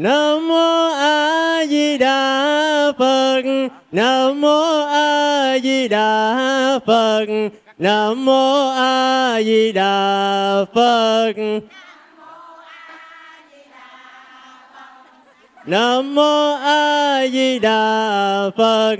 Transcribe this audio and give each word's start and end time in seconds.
Nam 0.00 0.48
mô 0.48 0.88
A 0.96 1.66
Di 1.68 1.98
Đà 1.98 2.92
Phật. 2.98 3.42
Nam 3.92 4.40
mô 4.40 4.84
A 4.86 5.58
Di 5.62 5.88
Đà 5.88 6.78
Phật. 6.86 7.26
Nam 7.78 8.24
mô 8.24 8.68
A 8.70 9.42
Di 9.42 9.72
Đà 9.72 10.64
Phật. 10.74 11.32
Nam 15.66 16.14
mô 16.14 16.54
A 16.54 17.26
Di 17.32 17.58
Đà 17.58 18.50
Phật. 18.56 18.96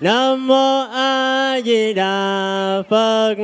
Nam 0.00 0.46
mô 0.46 0.80
A 0.92 1.60
Di 1.64 1.94
Đà 1.94 2.82
Phật. 2.90 3.34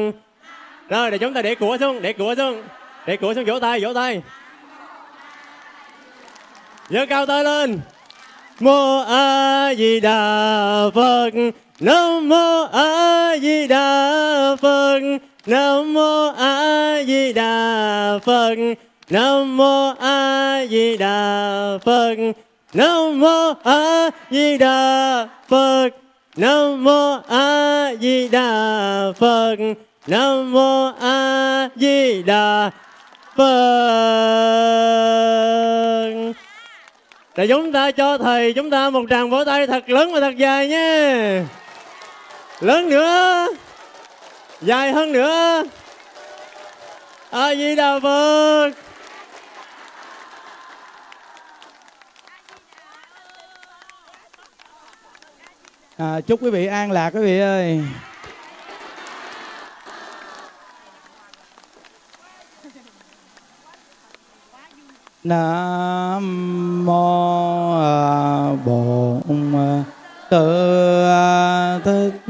Rồi 0.88 1.10
để 1.10 1.18
chúng 1.18 1.34
ta 1.34 1.42
để 1.42 1.54
của 1.54 1.76
xuống, 1.80 2.02
để 2.02 2.12
của 2.12 2.34
xuống. 2.34 2.62
Để 3.06 3.16
của 3.16 3.34
xuống 3.34 3.44
vỗ 3.44 3.60
tay, 3.60 3.80
vỗ 3.80 3.94
tay 3.94 4.22
giơ 6.90 7.06
cao 7.06 7.26
tay 7.26 7.44
lên. 7.44 7.80
Mô 8.60 9.00
a 9.00 9.74
di 9.74 10.00
đà 10.00 10.90
phật. 10.94 11.30
Nam 11.80 12.28
mô 12.28 12.62
a 12.72 13.36
di 13.42 13.66
đà 13.66 14.56
phật. 14.60 15.00
Nam 15.46 15.94
mô 15.94 16.28
a 16.38 17.02
di 17.06 17.32
đà 17.32 18.18
phật. 18.24 18.56
Nam 19.10 19.56
mô 19.56 19.94
a 20.00 20.66
di 20.70 20.96
đà 20.96 21.78
phật. 21.84 22.16
Nam 22.74 23.20
mô 23.20 23.52
a 23.64 24.10
di 24.30 24.58
đà 24.58 25.26
phật. 25.48 25.88
Nam 26.36 26.84
mô 26.84 27.18
a 27.28 27.94
di 28.00 28.28
đà 28.28 29.12
phật. 29.18 29.56
Nam 30.06 30.52
mô 30.52 30.92
a 31.00 31.68
di 31.76 32.22
đà 32.22 32.70
phật 33.36 34.08
để 37.38 37.46
chúng 37.46 37.72
ta 37.72 37.90
cho 37.90 38.18
thầy 38.18 38.52
chúng 38.52 38.70
ta 38.70 38.90
một 38.90 39.04
tràng 39.10 39.30
vỗ 39.30 39.44
tay 39.44 39.66
thật 39.66 39.90
lớn 39.90 40.12
và 40.12 40.20
thật 40.20 40.36
dài 40.36 40.68
nhé. 40.68 41.42
Lớn 42.60 42.90
nữa 42.90 43.46
dài 44.60 44.92
hơn 44.92 45.12
nữa. 45.12 45.64
A 47.30 47.54
di 47.54 47.74
đà 47.74 47.98
phật. 48.00 48.70
À, 55.96 56.20
chúc 56.26 56.42
quý 56.42 56.50
vị 56.50 56.66
an 56.66 56.92
lạc 56.92 57.10
quý 57.10 57.20
vị 57.20 57.38
ơi. 57.40 57.80
Nam 65.28 66.24
mô 66.86 67.74
bổn 68.64 69.52
tự 70.30 71.04
thích 71.84 72.22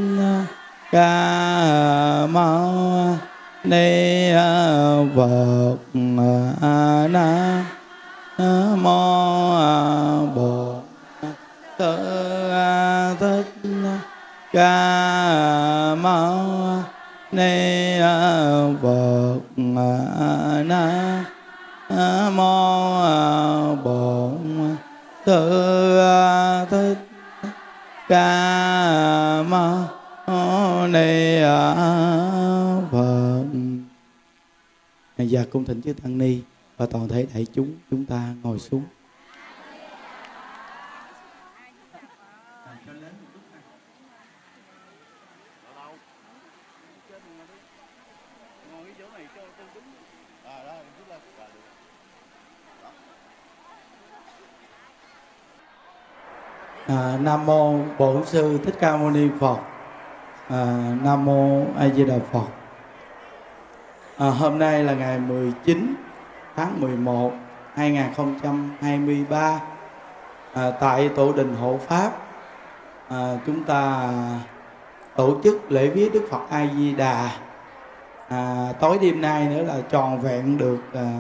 ca 0.92 2.26
mâu 2.30 3.16
ni 3.64 4.30
phật 5.16 5.76
na 7.10 7.64
mô 8.76 9.56
bổn 10.34 10.80
tự 11.78 11.96
thích 13.20 13.52
ca 14.52 15.94
mâu 15.94 16.38
ni 17.32 17.98
phật 18.82 19.40
na 20.64 21.17
mô 22.30 23.76
bổn 23.84 24.76
tự 25.24 26.00
thích 26.70 26.98
ca 28.08 29.42
mâu 29.42 30.86
ni 30.86 31.40
phật. 32.90 33.44
Và 35.18 35.44
cung 35.50 35.64
thỉnh 35.64 35.82
chư 35.82 35.92
tăng 35.92 36.18
ni 36.18 36.38
và 36.76 36.86
toàn 36.86 37.08
thể 37.08 37.26
đại 37.34 37.46
chúng 37.54 37.74
chúng 37.90 38.04
ta 38.04 38.34
ngồi 38.42 38.58
xuống. 38.58 38.82
À, 56.88 57.18
nam 57.20 57.46
mô 57.46 57.78
bổn 57.98 58.24
sư 58.24 58.58
thích 58.64 58.74
ca 58.80 58.96
mâu 58.96 59.10
ni 59.10 59.28
phật. 59.40 59.56
À, 60.48 60.92
nam 61.02 61.24
mô 61.24 61.64
a 61.78 61.88
di 61.88 62.04
đà 62.04 62.14
phật. 62.32 62.46
À, 64.18 64.26
hôm 64.26 64.58
nay 64.58 64.84
là 64.84 64.94
ngày 64.94 65.18
19 65.18 65.94
tháng 66.56 66.80
11 66.80 67.32
2023 67.74 69.60
à, 70.54 70.70
tại 70.70 71.08
tổ 71.08 71.32
đình 71.32 71.56
hộ 71.56 71.78
pháp 71.88 72.10
à, 73.08 73.36
chúng 73.46 73.64
ta 73.64 74.10
tổ 75.16 75.36
chức 75.44 75.72
lễ 75.72 75.88
viết 75.88 76.10
đức 76.12 76.26
phật 76.30 76.40
a 76.50 76.66
di 76.76 76.94
đà. 76.94 77.30
À, 78.28 78.72
tối 78.80 78.98
đêm 79.00 79.20
nay 79.20 79.46
nữa 79.46 79.62
là 79.62 79.74
tròn 79.90 80.20
vẹn 80.20 80.58
được 80.58 80.80
à, 80.94 81.12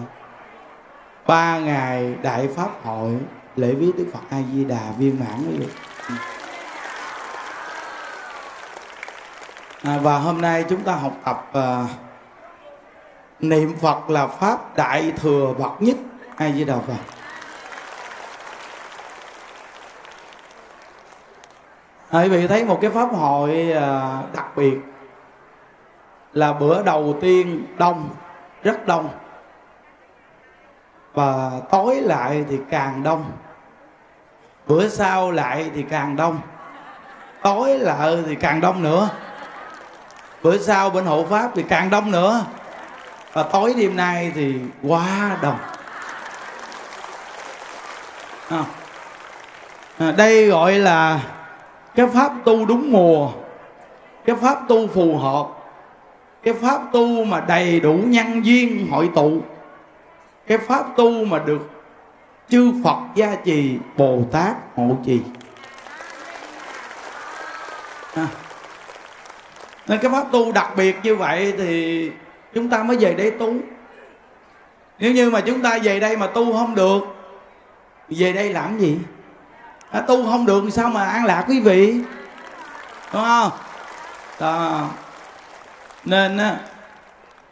ba 1.26 1.58
ngày 1.58 2.14
đại 2.22 2.48
pháp 2.48 2.70
hội 2.84 3.18
lễ 3.58 3.74
viết 3.74 3.92
đức 3.98 4.06
phật 4.12 4.20
a 4.30 4.38
di 4.52 4.64
đà 4.64 4.92
viên 4.98 5.20
mãn 5.20 5.38
quý 5.48 5.56
vị 5.58 5.66
à, 9.82 9.98
và 10.02 10.18
hôm 10.18 10.40
nay 10.40 10.64
chúng 10.68 10.80
ta 10.84 10.92
học 10.92 11.16
tập 11.24 11.50
à, 11.52 11.84
niệm 13.40 13.76
phật 13.80 14.10
là 14.10 14.26
pháp 14.26 14.76
đại 14.76 15.12
thừa 15.16 15.54
bậc 15.58 15.82
nhất 15.82 15.96
a 16.36 16.50
di 16.50 16.64
đà 16.64 16.78
phật. 16.78 16.94
À, 22.10 22.22
quý 22.22 22.28
vị 22.28 22.46
thấy 22.46 22.64
một 22.64 22.78
cái 22.80 22.90
pháp 22.90 23.08
hội 23.14 23.72
à, 23.72 24.22
đặc 24.34 24.56
biệt 24.56 24.78
là 26.32 26.52
bữa 26.52 26.82
đầu 26.82 27.16
tiên 27.20 27.66
đông 27.78 28.10
rất 28.62 28.86
đông. 28.86 29.08
Và 31.14 31.50
tối 31.70 31.96
lại 32.00 32.44
thì 32.48 32.58
càng 32.70 33.02
đông 33.02 33.24
bữa 34.68 34.88
sau 34.88 35.30
lại 35.30 35.70
thì 35.74 35.82
càng 35.90 36.16
đông. 36.16 36.40
Tối 37.42 37.78
lại 37.78 38.16
thì 38.26 38.34
càng 38.34 38.60
đông 38.60 38.82
nữa. 38.82 39.08
Bữa 40.42 40.58
sau 40.58 40.90
bên 40.90 41.04
hộ 41.04 41.26
pháp 41.30 41.50
thì 41.54 41.62
càng 41.62 41.90
đông 41.90 42.10
nữa. 42.10 42.44
Và 43.32 43.42
tối 43.42 43.74
đêm 43.76 43.96
nay 43.96 44.32
thì 44.34 44.54
quá 44.82 45.36
đông. 45.42 45.56
À. 48.50 48.64
À, 49.98 50.12
đây 50.12 50.46
gọi 50.46 50.74
là 50.74 51.20
cái 51.94 52.06
pháp 52.06 52.32
tu 52.44 52.66
đúng 52.66 52.92
mùa. 52.92 53.30
Cái 54.24 54.36
pháp 54.36 54.58
tu 54.68 54.86
phù 54.86 55.16
hợp. 55.16 55.46
Cái 56.42 56.54
pháp 56.54 56.80
tu 56.92 57.24
mà 57.24 57.40
đầy 57.40 57.80
đủ 57.80 57.98
nhân 58.04 58.46
duyên 58.46 58.88
hội 58.90 59.10
tụ. 59.14 59.38
Cái 60.46 60.58
pháp 60.58 60.84
tu 60.96 61.24
mà 61.24 61.38
được 61.38 61.77
chư 62.50 62.72
Phật 62.84 62.98
gia 63.14 63.34
trì 63.44 63.78
Bồ 63.96 64.22
Tát 64.32 64.56
hộ 64.76 64.96
trì. 65.04 65.20
À. 68.14 68.26
nên 69.86 69.98
cái 69.98 70.10
pháp 70.10 70.24
tu 70.32 70.52
đặc 70.52 70.70
biệt 70.76 70.96
như 71.02 71.16
vậy 71.16 71.54
thì 71.58 72.10
chúng 72.54 72.70
ta 72.70 72.82
mới 72.82 72.96
về 72.96 73.14
đây 73.14 73.30
tu. 73.30 73.54
Nếu 74.98 75.12
như 75.12 75.30
mà 75.30 75.40
chúng 75.40 75.62
ta 75.62 75.78
về 75.82 76.00
đây 76.00 76.16
mà 76.16 76.26
tu 76.26 76.52
không 76.52 76.74
được 76.74 77.00
về 78.08 78.32
đây 78.32 78.52
làm 78.52 78.78
gì? 78.78 78.98
À, 79.90 80.00
tu 80.00 80.24
không 80.24 80.46
được 80.46 80.64
sao 80.70 80.88
mà 80.88 81.04
an 81.04 81.24
lạc 81.24 81.44
quý 81.48 81.60
vị? 81.60 82.00
Đúng 83.12 83.22
không? 83.22 83.50
Đó. 84.40 84.88
nên 86.04 86.38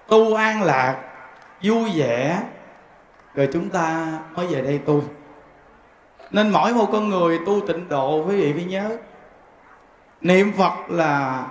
tu 0.07 0.35
an 0.35 0.63
lạc 0.63 0.97
vui 1.63 1.91
vẻ 1.95 2.41
rồi 3.37 3.49
chúng 3.53 3.71
ta 3.71 4.19
mới 4.35 4.47
về 4.47 4.62
đây 4.62 4.79
tu. 4.79 5.03
Nên 6.31 6.50
mỗi 6.50 6.75
một 6.75 6.88
con 6.93 7.09
người 7.09 7.41
tu 7.47 7.61
tịnh 7.67 7.88
độ, 7.88 8.25
quý 8.25 8.37
vị 8.37 8.53
phải 8.53 8.65
nhớ, 8.65 8.97
niệm 10.21 10.53
phật 10.59 10.73
là 10.88 11.47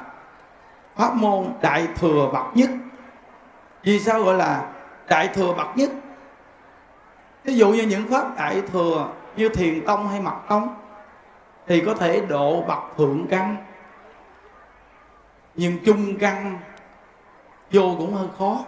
pháp 0.95 1.15
môn 1.15 1.53
đại 1.61 1.87
thừa 1.95 2.29
bậc 2.33 2.45
nhất. 2.57 2.69
Vì 3.83 3.99
sao 3.99 4.23
gọi 4.23 4.35
là 4.35 4.71
đại 5.07 5.27
thừa 5.27 5.53
bậc 5.53 5.77
nhất? 5.77 5.89
Ví 7.43 7.55
dụ 7.55 7.69
như 7.69 7.83
những 7.83 8.07
pháp 8.09 8.37
đại 8.37 8.61
thừa 8.61 9.07
như 9.35 9.49
thiền 9.49 9.85
tông 9.85 10.07
hay 10.07 10.21
mật 10.21 10.35
tông, 10.49 10.75
thì 11.67 11.83
có 11.85 11.93
thể 11.93 12.21
độ 12.21 12.61
bậc 12.67 12.79
thượng 12.97 13.27
căn. 13.29 13.57
Nhưng 15.55 15.85
trung 15.85 16.17
căn 16.19 16.59
vô 17.71 17.95
cũng 17.97 18.13
hơi 18.13 18.27
khó. 18.37 18.59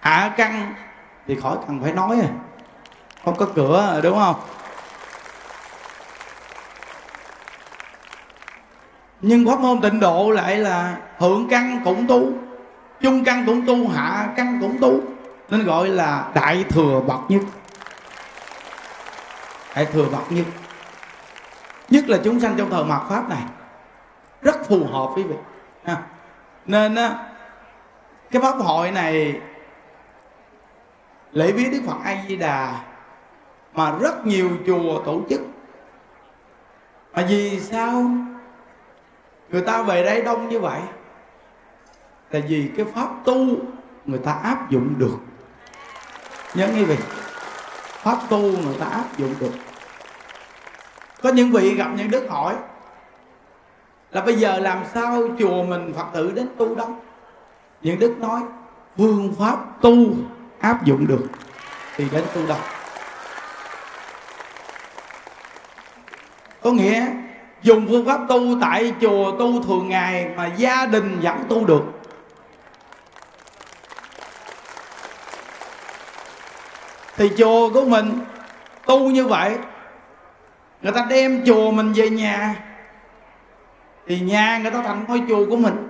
Hạ 0.00 0.34
căn 0.36 0.74
thì 1.26 1.40
khỏi 1.40 1.56
cần 1.66 1.80
phải 1.82 1.92
nói 1.92 2.16
à. 2.20 2.28
không 3.24 3.36
có 3.36 3.46
cửa, 3.54 4.00
đúng 4.02 4.18
không? 4.18 4.36
Nhưng 9.20 9.46
pháp 9.46 9.60
môn 9.60 9.80
tịnh 9.80 10.00
độ 10.00 10.30
lại 10.30 10.56
là 10.56 10.96
thượng 11.18 11.48
căn 11.50 11.80
cũng 11.84 12.06
tu, 12.06 12.32
trung 13.00 13.24
căn 13.24 13.44
cũng 13.46 13.66
tu, 13.66 13.88
hạ 13.88 14.28
căn 14.36 14.58
cũng 14.60 14.78
tu, 14.80 15.00
nên 15.50 15.64
gọi 15.64 15.88
là 15.88 16.30
đại 16.34 16.64
thừa 16.68 17.00
bậc 17.06 17.20
nhất. 17.28 17.42
Đại 19.74 19.86
thừa 19.86 20.04
bậc 20.12 20.32
nhất. 20.32 20.46
Nhất 21.90 22.08
là 22.08 22.18
chúng 22.24 22.40
sanh 22.40 22.54
trong 22.56 22.70
thời 22.70 22.84
mạt 22.84 23.02
pháp 23.08 23.28
này. 23.28 23.42
Rất 24.42 24.68
phù 24.68 24.86
hợp 24.86 25.10
quý 25.16 25.22
vị. 25.22 25.36
À, 25.84 25.96
nên 26.66 26.94
á, 26.94 27.10
cái 28.30 28.42
pháp 28.42 28.56
hội 28.56 28.90
này 28.90 29.40
lễ 31.34 31.52
viếng 31.52 31.70
đức 31.70 31.80
phật 31.86 31.96
a 32.04 32.24
di 32.28 32.36
đà 32.36 32.80
mà 33.72 33.98
rất 34.00 34.26
nhiều 34.26 34.50
chùa 34.66 35.02
tổ 35.04 35.20
chức. 35.30 35.40
Mà 37.12 37.26
vì 37.28 37.60
sao 37.60 38.10
người 39.48 39.62
ta 39.62 39.82
về 39.82 40.04
đây 40.04 40.22
đông 40.22 40.48
như 40.48 40.60
vậy? 40.60 40.80
Là 42.30 42.40
vì 42.48 42.70
cái 42.76 42.86
pháp 42.94 43.08
tu 43.24 43.46
người 44.04 44.18
ta 44.18 44.32
áp 44.32 44.70
dụng 44.70 44.94
được. 44.98 45.16
Nhớ 46.54 46.68
như 46.76 46.84
vậy 46.84 46.98
pháp 48.04 48.18
tu 48.28 48.40
người 48.40 48.76
ta 48.80 48.86
áp 48.86 49.18
dụng 49.18 49.34
được. 49.40 49.52
Có 51.22 51.30
những 51.30 51.50
vị 51.50 51.74
gặp 51.74 51.88
những 51.96 52.10
đức 52.10 52.26
hỏi 52.30 52.56
là 54.10 54.20
bây 54.20 54.34
giờ 54.34 54.58
làm 54.58 54.84
sao 54.94 55.22
chùa 55.38 55.62
mình 55.64 55.92
phật 55.96 56.06
tử 56.12 56.32
đến 56.34 56.48
tu 56.56 56.74
đông 56.74 57.00
những 57.82 57.98
đức 57.98 58.18
nói, 58.18 58.42
phương 58.96 59.34
pháp 59.38 59.80
tu 59.80 59.96
áp 60.64 60.84
dụng 60.84 61.06
được. 61.06 61.26
Thì 61.96 62.04
đến 62.12 62.24
tu 62.34 62.46
đông 62.46 62.60
có 66.62 66.70
nghĩa 66.70 67.06
dùng 67.62 67.86
phương 67.88 68.06
pháp 68.06 68.20
tu 68.28 68.60
tại 68.60 68.94
chùa 69.00 69.32
tu 69.38 69.62
thường 69.62 69.88
ngày 69.88 70.30
mà 70.36 70.46
gia 70.56 70.86
đình 70.86 71.20
vẫn 71.20 71.44
tu 71.48 71.64
được. 71.64 71.82
Thì 77.16 77.30
chùa 77.38 77.70
của 77.70 77.84
mình 77.84 78.20
tu 78.86 79.10
như 79.10 79.26
vậy 79.26 79.58
người 80.82 80.92
ta 80.92 81.06
đem 81.10 81.44
chùa 81.46 81.70
mình 81.70 81.92
về 81.92 82.10
nhà 82.10 82.54
thì 84.06 84.20
nhà 84.20 84.58
người 84.58 84.70
ta 84.70 84.82
thành 84.82 85.04
ngôi 85.08 85.22
chùa 85.28 85.46
của 85.50 85.56
mình 85.56 85.83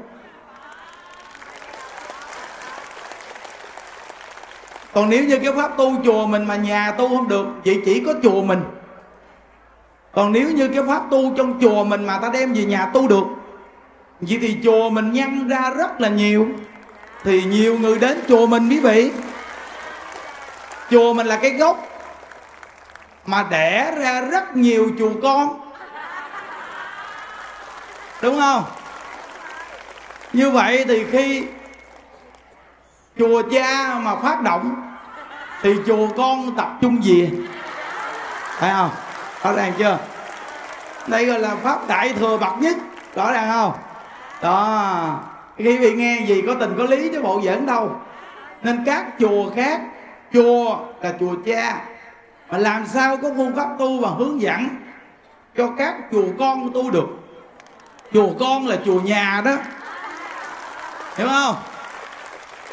còn 4.94 5.10
nếu 5.10 5.24
như 5.24 5.38
cái 5.38 5.52
pháp 5.52 5.76
tu 5.76 5.92
chùa 6.04 6.26
mình 6.26 6.44
mà 6.44 6.56
nhà 6.56 6.92
tu 6.98 7.08
không 7.08 7.28
được, 7.28 7.46
vậy 7.64 7.82
chỉ 7.84 8.02
có 8.06 8.14
chùa 8.22 8.42
mình. 8.42 8.62
Còn 10.12 10.32
nếu 10.32 10.50
như 10.50 10.68
cái 10.68 10.82
pháp 10.88 11.02
tu 11.10 11.34
trong 11.36 11.60
chùa 11.60 11.84
mình 11.84 12.04
mà 12.06 12.18
ta 12.18 12.28
đem 12.28 12.52
về 12.52 12.64
nhà 12.64 12.86
tu 12.86 13.08
được, 13.08 13.24
vậy 14.20 14.38
thì 14.40 14.56
chùa 14.64 14.90
mình 14.90 15.12
nhân 15.12 15.48
ra 15.48 15.70
rất 15.76 16.00
là 16.00 16.08
nhiều. 16.08 16.48
Thì 17.24 17.44
nhiều 17.44 17.78
người 17.78 17.98
đến 17.98 18.20
chùa 18.28 18.46
mình 18.46 18.68
quý 18.68 18.80
vị. 18.80 19.12
Chùa 20.90 21.14
mình 21.14 21.26
là 21.26 21.36
cái 21.36 21.50
gốc 21.50 21.88
mà 23.26 23.46
đẻ 23.50 23.94
ra 23.98 24.20
rất 24.20 24.56
nhiều 24.56 24.90
chùa 24.98 25.10
con. 25.22 25.60
Đúng 28.22 28.38
không? 28.38 28.64
Như 30.32 30.50
vậy 30.50 30.84
thì 30.88 31.04
khi 31.10 31.44
chùa 33.18 33.42
cha 33.52 33.98
mà 34.02 34.16
phát 34.16 34.42
động 34.42 34.74
thì 35.62 35.74
chùa 35.86 36.08
con 36.16 36.56
tập 36.56 36.68
trung 36.80 37.04
gì? 37.04 37.30
Phải 38.58 38.70
không? 38.70 38.90
Rõ 39.42 39.52
ràng 39.52 39.72
chưa? 39.78 39.98
Đây 41.06 41.26
gọi 41.26 41.40
là 41.40 41.54
pháp 41.54 41.88
đại 41.88 42.12
thừa 42.12 42.38
bậc 42.38 42.58
nhất. 42.58 42.76
Rõ 43.14 43.32
ràng 43.32 43.50
không? 43.50 43.72
Đó. 44.42 45.20
Khi 45.56 45.78
bị 45.78 45.94
nghe 45.94 46.24
gì 46.26 46.42
có 46.46 46.54
tình 46.60 46.74
có 46.78 46.84
lý 46.84 47.08
chứ 47.12 47.22
bộ 47.22 47.40
giỡn 47.44 47.66
đâu. 47.66 48.00
Nên 48.62 48.84
các 48.86 49.06
chùa 49.20 49.50
khác, 49.56 49.80
chùa 50.32 50.76
là 51.00 51.12
chùa 51.20 51.34
cha. 51.46 51.80
Mà 52.50 52.58
làm 52.58 52.86
sao 52.86 53.16
có 53.16 53.30
phương 53.36 53.56
pháp 53.56 53.68
tu 53.78 54.00
và 54.00 54.08
hướng 54.08 54.40
dẫn 54.40 54.68
cho 55.56 55.68
các 55.78 55.94
chùa 56.12 56.26
con 56.38 56.70
tu 56.74 56.90
được? 56.90 57.08
Chùa 58.12 58.28
con 58.40 58.66
là 58.66 58.76
chùa 58.84 59.00
nhà 59.00 59.42
đó. 59.44 59.52
Hiểu 61.16 61.28
không? 61.28 61.54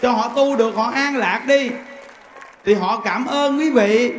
Cho 0.01 0.12
họ 0.12 0.29
tu 0.36 0.55
được, 0.55 0.75
họ 0.75 0.91
an 0.93 1.15
lạc 1.15 1.43
đi. 1.48 1.72
Thì 2.65 2.74
họ 2.74 3.01
cảm 3.03 3.25
ơn 3.25 3.60
quý 3.60 3.72
vị. 3.72 4.13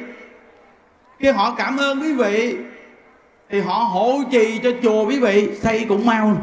Khi 1.19 1.29
họ 1.29 1.55
cảm 1.59 1.77
ơn 1.77 2.01
quý 2.01 2.13
vị, 2.13 2.57
thì 3.51 3.61
họ 3.61 3.75
hộ 3.75 4.21
trì 4.31 4.61
cho 4.63 4.71
chùa 4.83 5.07
quý 5.07 5.19
vị, 5.19 5.51
xây 5.63 5.87
cũng 5.89 6.07
mau. 6.07 6.37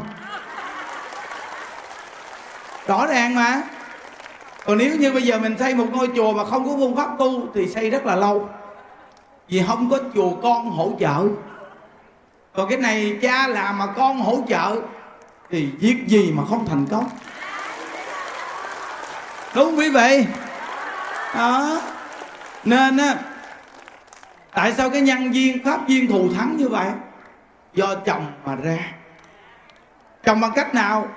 Rõ 2.86 3.06
ràng 3.06 3.34
mà. 3.34 3.62
Còn 4.64 4.78
nếu 4.78 4.96
như 4.96 5.12
bây 5.12 5.22
giờ 5.22 5.38
mình 5.38 5.58
xây 5.58 5.74
một 5.74 5.86
ngôi 5.92 6.08
chùa 6.16 6.32
mà 6.32 6.44
không 6.44 6.68
có 6.68 6.76
phương 6.76 6.96
pháp 6.96 7.08
tu, 7.18 7.46
thì 7.54 7.66
xây 7.66 7.90
rất 7.90 8.06
là 8.06 8.16
lâu. 8.16 8.48
Vì 9.48 9.62
không 9.66 9.90
có 9.90 9.98
chùa 10.14 10.30
con 10.42 10.70
hỗ 10.70 10.92
trợ. 11.00 11.24
Còn 12.54 12.68
cái 12.68 12.78
này 12.78 13.18
cha 13.22 13.48
làm 13.48 13.78
mà 13.78 13.86
con 13.86 14.18
hỗ 14.18 14.38
trợ, 14.48 14.76
thì 15.50 15.68
việc 15.80 15.96
gì 16.06 16.32
mà 16.36 16.42
không 16.50 16.66
thành 16.66 16.86
công? 16.90 17.04
Đúng 19.54 19.78
quý 19.78 19.90
vị. 19.90 20.26
Đó. 21.34 21.80
Nên 22.64 22.96
á 22.96 23.14
tại 24.54 24.72
sao 24.72 24.90
cái 24.90 25.00
nhân 25.00 25.32
viên 25.32 25.64
pháp 25.64 25.88
viên 25.88 26.10
thù 26.10 26.28
thắng 26.36 26.56
như 26.56 26.68
vậy? 26.68 26.88
Do 27.74 27.94
chồng 27.94 28.32
mà 28.44 28.56
ra. 28.56 28.78
Chồng 30.24 30.40
bằng 30.40 30.52
cách 30.54 30.74
nào? 30.74 31.08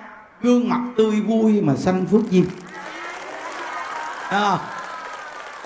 Gương 0.41 0.69
mặt 0.69 0.79
tươi 0.97 1.21
vui 1.21 1.61
mà 1.61 1.75
sanh 1.75 2.05
phước 2.05 2.29
duyên. 2.29 2.45
À, 4.29 4.57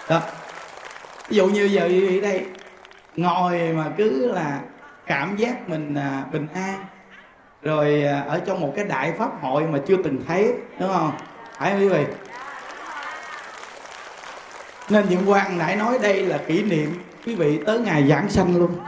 đó. 0.09 0.21
Ví 1.29 1.37
dụ 1.37 1.47
như 1.47 1.65
giờ 1.65 1.81
ở 1.81 2.21
đây 2.21 2.45
ngồi 3.15 3.73
mà 3.73 3.85
cứ 3.97 4.31
là 4.33 4.59
cảm 5.05 5.35
giác 5.35 5.69
mình 5.69 5.95
à, 5.95 6.23
bình 6.31 6.47
an. 6.53 6.85
Rồi 7.61 8.03
à, 8.03 8.23
ở 8.27 8.41
trong 8.45 8.61
một 8.61 8.73
cái 8.75 8.85
đại 8.85 9.13
pháp 9.19 9.41
hội 9.41 9.63
mà 9.63 9.79
chưa 9.87 9.95
từng 10.03 10.23
thấy 10.27 10.53
đúng 10.79 10.93
không? 10.93 11.11
Phải 11.57 11.71
không 11.71 11.79
quý 11.79 11.87
vị? 11.87 12.05
Nên 14.89 15.05
những 15.09 15.29
quan 15.29 15.57
nãy 15.57 15.75
nói 15.75 15.99
đây 16.01 16.23
là 16.23 16.37
kỷ 16.47 16.63
niệm, 16.63 17.03
quý 17.25 17.35
vị 17.35 17.59
tới 17.65 17.79
ngày 17.79 18.07
giảng 18.07 18.29
sanh 18.29 18.57
luôn. 18.57 18.79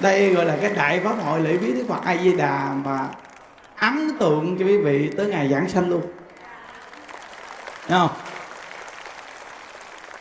Đây 0.00 0.34
gọi 0.34 0.44
là 0.44 0.56
cái 0.60 0.70
đại 0.70 1.00
pháp 1.00 1.14
hội 1.24 1.40
lễ 1.40 1.56
viếng 1.56 1.74
đức 1.74 1.84
phật 1.88 2.04
a 2.04 2.16
di 2.16 2.36
đà 2.36 2.74
mà 2.84 3.08
ấn 3.76 4.18
tượng 4.18 4.56
cho 4.58 4.64
quý 4.64 4.78
vị 4.78 5.10
tới 5.16 5.26
ngày 5.26 5.48
giảng 5.48 5.68
sanh 5.68 5.88
luôn. 5.88 6.02
Thấy 7.88 7.98
không? 7.98 8.10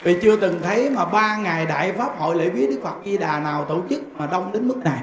Vì 0.03 0.19
chưa 0.21 0.35
từng 0.35 0.61
thấy 0.63 0.89
mà 0.89 1.05
ba 1.05 1.37
ngày 1.37 1.65
đại 1.65 1.91
pháp 1.91 2.19
hội 2.19 2.35
lễ 2.35 2.49
viếng 2.49 2.69
đức 2.69 2.79
phật 2.83 2.95
di 3.05 3.17
đà 3.17 3.39
nào 3.39 3.65
tổ 3.65 3.81
chức 3.89 4.01
mà 4.13 4.27
đông 4.27 4.51
đến 4.51 4.67
mức 4.67 4.77
này. 4.83 4.99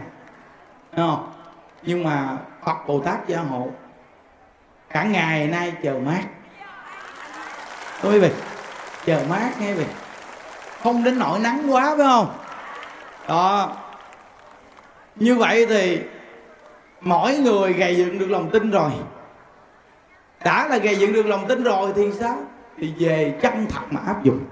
Thấy 0.93 1.07
không? 1.09 1.33
Nhưng 1.83 2.05
mà 2.05 2.37
phật 2.65 2.87
bồ 2.87 3.01
tát 3.01 3.29
gia 3.29 3.39
hộ, 3.39 3.71
cả 4.91 5.03
ngày 5.03 5.47
nay 5.47 5.73
chờ 5.83 5.95
mát 6.05 6.23
quý 8.03 8.19
vị 8.19 8.31
chờ 9.07 9.25
mát 9.29 9.51
nghe 9.61 9.67
quý 9.67 9.73
vị 9.73 9.85
không 10.83 11.05
đến 11.05 11.19
nỗi 11.19 11.39
nắng 11.39 11.75
quá, 11.75 11.95
phải 11.97 12.07
không? 12.07 12.39
Đó. 13.29 13.77
Như 15.17 15.35
vậy 15.35 15.67
thì 15.67 16.01
mỗi 17.01 17.37
người 17.37 17.73
gây 17.73 17.97
dựng 17.97 18.19
được 18.19 18.31
lòng 18.31 18.51
tin 18.51 18.71
rồi. 18.71 18.91
Đã 20.45 20.69
là 20.69 20.79
gây 20.79 20.97
dựng 20.97 21.13
được 21.13 21.27
lòng 21.27 21.49
tin 21.49 21.63
rồi 21.63 21.93
thì 21.97 22.13
sao? 22.21 22.37
Thì 22.79 22.95
về 22.99 23.39
chân 23.43 23.67
thật 23.71 23.83
mà 23.91 24.01
áp 24.07 24.25
dụng. 24.25 24.45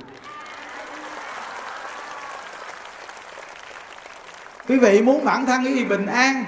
Quý 4.68 4.78
vị 4.78 5.02
muốn 5.02 5.24
bản 5.24 5.46
thân 5.46 5.64
quý 5.64 5.74
vị 5.74 5.84
bình 5.84 6.06
an, 6.06 6.44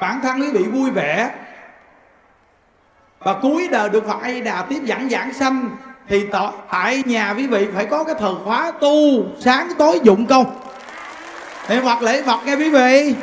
bản 0.00 0.20
thân 0.22 0.40
quý 0.40 0.50
vị 0.50 0.62
vui 0.62 0.90
vẻ 0.90 1.30
và 3.24 3.34
cuối 3.42 3.68
đời 3.68 3.88
được 3.88 4.06
Phật 4.06 4.22
A 4.22 4.32
Di 4.32 4.40
Đà 4.40 4.62
tiếp 4.62 4.80
dẫn 4.82 5.10
giảng 5.10 5.32
sanh, 5.32 5.70
thì 6.08 6.26
tại 6.70 7.02
nhà 7.06 7.34
quý 7.36 7.46
vị 7.46 7.66
phải 7.74 7.86
có 7.86 8.04
cái 8.04 8.14
thờ 8.20 8.34
khóa 8.44 8.72
tu 8.80 9.24
sáng 9.40 9.68
tối 9.78 10.00
dụng 10.02 10.26
công. 10.26 10.60
Để 11.68 11.80
Phật 11.80 12.02
lễ 12.02 12.22
Phật 12.22 12.46
nghe 12.46 12.56
quý 12.56 12.70
vị. 12.70 13.14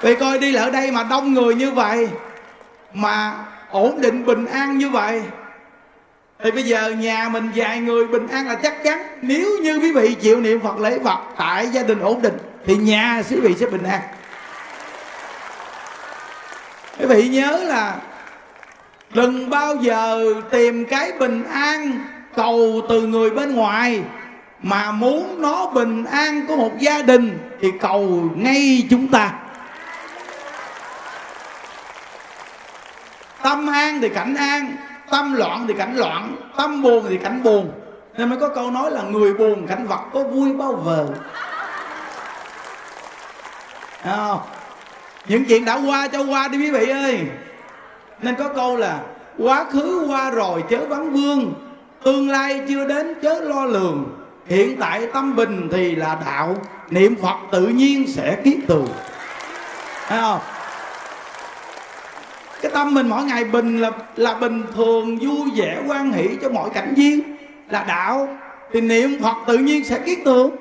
Vì 0.00 0.14
coi 0.14 0.38
đi 0.38 0.54
ở 0.54 0.70
đây 0.70 0.90
mà 0.90 1.02
đông 1.02 1.34
người 1.34 1.54
như 1.54 1.70
vậy, 1.70 2.08
mà 2.94 3.34
ổn 3.70 4.00
định 4.00 4.26
bình 4.26 4.46
an 4.46 4.78
như 4.78 4.90
vậy, 4.90 5.22
thì 6.44 6.50
bây 6.50 6.62
giờ 6.62 6.88
nhà 6.88 7.28
mình 7.28 7.50
vài 7.54 7.80
người 7.80 8.06
bình 8.06 8.28
an 8.28 8.48
là 8.48 8.54
chắc 8.54 8.84
chắn. 8.84 9.02
Nếu 9.22 9.58
như 9.62 9.78
quý 9.78 9.92
vị 9.92 10.14
chịu 10.14 10.40
niệm 10.40 10.60
phật 10.60 10.78
lễ 10.78 10.98
phật, 11.04 11.18
tại 11.36 11.66
gia 11.66 11.82
đình 11.82 12.00
ổn 12.00 12.22
định, 12.22 12.38
thì 12.66 12.76
nhà 12.76 13.22
quý 13.30 13.40
vị 13.40 13.54
sẽ 13.60 13.66
bình 13.66 13.82
an. 13.82 14.00
Quý 16.98 17.06
vị 17.06 17.28
nhớ 17.28 17.64
là 17.64 17.96
đừng 19.14 19.50
bao 19.50 19.76
giờ 19.76 20.24
tìm 20.50 20.84
cái 20.84 21.12
bình 21.12 21.44
an 21.44 22.00
cầu 22.34 22.80
từ 22.88 23.06
người 23.06 23.30
bên 23.30 23.54
ngoài 23.54 24.02
mà 24.62 24.92
muốn 24.92 25.42
nó 25.42 25.66
bình 25.66 26.04
an 26.04 26.46
của 26.48 26.56
một 26.56 26.72
gia 26.78 27.02
đình 27.02 27.38
thì 27.60 27.68
cầu 27.80 28.30
ngay 28.36 28.86
chúng 28.90 29.08
ta. 29.08 29.32
Tâm 33.42 33.66
an 33.66 34.00
thì 34.00 34.08
cảnh 34.08 34.34
an 34.34 34.76
tâm 35.10 35.32
loạn 35.32 35.64
thì 35.68 35.74
cảnh 35.78 35.96
loạn 35.96 36.36
tâm 36.56 36.82
buồn 36.82 37.06
thì 37.08 37.16
cảnh 37.16 37.42
buồn. 37.42 37.72
Nên 38.16 38.28
mới 38.28 38.38
có 38.38 38.48
câu 38.48 38.70
nói 38.70 38.90
là 38.90 39.02
người 39.02 39.34
buồn 39.34 39.66
cảnh 39.66 39.86
vật 39.86 40.00
có 40.12 40.22
vui 40.22 40.52
bao 40.52 40.72
vờ. 40.72 41.06
À, 44.02 44.28
những 45.26 45.44
chuyện 45.44 45.64
đã 45.64 45.78
qua 45.86 46.08
cho 46.08 46.22
qua 46.22 46.48
đi 46.48 46.58
quý 46.58 46.70
vị 46.70 46.88
ơi 46.88 47.20
nên 48.22 48.34
có 48.34 48.48
câu 48.48 48.76
là, 48.76 49.00
quá 49.38 49.64
khứ, 49.64 50.06
qua 50.08 50.30
rồi 50.30 50.64
chớ 50.70 50.86
vắng 50.88 51.12
vương. 51.12 51.54
Tương 52.04 52.30
lai 52.30 52.62
chưa 52.68 52.88
đến 52.88 53.14
chớ 53.22 53.40
lo 53.40 53.64
lường. 53.64 54.04
Hiện 54.46 54.76
tại 54.80 55.06
tâm 55.12 55.36
bình 55.36 55.68
thì 55.72 55.94
là 55.94 56.18
đạo. 56.26 56.56
Niệm 56.90 57.14
phật 57.22 57.36
tự 57.52 57.66
nhiên 57.66 58.06
sẽ 58.08 58.36
kiết 58.44 58.56
tường 58.68 58.88
thấy 60.08 60.20
không? 60.20 60.40
Cái 62.62 62.70
tâm 62.74 62.94
mình 62.94 63.08
mỗi 63.08 63.24
ngày 63.24 63.44
bình 63.44 63.80
là 63.80 63.90
là 64.16 64.34
bình 64.34 64.62
thường, 64.74 65.18
vui 65.18 65.50
vẻ, 65.54 65.78
quan 65.86 66.12
hỷ 66.12 66.28
cho 66.42 66.48
mọi 66.48 66.70
cảnh 66.70 66.94
viên 66.96 67.36
là 67.68 67.84
đạo. 67.88 68.28
Thì 68.72 68.80
niệm 68.80 69.22
phật 69.22 69.34
tự 69.46 69.58
nhiên 69.58 69.84
sẽ 69.84 69.98
kiết 69.98 70.18
tường 70.24 70.56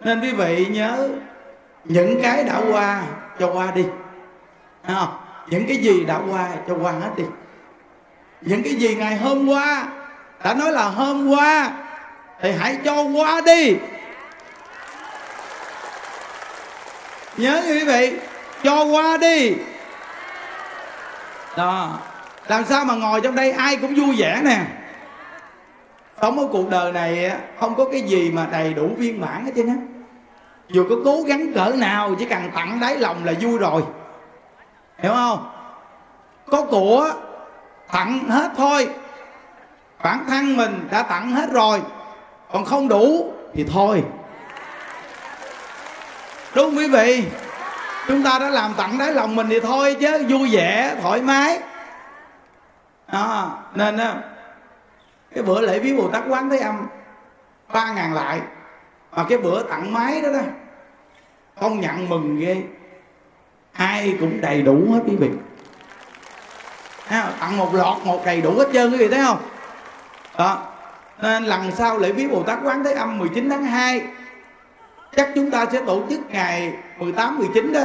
nên 0.00 0.20
quý 0.20 0.30
vị 0.30 0.66
nhớ, 0.70 1.08
những 1.84 2.22
cái 2.22 2.44
đã 2.44 2.60
qua, 2.70 3.02
cho 3.40 3.52
qua 3.52 3.70
đi. 3.74 3.84
Thấy 4.86 4.96
không? 4.98 5.27
Những 5.50 5.66
cái 5.66 5.76
gì 5.76 6.04
đã 6.04 6.20
qua 6.30 6.48
cho 6.68 6.74
qua 6.82 6.92
hết 6.92 7.10
đi. 7.16 7.24
Những 8.40 8.62
cái 8.62 8.74
gì 8.74 8.94
ngày 8.94 9.16
hôm 9.16 9.48
qua 9.48 9.86
đã 10.44 10.54
nói 10.54 10.72
là 10.72 10.84
hôm 10.84 11.28
qua 11.28 11.70
thì 12.40 12.52
hãy 12.52 12.78
cho 12.84 13.02
qua 13.02 13.40
đi. 13.40 13.76
Nhớ 17.36 17.62
quý 17.64 17.84
vị, 17.84 18.18
cho 18.62 18.84
qua 18.84 19.16
đi. 19.16 19.54
Đó, 21.56 21.98
làm 22.46 22.64
sao 22.64 22.84
mà 22.84 22.94
ngồi 22.94 23.20
trong 23.20 23.34
đây 23.34 23.52
ai 23.52 23.76
cũng 23.76 23.94
vui 23.94 24.16
vẻ 24.18 24.40
nè. 24.44 24.60
Sống 26.22 26.38
ở 26.38 26.46
cuộc 26.52 26.70
đời 26.70 26.92
này 26.92 27.32
không 27.60 27.74
có 27.74 27.84
cái 27.92 28.00
gì 28.00 28.30
mà 28.30 28.46
đầy 28.52 28.74
đủ 28.74 28.90
viên 28.98 29.20
mãn 29.20 29.44
hết 29.44 29.52
trơn 29.56 29.68
á. 29.68 29.74
Dù 30.68 30.86
có 30.88 30.96
cố 31.04 31.22
gắng 31.22 31.52
cỡ 31.54 31.72
nào, 31.76 32.14
chỉ 32.18 32.24
cần 32.24 32.50
tặng 32.54 32.80
đáy 32.80 32.98
lòng 32.98 33.24
là 33.24 33.32
vui 33.40 33.58
rồi 33.58 33.82
hiểu 34.98 35.12
không? 35.12 35.50
Có 36.50 36.62
của 36.62 37.10
tặng 37.92 38.28
hết 38.28 38.50
thôi. 38.56 38.88
Bản 40.02 40.24
thân 40.28 40.56
mình 40.56 40.88
đã 40.90 41.02
tặng 41.02 41.32
hết 41.32 41.50
rồi. 41.50 41.82
Còn 42.52 42.64
không 42.64 42.88
đủ 42.88 43.32
thì 43.54 43.64
thôi. 43.72 44.04
Đúng 46.54 46.64
không 46.64 46.78
quý 46.78 46.88
vị. 46.88 47.24
Chúng 48.06 48.22
ta 48.22 48.38
đã 48.38 48.48
làm 48.48 48.74
tặng 48.74 48.98
đáy 48.98 49.12
lòng 49.12 49.36
mình 49.36 49.46
thì 49.48 49.60
thôi 49.60 49.96
chứ 50.00 50.26
vui 50.28 50.48
vẻ 50.52 50.96
thoải 51.02 51.22
mái. 51.22 51.58
À, 53.06 53.46
nên 53.74 53.96
á 53.96 54.14
cái 55.34 55.44
bữa 55.44 55.60
lễ 55.60 55.78
viếng 55.78 55.96
bồ 55.96 56.08
tát 56.08 56.22
quán 56.28 56.50
thế 56.50 56.58
âm 56.58 56.86
ba 57.72 57.92
ngàn 57.92 58.14
lại. 58.14 58.40
Mà 59.12 59.24
cái 59.28 59.38
bữa 59.38 59.62
tặng 59.62 59.92
máy 59.92 60.20
đó 60.20 60.28
đó 60.32 60.40
không 61.60 61.80
nhận 61.80 62.08
mừng 62.08 62.36
ghê 62.36 62.62
ai 63.78 64.16
cũng 64.20 64.40
đầy 64.40 64.62
đủ 64.62 64.86
hết 64.92 65.00
quý 65.06 65.16
vị. 65.16 65.28
Tặng 67.40 67.56
một 67.56 67.74
lọt 67.74 67.96
một 68.04 68.26
đầy 68.26 68.40
đủ 68.40 68.54
hết 68.58 68.68
trơn 68.72 68.92
quý 68.92 68.98
vị 68.98 69.08
thấy 69.08 69.20
không? 69.24 69.38
Đó. 70.38 70.66
Nên 71.22 71.44
lần 71.44 71.70
sau 71.76 71.98
lễ 71.98 72.12
viếng 72.12 72.30
Bồ 72.30 72.42
Tát 72.42 72.58
Quán 72.64 72.84
Thế 72.84 72.92
Âm 72.92 73.18
19 73.18 73.50
tháng 73.50 73.64
2 73.64 74.02
chắc 75.16 75.30
chúng 75.34 75.50
ta 75.50 75.66
sẽ 75.72 75.80
tổ 75.86 76.02
chức 76.10 76.20
ngày 76.30 76.72
18 76.98 77.38
19 77.38 77.72
đó. 77.72 77.84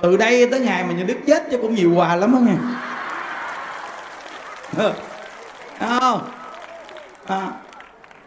Từ 0.03 0.17
đây 0.17 0.49
tới 0.51 0.61
ngày 0.61 0.85
mà 0.85 0.93
nhà 0.93 1.05
Đức 1.05 1.19
chết 1.27 1.43
chứ 1.51 1.59
cũng 1.63 1.75
nhiều 1.75 1.93
quà 1.97 2.17
lắm 2.17 2.33
đó 2.33 2.39
nghe, 2.39 2.55
không? 6.01 6.31
À, 7.27 7.51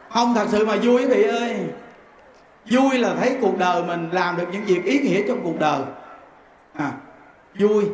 không 0.09 0.33
thật 0.33 0.47
sự 0.51 0.65
mà 0.65 0.75
vui 0.75 1.01
quý 1.01 1.05
vị 1.05 1.23
ơi 1.23 1.57
vui 2.69 2.97
là 2.97 3.15
thấy 3.15 3.37
cuộc 3.41 3.57
đời 3.57 3.83
mình 3.83 4.09
làm 4.11 4.37
được 4.37 4.45
những 4.51 4.65
việc 4.65 4.85
ý 4.85 4.99
nghĩa 4.99 5.21
trong 5.27 5.41
cuộc 5.43 5.59
đời. 5.59 5.81
À, 6.73 6.91
vui. 7.59 7.85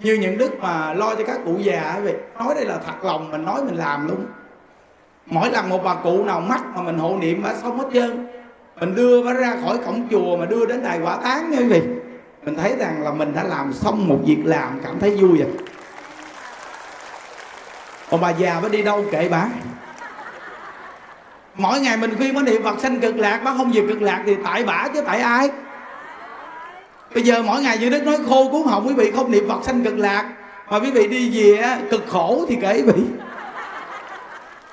Như 0.00 0.14
những 0.14 0.38
đức 0.38 0.60
mà 0.60 0.94
lo 0.94 1.14
cho 1.14 1.24
các 1.26 1.40
cụ 1.44 1.58
già 1.58 2.00
vậy 2.02 2.14
nói 2.38 2.54
đây 2.54 2.64
là 2.64 2.78
thật 2.86 3.04
lòng 3.04 3.30
mình 3.30 3.44
nói 3.44 3.62
mình 3.64 3.74
làm 3.74 4.08
luôn. 4.08 4.26
Mỗi 5.26 5.50
lần 5.50 5.68
một 5.68 5.84
bà 5.84 5.94
cụ 5.94 6.24
nào 6.24 6.40
mắc 6.40 6.62
mà 6.74 6.82
mình 6.82 6.98
hộ 6.98 7.16
niệm 7.20 7.42
bà 7.44 7.54
xong 7.54 7.78
hết 7.78 7.88
trơn 7.94 8.26
mình 8.80 8.94
đưa 8.94 9.22
bà 9.22 9.32
ra 9.32 9.56
khỏi 9.64 9.78
cổng 9.86 10.08
chùa 10.10 10.36
mà 10.36 10.46
đưa 10.46 10.66
đến 10.66 10.82
đài 10.82 11.00
quả 11.02 11.16
tán 11.16 11.50
nha 11.50 11.58
quý 11.58 11.64
vị 11.64 11.82
mình 12.42 12.56
thấy 12.56 12.76
rằng 12.78 13.02
là 13.02 13.10
mình 13.10 13.32
đã 13.34 13.42
làm 13.44 13.72
xong 13.72 14.08
một 14.08 14.18
việc 14.26 14.38
làm 14.44 14.80
cảm 14.84 14.98
thấy 14.98 15.16
vui 15.16 15.38
rồi. 15.38 15.50
Còn 18.10 18.20
bà 18.20 18.30
già 18.30 18.60
mới 18.60 18.70
đi 18.70 18.82
đâu 18.82 19.04
kệ 19.12 19.28
bà? 19.28 19.48
Mỗi 21.58 21.80
ngày 21.80 21.96
mình 21.96 22.14
khuyên 22.16 22.34
bà 22.34 22.42
niệm 22.42 22.62
phật, 22.62 22.80
sanh 22.80 23.00
cực 23.00 23.16
lạc 23.16 23.40
mà 23.42 23.54
không 23.56 23.72
về 23.72 23.82
cực 23.88 24.02
lạc 24.02 24.22
thì 24.26 24.36
tại 24.44 24.64
bả 24.64 24.88
chứ 24.94 25.02
tại 25.06 25.20
ai? 25.20 25.50
Bây 27.14 27.22
giờ 27.22 27.42
mỗi 27.42 27.62
ngày 27.62 27.78
như 27.78 27.90
đức 27.90 28.06
nói 28.06 28.18
khô 28.28 28.48
cuốn 28.48 28.62
họng, 28.62 28.88
quý 28.88 28.94
vị 28.94 29.10
không 29.10 29.30
niệm 29.30 29.48
phật, 29.48 29.64
sanh 29.64 29.84
cực 29.84 29.98
lạc. 29.98 30.32
Mà 30.70 30.80
quý 30.80 30.90
vị 30.90 31.08
đi 31.08 31.30
về 31.30 31.76
cực 31.90 32.04
khổ 32.08 32.44
thì 32.48 32.56
kể 32.60 32.74
quý 32.74 32.82
vị. 32.82 33.02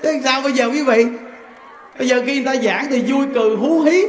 Thế 0.04 0.21
sao 0.24 0.41
bây 0.41 0.52
giờ 0.52 0.69
quý 0.69 0.84
vị? 0.84 1.06
Bây 1.98 2.08
giờ 2.08 2.24
khi 2.26 2.36
người 2.36 2.45
ta 2.45 2.56
giảng 2.62 2.86
thì 2.89 3.04
vui 3.12 3.26
cười, 3.34 3.56
hú 3.56 3.82
hí. 3.82 4.06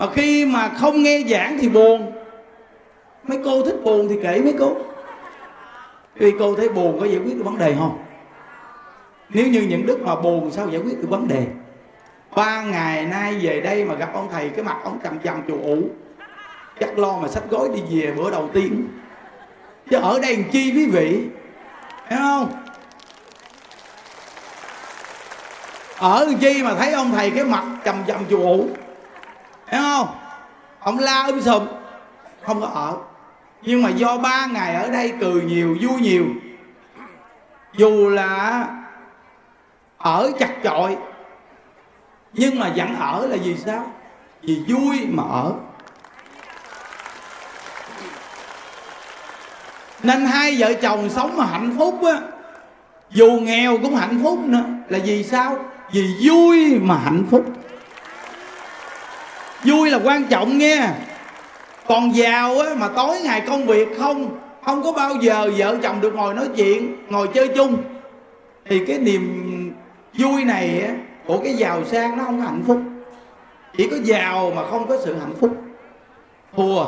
Mà 0.00 0.06
khi 0.14 0.46
mà 0.46 0.68
không 0.68 1.02
nghe 1.02 1.22
giảng 1.28 1.58
thì 1.60 1.68
buồn. 1.68 2.12
Mấy 3.28 3.38
cô 3.44 3.62
thích 3.62 3.76
buồn 3.84 4.08
thì 4.08 4.16
kể 4.22 4.40
mấy 4.44 4.54
cô. 4.58 4.76
Vì 6.14 6.32
cô 6.38 6.54
thấy 6.54 6.68
buồn 6.68 7.00
có 7.00 7.06
giải 7.06 7.20
quyết 7.24 7.36
được 7.36 7.44
vấn 7.44 7.58
đề 7.58 7.74
không? 7.78 7.98
Nếu 9.28 9.46
như 9.46 9.60
những 9.60 9.86
đức 9.86 10.00
mà 10.00 10.14
buồn 10.14 10.50
sao 10.50 10.68
giải 10.68 10.80
quyết 10.80 11.00
được 11.02 11.08
vấn 11.10 11.28
đề? 11.28 11.46
Ba 12.36 12.62
ngày 12.62 13.06
nay 13.06 13.38
về 13.42 13.60
đây 13.60 13.84
mà 13.84 13.94
gặp 13.94 14.10
ông 14.14 14.28
thầy, 14.32 14.48
cái 14.48 14.64
mặt 14.64 14.76
ông 14.84 14.98
trầm 15.04 15.18
trầm 15.18 15.42
chù 15.48 15.62
ủ. 15.62 15.82
Chắc 16.80 16.98
lo 16.98 17.18
mà 17.18 17.28
sách 17.28 17.42
gói 17.50 17.68
đi 17.74 18.00
về 18.00 18.12
bữa 18.12 18.30
đầu 18.30 18.50
tiên. 18.52 18.88
Chứ 19.90 19.96
ở 19.96 20.18
đây 20.22 20.36
làm 20.36 20.50
chi 20.50 20.72
quý 20.74 20.86
vị? 20.86 21.22
Thấy 22.08 22.18
không? 22.18 22.52
Ở 25.98 26.24
làm 26.24 26.38
chi 26.38 26.62
mà 26.62 26.74
thấy 26.74 26.92
ông 26.92 27.12
thầy 27.12 27.30
cái 27.30 27.44
mặt 27.44 27.64
trầm 27.84 27.96
trầm 28.06 28.20
chù 28.30 28.42
ủ? 28.42 28.68
Thấy 29.66 29.80
không? 29.80 30.08
Ông 30.78 30.98
la 30.98 31.22
um 31.26 31.40
sùm. 31.40 31.66
Không 32.42 32.60
có 32.60 32.66
ở. 32.66 32.96
Nhưng 33.62 33.82
mà 33.82 33.90
do 33.90 34.18
ba 34.18 34.46
ngày 34.46 34.74
ở 34.74 34.90
đây 34.90 35.12
cười 35.20 35.42
nhiều, 35.42 35.76
vui 35.82 36.00
nhiều. 36.00 36.24
Dù 37.76 38.08
là 38.08 38.66
ở 39.98 40.32
chặt 40.38 40.50
chội. 40.64 40.96
Nhưng 42.32 42.58
mà 42.58 42.72
vẫn 42.76 42.96
ở 42.96 43.26
là 43.26 43.36
vì 43.44 43.56
sao? 43.56 43.92
Vì 44.42 44.62
vui 44.68 45.06
mà 45.08 45.22
ở. 45.22 45.52
Nên 50.02 50.26
hai 50.26 50.56
vợ 50.58 50.74
chồng 50.74 51.10
sống 51.10 51.36
mà 51.36 51.44
hạnh 51.44 51.74
phúc 51.78 52.04
á, 52.04 52.20
dù 53.10 53.30
nghèo 53.30 53.78
cũng 53.82 53.96
hạnh 53.96 54.20
phúc 54.22 54.38
nữa. 54.38 54.64
Là 54.88 54.98
vì 55.04 55.24
sao? 55.24 55.58
Vì 55.92 56.14
vui 56.28 56.78
mà 56.82 56.98
hạnh 57.04 57.24
phúc. 57.30 57.44
Vui 59.64 59.90
là 59.90 59.98
quan 60.04 60.24
trọng 60.24 60.58
nghe. 60.58 60.88
Còn 61.88 62.16
giàu 62.16 62.58
á, 62.58 62.74
mà 62.74 62.88
tối 62.88 63.20
ngày 63.20 63.40
công 63.40 63.66
việc 63.66 63.88
không 63.98 64.38
không 64.64 64.82
có 64.82 64.92
bao 64.92 65.14
giờ 65.20 65.50
vợ 65.56 65.76
chồng 65.82 66.00
được 66.00 66.14
ngồi 66.14 66.34
nói 66.34 66.48
chuyện, 66.56 66.96
ngồi 67.08 67.28
chơi 67.34 67.48
chung. 67.48 67.82
Thì 68.64 68.84
cái 68.86 68.98
niềm 68.98 69.52
vui 70.18 70.44
này 70.44 70.80
á 70.80 70.94
của 71.26 71.38
cái 71.38 71.54
giàu 71.54 71.84
sang 71.84 72.16
nó 72.16 72.24
không 72.24 72.40
hạnh 72.40 72.62
phúc. 72.66 72.80
Chỉ 73.76 73.88
có 73.90 73.96
giàu 74.02 74.52
mà 74.56 74.66
không 74.70 74.88
có 74.88 74.98
sự 75.04 75.16
hạnh 75.18 75.34
phúc. 75.40 75.56
Thua. 76.56 76.84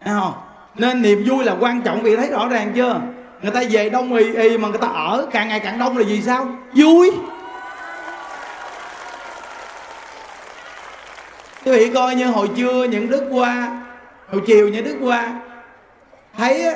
Thấy 0.00 0.14
không? 0.20 0.32
nên 0.78 1.02
niềm 1.02 1.24
vui 1.26 1.44
là 1.44 1.56
quan 1.60 1.82
trọng 1.82 2.02
vì 2.02 2.16
thấy 2.16 2.30
rõ 2.30 2.48
ràng 2.48 2.72
chưa? 2.74 3.00
Người 3.42 3.50
ta 3.50 3.62
về 3.70 3.90
đông 3.90 4.14
y 4.14 4.34
y 4.34 4.58
mà 4.58 4.68
người 4.68 4.78
ta 4.78 4.86
ở, 4.86 5.26
càng 5.32 5.48
ngày 5.48 5.60
càng 5.60 5.78
đông 5.78 5.98
là 5.98 6.04
vì 6.06 6.22
sao? 6.22 6.48
Vui. 6.74 7.10
Quý 11.64 11.72
vị 11.72 11.90
coi 11.94 12.14
như 12.14 12.26
hồi 12.26 12.50
trưa 12.56 12.84
những 12.84 13.10
đức 13.10 13.28
qua, 13.30 13.80
hồi 14.28 14.42
chiều 14.46 14.68
những 14.68 14.84
đức 14.84 14.96
qua, 15.00 15.40
thấy 16.36 16.74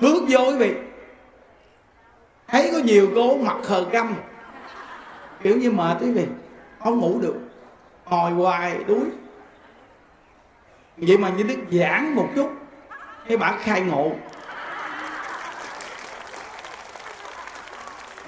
bước 0.00 0.22
vô 0.28 0.40
quý 0.40 0.56
vị 0.56 0.74
thấy 2.48 2.70
có 2.72 2.78
nhiều 2.78 3.10
cô 3.14 3.36
mặt 3.36 3.56
khờ 3.62 3.86
căm 3.92 4.14
kiểu 5.42 5.56
như 5.56 5.70
mệt 5.70 5.96
quý 6.00 6.10
vị 6.10 6.26
không 6.84 6.98
ngủ 6.98 7.18
được. 7.20 7.36
Ngồi 8.10 8.30
hoài, 8.30 8.78
đuối. 8.86 9.04
Vậy 10.96 11.18
mà 11.18 11.28
như 11.28 11.42
đức 11.42 11.56
giảng 11.70 12.14
một 12.14 12.28
chút, 12.36 12.52
cái 13.28 13.36
bà 13.36 13.56
khai 13.62 13.80
ngộ. 13.80 14.12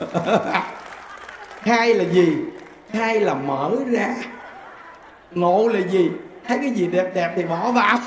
Khai 1.63 1.95
là 1.95 2.05
gì? 2.05 2.37
Khai 2.93 3.21
là 3.21 3.35
mở 3.35 3.71
ra. 3.91 4.15
Ngộ 5.31 5.69
là 5.69 5.81
gì? 5.81 6.11
Thấy 6.45 6.59
cái 6.59 6.71
gì 6.71 6.87
đẹp 6.87 7.11
đẹp 7.15 7.33
thì 7.37 7.43
bỏ 7.43 7.73
vào. 7.73 7.99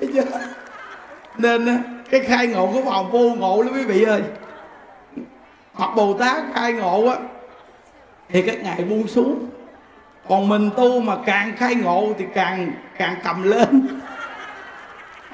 Chưa? 0.14 0.22
Nên 1.38 1.84
cái 2.10 2.20
khai 2.20 2.46
ngộ 2.46 2.66
của 2.66 2.82
phòng 2.84 3.10
vô 3.10 3.18
ngộ 3.18 3.62
lắm 3.62 3.74
quý 3.74 3.84
vị 3.84 4.02
ơi. 4.02 4.22
Hoặc 5.72 5.90
bồ 5.96 6.14
tát 6.14 6.42
khai 6.54 6.72
ngộ 6.72 7.06
á, 7.06 7.16
thì 8.28 8.42
các 8.42 8.62
ngài 8.62 8.84
buông 8.84 9.08
xuống. 9.08 9.46
Còn 10.28 10.48
mình 10.48 10.70
tu 10.76 11.00
mà 11.00 11.16
càng 11.26 11.52
khai 11.56 11.74
ngộ 11.74 12.08
thì 12.18 12.24
càng 12.34 12.72
càng 12.98 13.16
cầm 13.24 13.42
lên. 13.42 13.88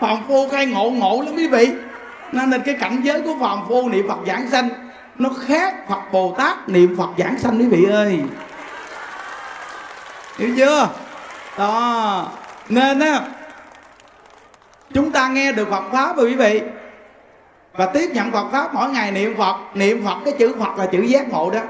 Phàm 0.01 0.17
phu 0.29 0.49
khai 0.49 0.67
ngộ 0.67 0.91
ngộ 0.91 1.23
lắm 1.27 1.35
quý 1.37 1.49
vị. 1.49 1.69
Nên 2.33 2.51
nên 2.51 2.63
cái 2.63 2.75
cảnh 2.81 3.01
giới 3.03 3.23
của 3.23 3.35
phàm 3.41 3.59
phu 3.69 3.89
niệm 3.89 4.09
phật 4.09 4.19
giảng 4.27 4.51
sanh, 4.51 4.69
nó 5.19 5.31
khác 5.47 5.89
phật 5.89 6.13
bồ 6.13 6.35
tát 6.39 6.69
niệm 6.69 6.97
phật 6.99 7.09
giảng 7.19 7.39
sanh 7.39 7.59
quý 7.59 7.67
vị 7.67 7.85
ơi. 7.91 8.21
Hiểu 10.39 10.55
chưa? 10.57 10.89
Đó. 11.59 12.29
Nên 12.69 13.01
á 13.01 13.21
chúng 14.95 15.11
ta 15.11 15.29
nghe 15.29 15.53
được 15.53 15.69
phật 15.71 15.85
pháp 15.93 16.17
rồi 16.17 16.27
quý 16.27 16.35
vị. 16.35 16.63
Và 17.73 17.87
tiếp 17.87 18.11
nhận 18.15 18.33
phật 18.33 18.49
pháp, 18.53 18.75
mỗi 18.75 18.91
ngày 18.91 19.11
niệm 19.13 19.37
phật 19.37 19.57
niệm 19.75 20.05
phật, 20.05 20.17
cái 20.25 20.35
chữ 20.39 20.55
phật 20.59 20.79
là 20.79 20.87
chữ 20.87 21.03
giác 21.03 21.29
ngộ 21.31 21.51
đó. 21.51 21.61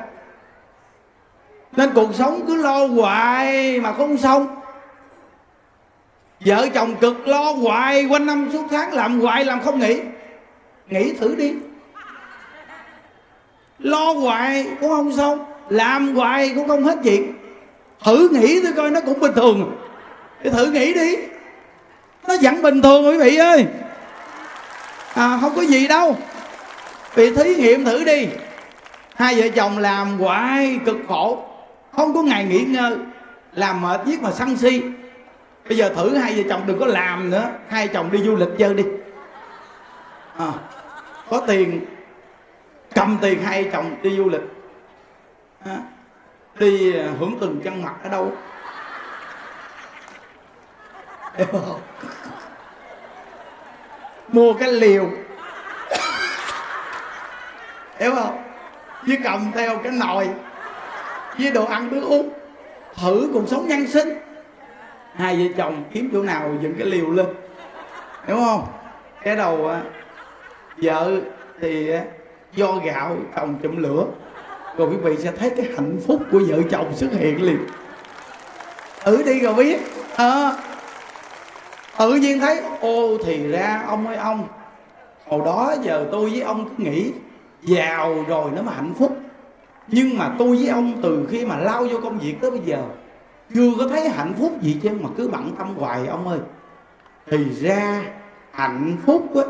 Nên 1.73 1.91
cuộc 1.95 2.15
sống 2.15 2.41
cứ 2.47 2.57
lo 2.57 2.87
hoài 2.87 3.81
mà 3.81 3.93
không 3.93 4.17
xong. 4.17 4.47
Vợ 6.41 6.69
chồng 6.75 6.97
cực 6.97 7.29
lo 7.29 7.53
hoài, 7.53 8.05
quanh 8.05 8.27
năm 8.27 8.49
suốt 8.53 8.65
tháng 8.71 8.93
làm 8.93 9.21
hoài, 9.21 9.45
làm 9.45 9.61
không 9.61 9.79
nghỉ. 9.79 10.01
Nghỉ 10.89 11.13
thử 11.13 11.35
đi. 11.35 11.55
Lo 13.79 14.13
hoài, 14.13 14.67
cũng 14.81 14.91
không 14.91 15.13
xong. 15.13 15.45
Làm 15.69 16.15
hoài 16.15 16.53
cũng 16.55 16.69
không 16.69 16.85
hết 16.85 16.99
chuyện 17.05 17.33
thử 18.05 18.29
nghĩ 18.33 18.63
tôi 18.63 18.73
coi 18.73 18.91
nó 18.91 19.01
cũng 19.01 19.21
bình 19.21 19.33
thường. 19.35 19.77
Thì 20.43 20.51
thử 20.51 20.71
nghĩ 20.71 20.95
đi 20.95 21.17
nó 22.29 22.35
vẫn 22.43 22.63
bình 22.63 22.83
thường 22.83 23.07
quý 23.07 23.19
vị 23.19 23.37
ơi. 23.37 23.67
À, 25.15 25.39
không 25.41 25.57
có 25.57 25.63
gì 25.63 25.89
đâu. 25.89 26.17
Vì 27.15 27.35
thí 27.35 27.55
nghiệm 27.55 27.85
thử 27.85 28.05
đi. 28.05 28.29
Hai 29.15 29.41
vợ 29.41 29.49
chồng 29.49 29.79
làm 29.79 30.19
hoài 30.19 30.79
cực 30.85 30.97
khổ. 31.09 31.45
Không 31.97 32.15
có 32.15 32.23
ngày 32.23 32.45
nghỉ 32.45 32.61
ngơi. 32.61 32.97
Làm 33.53 33.83
mệt 33.83 34.01
giết 34.07 34.23
mà 34.23 34.31
sân 34.33 34.57
si. 34.57 34.83
Bây 35.69 35.77
giờ 35.77 35.89
thử 35.97 36.17
hai 36.17 36.35
vợ 36.35 36.43
chồng 36.49 36.63
đừng 36.67 36.79
có 36.79 36.87
làm 36.87 37.31
nữa. 37.31 37.51
Hai 37.69 37.89
chồng 37.89 38.13
đi 38.13 38.19
du 38.23 38.37
lịch 38.37 38.49
chơi 38.59 38.75
đi. 38.75 38.85
À, 40.39 40.53
có 41.31 41.41
tiền. 41.47 41.85
Cầm 42.95 43.19
tiền 43.21 43.43
hai 43.43 43.71
chồng 43.73 43.97
đi 44.03 44.17
du 44.17 44.29
lịch. 44.29 44.43
À, 45.65 45.77
đi 46.59 46.97
à, 46.99 47.09
hưởng 47.21 47.39
từng 47.41 47.61
chân 47.65 47.83
mặt 47.83 47.95
ở 48.03 48.09
đâu? 48.09 48.33
Hiểu 51.37 51.47
không? 51.53 51.81
Mua 54.29 54.53
cái 54.53 54.73
liều. 54.73 55.11
Hiểu 57.99 58.15
không? 58.15 58.43
Với 59.07 59.19
cầm 59.25 59.53
theo 59.55 59.79
cái 59.79 59.93
nồi. 59.93 60.29
Với 61.39 61.51
đồ 61.51 61.65
ăn 61.65 61.89
nước 61.91 62.03
uống. 62.05 62.31
Thử 62.97 63.29
cuộc 63.33 63.49
sống 63.49 63.69
nhân 63.69 63.87
sinh. 63.87 64.09
Hai 65.15 65.37
vợ 65.37 65.55
chồng 65.57 65.85
kiếm 65.93 66.11
chỗ 66.13 66.23
nào 66.23 66.51
dựng 66.61 66.75
cái 66.79 66.87
liều 66.87 67.11
lên. 67.11 67.27
Hiểu 68.27 68.37
không? 68.37 68.67
Cái 69.23 69.37
đầu 69.37 69.69
à, 69.69 69.81
vợ 70.77 71.21
thì 71.61 71.91
à, 71.91 72.03
do 72.53 72.73
gạo 72.85 73.17
chồng 73.37 73.59
chụm 73.63 73.77
lửa. 73.77 74.05
Rồi 74.77 74.89
quý 74.89 74.97
vị 74.97 75.17
sẽ 75.17 75.33
thấy 75.39 75.51
cái 75.51 75.67
hạnh 75.77 75.99
phúc 76.07 76.23
của 76.33 76.41
vợ 76.49 76.57
chồng 76.71 76.93
xuất 76.97 77.09
hiện 77.13 77.43
liền 77.43 77.67
thử 79.05 79.23
đi 79.23 79.41
rồi 79.41 79.55
biết. 79.55 79.81
À, 80.17 80.53
tự 81.99 82.15
nhiên 82.15 82.41
thấy 82.41 82.61
ô 82.81 83.19
thì 83.25 83.49
ra 83.49 83.85
ông 83.87 84.07
ơi 84.07 84.17
ông 84.17 84.49
hồi 85.27 85.41
đó 85.45 85.75
giờ 85.83 86.07
tôi 86.13 86.31
với 86.31 86.41
ông 86.41 86.69
cứ 86.69 86.85
nghĩ 86.85 87.13
giàu 87.63 88.25
rồi 88.29 88.51
nó 88.57 88.63
mới 88.63 88.75
hạnh 88.75 88.95
phúc. 88.99 89.17
Nhưng 89.89 90.19
mà 90.19 90.35
tôi 90.39 90.57
với 90.57 90.69
ông 90.69 90.93
từ 91.03 91.27
khi 91.31 91.45
mà 91.45 91.57
lao 91.57 91.87
vô 91.87 92.01
công 92.03 92.19
việc 92.19 92.41
tới 92.41 92.51
bây 92.51 92.61
giờ 92.61 92.83
chưa 93.55 93.71
có 93.79 93.89
thấy 93.89 94.09
hạnh 94.09 94.35
phúc 94.39 94.63
gì 94.63 94.77
chứ 94.83 94.91
mà 95.01 95.09
cứ 95.17 95.29
bận 95.29 95.53
tâm 95.59 95.75
hoài 95.77 96.07
ông 96.07 96.29
ơi. 96.29 96.39
Thì 97.31 97.39
ra 97.61 98.03
hạnh 98.51 98.97
phúc 99.07 99.37
á 99.37 99.43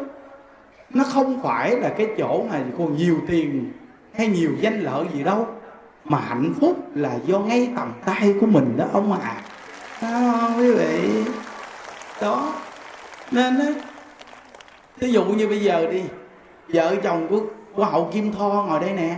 nó 0.91 1.05
không 1.05 1.43
phải 1.43 1.77
là 1.77 1.89
cái 1.89 2.09
chỗ 2.19 2.47
mà 2.51 2.61
còn 2.79 2.97
nhiều 2.97 3.17
tiền 3.29 3.73
hay 4.15 4.29
nhiều 4.29 4.51
danh 4.61 4.81
lợi 4.81 5.07
gì 5.15 5.23
đâu 5.23 5.47
mà 6.05 6.19
hạnh 6.19 6.55
phúc 6.61 6.77
là 6.95 7.19
do 7.27 7.39
ngay 7.39 7.71
tầm 7.77 7.93
tay 8.05 8.35
của 8.41 8.47
mình 8.47 8.77
đó 8.77 8.85
ông 8.93 9.13
à. 9.13 9.37
À, 10.01 10.55
quý 10.59 10.75
vị? 10.75 11.25
Đó. 12.21 12.53
Nên 13.31 13.59
á 13.59 13.67
ví 14.99 15.13
dụ 15.13 15.25
như 15.25 15.49
bây 15.49 15.61
giờ 15.61 15.87
đi, 15.91 16.03
vợ 16.69 16.97
chồng 17.03 17.27
của 17.31 17.41
của 17.75 17.85
hậu 17.85 18.11
kim 18.13 18.33
tho 18.33 18.49
ngồi 18.49 18.81
đây 18.81 18.93
nè. 18.93 19.17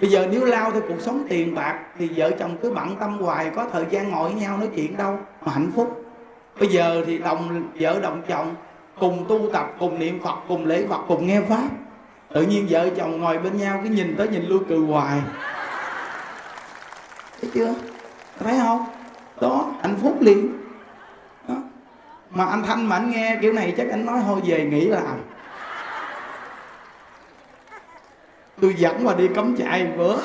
Bây 0.00 0.10
giờ 0.10 0.26
nếu 0.30 0.44
lao 0.44 0.70
theo 0.70 0.82
cuộc 0.88 1.00
sống 1.00 1.26
tiền 1.28 1.54
bạc 1.54 1.78
thì 1.98 2.10
vợ 2.16 2.30
chồng 2.38 2.56
cứ 2.62 2.70
bận 2.70 2.96
tâm 3.00 3.18
hoài, 3.18 3.50
có 3.56 3.66
thời 3.72 3.84
gian 3.90 4.10
ngồi 4.10 4.30
với 4.30 4.40
nhau 4.40 4.58
nói 4.58 4.68
chuyện 4.74 4.96
đâu 4.96 5.18
mà 5.44 5.52
hạnh 5.52 5.70
phúc. 5.76 6.04
Bây 6.58 6.68
giờ 6.68 7.02
thì 7.06 7.18
đồng 7.18 7.70
vợ 7.80 8.00
đồng 8.00 8.22
chồng, 8.28 8.54
cùng 9.00 9.24
tu 9.28 9.50
tập, 9.52 9.74
cùng 9.78 9.98
niệm 9.98 10.20
phật, 10.22 10.34
cùng 10.48 10.66
lễ 10.66 10.86
phật, 10.88 11.00
cùng 11.08 11.26
nghe 11.26 11.40
pháp. 11.40 11.68
Tự 12.34 12.42
nhiên 12.42 12.66
vợ 12.70 12.88
chồng 12.96 13.20
ngồi 13.20 13.38
bên 13.38 13.56
nhau 13.56 13.80
cứ 13.82 13.88
nhìn 13.88 14.14
tới 14.18 14.28
nhìn 14.28 14.46
lui 14.48 14.58
cười 14.68 14.78
hoài. 14.78 15.20
Thấy 17.40 17.50
chưa? 17.54 17.74
Thấy 18.38 18.54
không? 18.58 18.84
Đó, 19.40 19.70
hạnh 19.82 19.96
phúc 20.02 20.16
liền 20.20 20.61
mà 22.34 22.44
anh 22.44 22.62
thanh 22.62 22.88
mà 22.88 22.96
anh 22.96 23.10
nghe 23.10 23.38
kiểu 23.40 23.52
này 23.52 23.74
chắc 23.76 23.86
anh 23.90 24.06
nói 24.06 24.20
thôi, 24.26 24.40
về 24.44 24.64
nghỉ 24.64 24.86
làm. 24.86 25.20
Tôi 28.60 28.74
dẫn 28.74 29.04
mà 29.04 29.14
đi 29.14 29.28
cấm 29.34 29.56
chạy 29.56 29.86
bữa. 29.96 30.16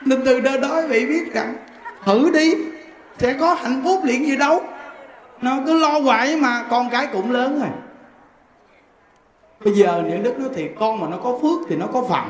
Nên 0.00 0.24
từ 0.24 0.40
đó 0.40 0.50
đó 0.62 0.82
bị 0.90 1.06
biết 1.06 1.32
rằng 1.34 1.54
thử 2.04 2.30
đi, 2.30 2.54
sẽ 3.18 3.36
có 3.40 3.54
hạnh 3.54 3.82
phúc 3.84 4.00
liền 4.04 4.26
gì 4.26 4.36
đâu 4.36 4.64
nó 5.40 5.58
cứ 5.66 5.80
lo 5.80 6.00
hoài 6.00 6.36
mà, 6.36 6.64
con 6.70 6.90
cái 6.90 7.08
cũng 7.12 7.32
lớn 7.32 7.60
rồi. 7.60 7.70
Bây 9.64 9.74
giờ 9.74 10.02
những 10.08 10.22
đức 10.22 10.38
nói 10.38 10.48
thiệt 10.54 10.72
con 10.80 11.00
mà 11.00 11.06
nó 11.08 11.16
có 11.16 11.38
phước 11.42 11.68
thì 11.68 11.76
nó 11.76 11.86
có 11.86 12.02
phần. 12.08 12.28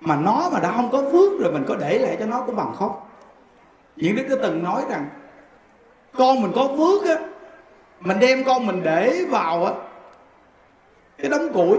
Mà 0.00 0.16
nó 0.16 0.50
mà 0.52 0.60
đã 0.60 0.72
không 0.72 0.90
có 0.92 1.02
phước 1.12 1.40
rồi, 1.40 1.52
mình 1.52 1.64
có 1.68 1.76
để 1.80 1.98
lại 1.98 2.16
cho 2.20 2.26
nó 2.26 2.42
cũng 2.46 2.56
bằng 2.56 2.74
khóc 2.74 3.08
những 3.96 4.16
đức 4.16 4.26
đã 4.30 4.36
từng 4.42 4.62
nói 4.62 4.82
rằng 4.90 5.08
con 6.14 6.42
mình 6.42 6.52
có 6.54 6.68
phước 6.76 7.08
á, 7.08 7.24
mình 8.00 8.18
đem 8.20 8.44
con 8.44 8.66
mình 8.66 8.82
để 8.82 9.26
vào 9.30 9.64
á, 9.64 9.72
cái 11.18 11.30
đống 11.30 11.52
củi. 11.52 11.78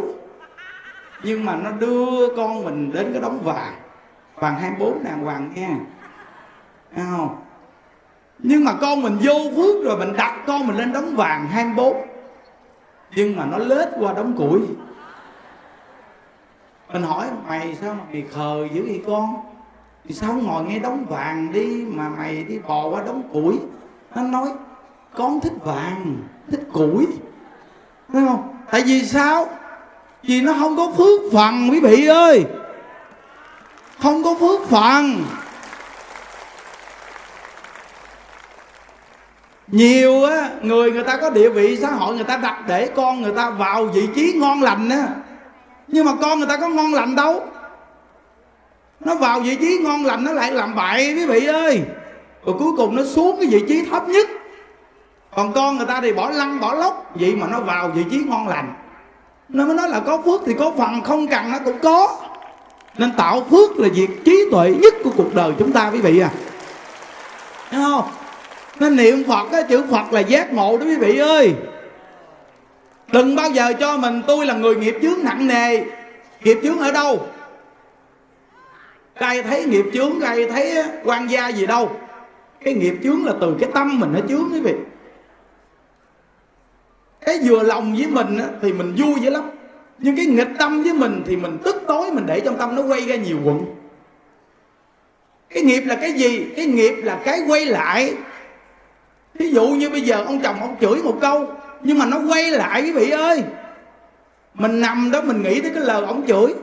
Nhưng 1.23 1.45
mà 1.45 1.55
nó 1.55 1.71
đưa 1.71 2.35
con 2.37 2.65
mình 2.65 2.91
đến 2.93 3.09
cái 3.13 3.21
đống 3.21 3.39
vàng 3.43 3.73
vàng 4.35 4.55
24 4.59 5.03
đàng 5.03 5.23
hoàng 5.23 5.51
nha. 5.55 5.77
Thấy 6.95 7.05
không? 7.11 7.35
Nhưng 8.39 8.65
mà 8.65 8.73
con 8.81 9.01
mình 9.01 9.17
vô 9.21 9.33
phước 9.55 9.83
rồi, 9.83 9.97
mình 9.97 10.13
đặt 10.17 10.43
con 10.47 10.67
mình 10.67 10.77
lên 10.77 10.93
đống 10.93 11.15
vàng 11.15 11.47
24 11.47 12.07
nhưng 13.15 13.35
mà 13.35 13.45
nó 13.45 13.57
lết 13.57 13.89
qua 13.99 14.13
đống 14.13 14.33
củi. 14.37 14.61
Mình 16.93 17.03
hỏi, 17.03 17.27
mày 17.47 17.75
sao 17.75 17.93
mà 17.93 18.03
mày 18.11 18.23
khờ 18.31 18.67
dữ 18.73 18.83
vậy 18.85 19.03
con? 19.07 19.35
Thì 20.03 20.13
sao 20.13 20.33
ngồi 20.33 20.63
nghe 20.63 20.79
đống 20.79 21.05
vàng 21.09 21.51
đi 21.53 21.85
mà 21.87 22.09
mày 22.09 22.43
đi 22.43 22.59
bò 22.59 22.87
qua 22.89 23.03
đống 23.03 23.29
củi? 23.33 23.59
Nó 24.15 24.21
nói, 24.21 24.49
con 25.15 25.41
thích 25.41 25.53
vàng, 25.63 26.17
thích 26.51 26.63
củi. 26.73 27.07
Thấy 28.13 28.23
không? 28.27 28.53
Tại 28.71 28.81
vì 28.81 29.05
sao? 29.05 29.49
Vì 30.23 30.41
nó 30.41 30.53
không 30.59 30.77
có 30.77 30.91
phước 30.97 31.21
phần, 31.33 31.69
quý 31.71 31.79
vị 31.79 32.05
ơi. 32.05 32.45
Không 33.99 34.23
có 34.23 34.35
phước 34.39 34.69
phần. 34.69 35.23
Nhiều 39.67 40.23
á, 40.23 40.49
người 40.61 40.91
người 40.91 41.03
ta 41.03 41.17
có 41.17 41.29
địa 41.29 41.49
vị 41.49 41.77
xã 41.81 41.91
hội, 41.91 42.15
người 42.15 42.23
ta 42.23 42.37
đặt 42.37 42.63
để 42.67 42.89
con 42.95 43.21
người 43.21 43.33
ta 43.35 43.49
vào 43.49 43.85
vị 43.85 44.09
trí 44.15 44.33
ngon 44.33 44.61
lành 44.61 44.89
á. 44.89 45.07
Nhưng 45.87 46.05
mà 46.05 46.11
con 46.21 46.39
người 46.39 46.47
ta 46.47 46.57
có 46.57 46.67
ngon 46.67 46.93
lành 46.93 47.15
đâu? 47.15 47.45
Nó 48.99 49.15
vào 49.15 49.39
vị 49.39 49.55
trí 49.55 49.79
ngon 49.83 50.05
lành 50.05 50.23
nó 50.23 50.31
lại 50.31 50.51
làm 50.51 50.75
bậy, 50.75 51.13
quý 51.15 51.25
vị 51.25 51.45
ơi 51.45 51.83
rồi 52.45 52.55
cuối 52.59 52.71
cùng 52.77 52.95
nó 52.95 53.03
xuống 53.03 53.37
cái 53.39 53.49
vị 53.49 53.63
trí 53.67 53.85
thấp 53.85 54.07
nhất. 54.07 54.27
Còn 55.35 55.53
con 55.53 55.77
người 55.77 55.85
ta 55.85 56.01
thì 56.01 56.13
bỏ 56.13 56.29
lăn, 56.29 56.59
bỏ 56.59 56.73
lóc, 56.73 57.11
vậy 57.15 57.35
mà 57.35 57.47
nó 57.47 57.59
vào 57.59 57.89
vị 57.89 58.03
trí 58.11 58.17
ngon 58.17 58.47
lành. 58.47 58.73
Nó 59.49 59.65
mới 59.65 59.75
nói 59.75 59.89
là 59.89 59.99
có 59.99 60.21
phước 60.25 60.41
thì 60.45 60.53
có 60.59 60.71
phần, 60.77 61.01
không 61.01 61.27
cần 61.27 61.51
nó 61.51 61.59
cũng 61.65 61.79
có. 61.79 62.19
Nên 62.97 63.11
tạo 63.17 63.43
phước 63.51 63.79
là 63.79 63.89
việc 63.93 64.25
trí 64.25 64.45
tuệ 64.51 64.75
nhất 64.81 64.93
của 65.03 65.11
cuộc 65.17 65.35
đời 65.35 65.53
chúng 65.59 65.71
ta, 65.71 65.89
quý 65.93 66.01
vị 66.01 66.19
à. 66.19 66.29
Thấy 67.71 67.81
không? 67.83 68.09
Nên 68.79 68.95
niệm 68.95 69.23
phật 69.27 69.47
cái 69.51 69.63
chữ 69.63 69.83
phật 69.91 70.13
là 70.13 70.19
giác 70.19 70.53
ngộ 70.53 70.77
đó, 70.77 70.85
quý 70.85 70.95
vị 70.95 71.17
ơi. 71.17 71.55
Đừng 73.11 73.35
bao 73.35 73.49
giờ 73.49 73.73
cho 73.79 73.97
mình, 73.97 74.21
tôi 74.27 74.45
là 74.45 74.53
người 74.53 74.75
nghiệp 74.75 74.97
chướng 75.01 75.23
nặng 75.23 75.47
nề. 75.47 75.83
Nghiệp 76.43 76.59
chướng 76.63 76.79
ở 76.79 76.91
đâu? 76.91 77.27
Ai 79.13 79.43
thấy 79.43 79.65
nghiệp 79.65 79.85
chướng, 79.93 80.21
ai 80.21 80.45
thấy 80.45 80.83
quan 81.03 81.27
gia 81.27 81.47
gì 81.47 81.65
đâu 81.65 81.91
cái 82.63 82.73
nghiệp 82.73 82.93
chướng 83.03 83.25
là 83.25 83.33
từ 83.41 83.55
cái 83.59 83.69
tâm 83.73 83.99
mình 83.99 84.13
nó 84.13 84.19
chướng 84.29 84.49
quý 84.53 84.59
vị. 84.59 84.73
Cái 87.25 87.39
vừa 87.43 87.63
lòng 87.63 87.95
với 87.95 88.07
mình 88.07 88.37
á, 88.37 88.45
thì 88.61 88.73
mình 88.73 88.93
vui 88.97 89.15
dữ 89.21 89.29
lắm. 89.29 89.43
Nhưng 89.99 90.15
cái 90.15 90.25
nghịch 90.25 90.49
tâm 90.59 90.83
với 90.83 90.93
mình 90.93 91.23
thì 91.25 91.35
mình 91.35 91.57
tức 91.63 91.83
tối 91.87 92.11
mình 92.11 92.25
để 92.25 92.39
trong 92.39 92.57
tâm 92.57 92.75
nó 92.75 92.81
quay 92.81 93.01
ra 93.01 93.15
nhiều 93.15 93.37
quận. 93.43 93.65
Cái 95.49 95.63
nghiệp 95.63 95.81
là 95.81 95.95
cái 95.95 96.13
gì? 96.13 96.45
Cái 96.55 96.65
nghiệp 96.65 96.95
là 97.03 97.21
cái 97.25 97.41
quay 97.47 97.65
lại. 97.65 98.13
Ví 99.33 99.49
dụ 99.49 99.67
như 99.67 99.89
bây 99.89 100.01
giờ 100.01 100.23
ông 100.23 100.39
chồng 100.43 100.59
ông 100.61 100.75
chửi 100.81 101.03
một 101.03 101.17
câu 101.21 101.47
nhưng 101.81 101.99
mà 101.99 102.05
nó 102.05 102.19
quay 102.29 102.51
lại 102.51 102.81
quý 102.81 102.91
vị 102.91 103.09
ơi. 103.09 103.43
Mình 104.53 104.81
nằm 104.81 105.11
đó 105.11 105.21
mình 105.21 105.41
nghĩ 105.41 105.61
tới 105.61 105.71
cái 105.75 105.83
lời 105.83 106.05
ông 106.05 106.27
chửi. 106.27 106.53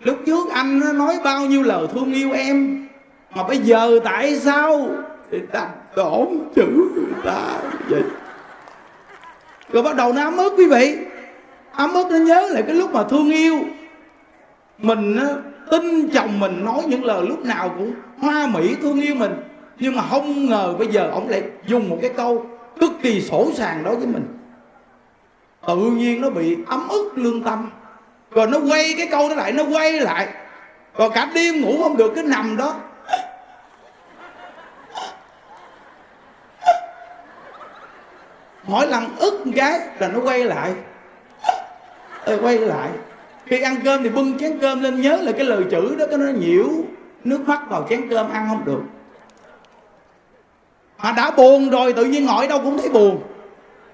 Lúc 0.00 0.18
trước 0.26 0.50
anh 0.52 0.98
nói 0.98 1.18
bao 1.24 1.46
nhiêu 1.46 1.62
lời 1.62 1.86
thương 1.92 2.12
yêu 2.14 2.32
em 2.32 2.88
mà 3.34 3.42
bây 3.42 3.58
giờ 3.58 4.00
tại 4.04 4.36
sao 4.36 4.88
thì 5.34 5.40
đặt 5.52 5.68
đổn 5.96 6.38
chữ 6.54 6.66
người 6.94 7.22
ta 7.24 7.60
vậy. 7.88 8.02
Rồi 9.72 9.82
bắt 9.82 9.96
đầu 9.96 10.12
nó 10.12 10.22
ấm 10.24 10.36
ức 10.36 10.54
quý 10.56 10.66
vị. 10.66 10.96
Ấm 11.72 11.92
ức 11.94 12.06
nó 12.10 12.16
nhớ 12.16 12.48
lại 12.50 12.62
cái 12.66 12.76
lúc 12.76 12.94
mà 12.94 13.04
thương 13.04 13.30
yêu. 13.30 13.58
Mình 14.78 15.16
á, 15.16 15.26
tin 15.70 16.08
chồng 16.08 16.40
mình 16.40 16.64
nói 16.64 16.82
những 16.86 17.04
lời 17.04 17.26
lúc 17.28 17.44
nào 17.44 17.74
cũng 17.78 17.92
hoa 18.18 18.46
mỹ 18.46 18.76
thương 18.82 19.00
yêu 19.00 19.14
mình. 19.14 19.32
Nhưng 19.78 19.96
mà 19.96 20.02
không 20.10 20.46
ngờ 20.46 20.74
bây 20.78 20.88
giờ 20.88 21.10
ông 21.12 21.28
lại 21.28 21.42
dùng 21.66 21.88
một 21.88 21.98
cái 22.00 22.10
câu 22.16 22.46
cực 22.80 22.92
kỳ 23.02 23.20
sổ 23.20 23.50
sàng 23.54 23.84
đối 23.84 23.96
với 23.96 24.06
mình. 24.06 24.38
Tự 25.66 25.76
nhiên 25.76 26.20
nó 26.20 26.30
bị 26.30 26.56
ấm 26.66 26.88
ức 26.88 27.12
lương 27.14 27.42
tâm. 27.42 27.70
Rồi 28.30 28.46
nó 28.46 28.58
quay 28.70 28.94
cái 28.96 29.06
câu 29.10 29.28
đó 29.28 29.34
lại 29.34 29.52
nó 29.52 29.64
quay 29.72 29.92
lại. 29.92 30.28
Rồi 30.98 31.10
cả 31.14 31.30
đêm 31.34 31.60
ngủ 31.60 31.82
không 31.82 31.96
được 31.96 32.12
cái 32.14 32.24
nằm 32.24 32.56
đó. 32.56 32.74
Mỗi 38.66 38.86
lần 38.86 39.16
ức 39.16 39.44
cái 39.56 39.80
là 39.98 40.08
nó 40.08 40.20
quay 40.20 40.44
lại. 40.44 40.72
Ê, 42.24 42.36
quay 42.42 42.58
lại. 42.58 42.88
Khi 43.46 43.60
ăn 43.60 43.76
cơm 43.84 44.02
thì 44.02 44.08
bưng 44.08 44.38
chén 44.38 44.58
cơm 44.58 44.82
lên 44.82 45.00
nhớ 45.00 45.16
là 45.16 45.32
cái 45.32 45.44
lời 45.44 45.64
chữ 45.70 45.94
đó 45.98 46.06
cái 46.08 46.18
nó 46.18 46.26
nhiễu 46.26 46.66
nước 47.24 47.48
mắt 47.48 47.60
vào 47.68 47.86
chén 47.90 48.08
cơm 48.08 48.30
ăn 48.30 48.46
không 48.48 48.64
được. 48.64 48.80
Mà 51.02 51.12
đã 51.12 51.30
buồn 51.30 51.70
rồi 51.70 51.92
tự 51.92 52.04
nhiên 52.04 52.26
ngồi 52.26 52.48
đâu 52.48 52.60
cũng 52.64 52.78
thấy 52.78 52.88
buồn. 52.88 53.22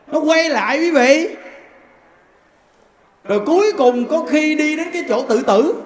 Nó 0.07 0.21
quay 0.21 0.49
lại 0.49 0.79
quý 0.79 0.91
vị. 0.91 1.37
Rồi 3.25 3.41
cuối 3.47 3.73
cùng 3.79 4.07
có 4.07 4.25
khi 4.29 4.55
đi 4.55 4.77
đến 4.77 4.89
cái 4.93 5.05
chỗ 5.09 5.23
tự 5.23 5.43
tử. 5.43 5.83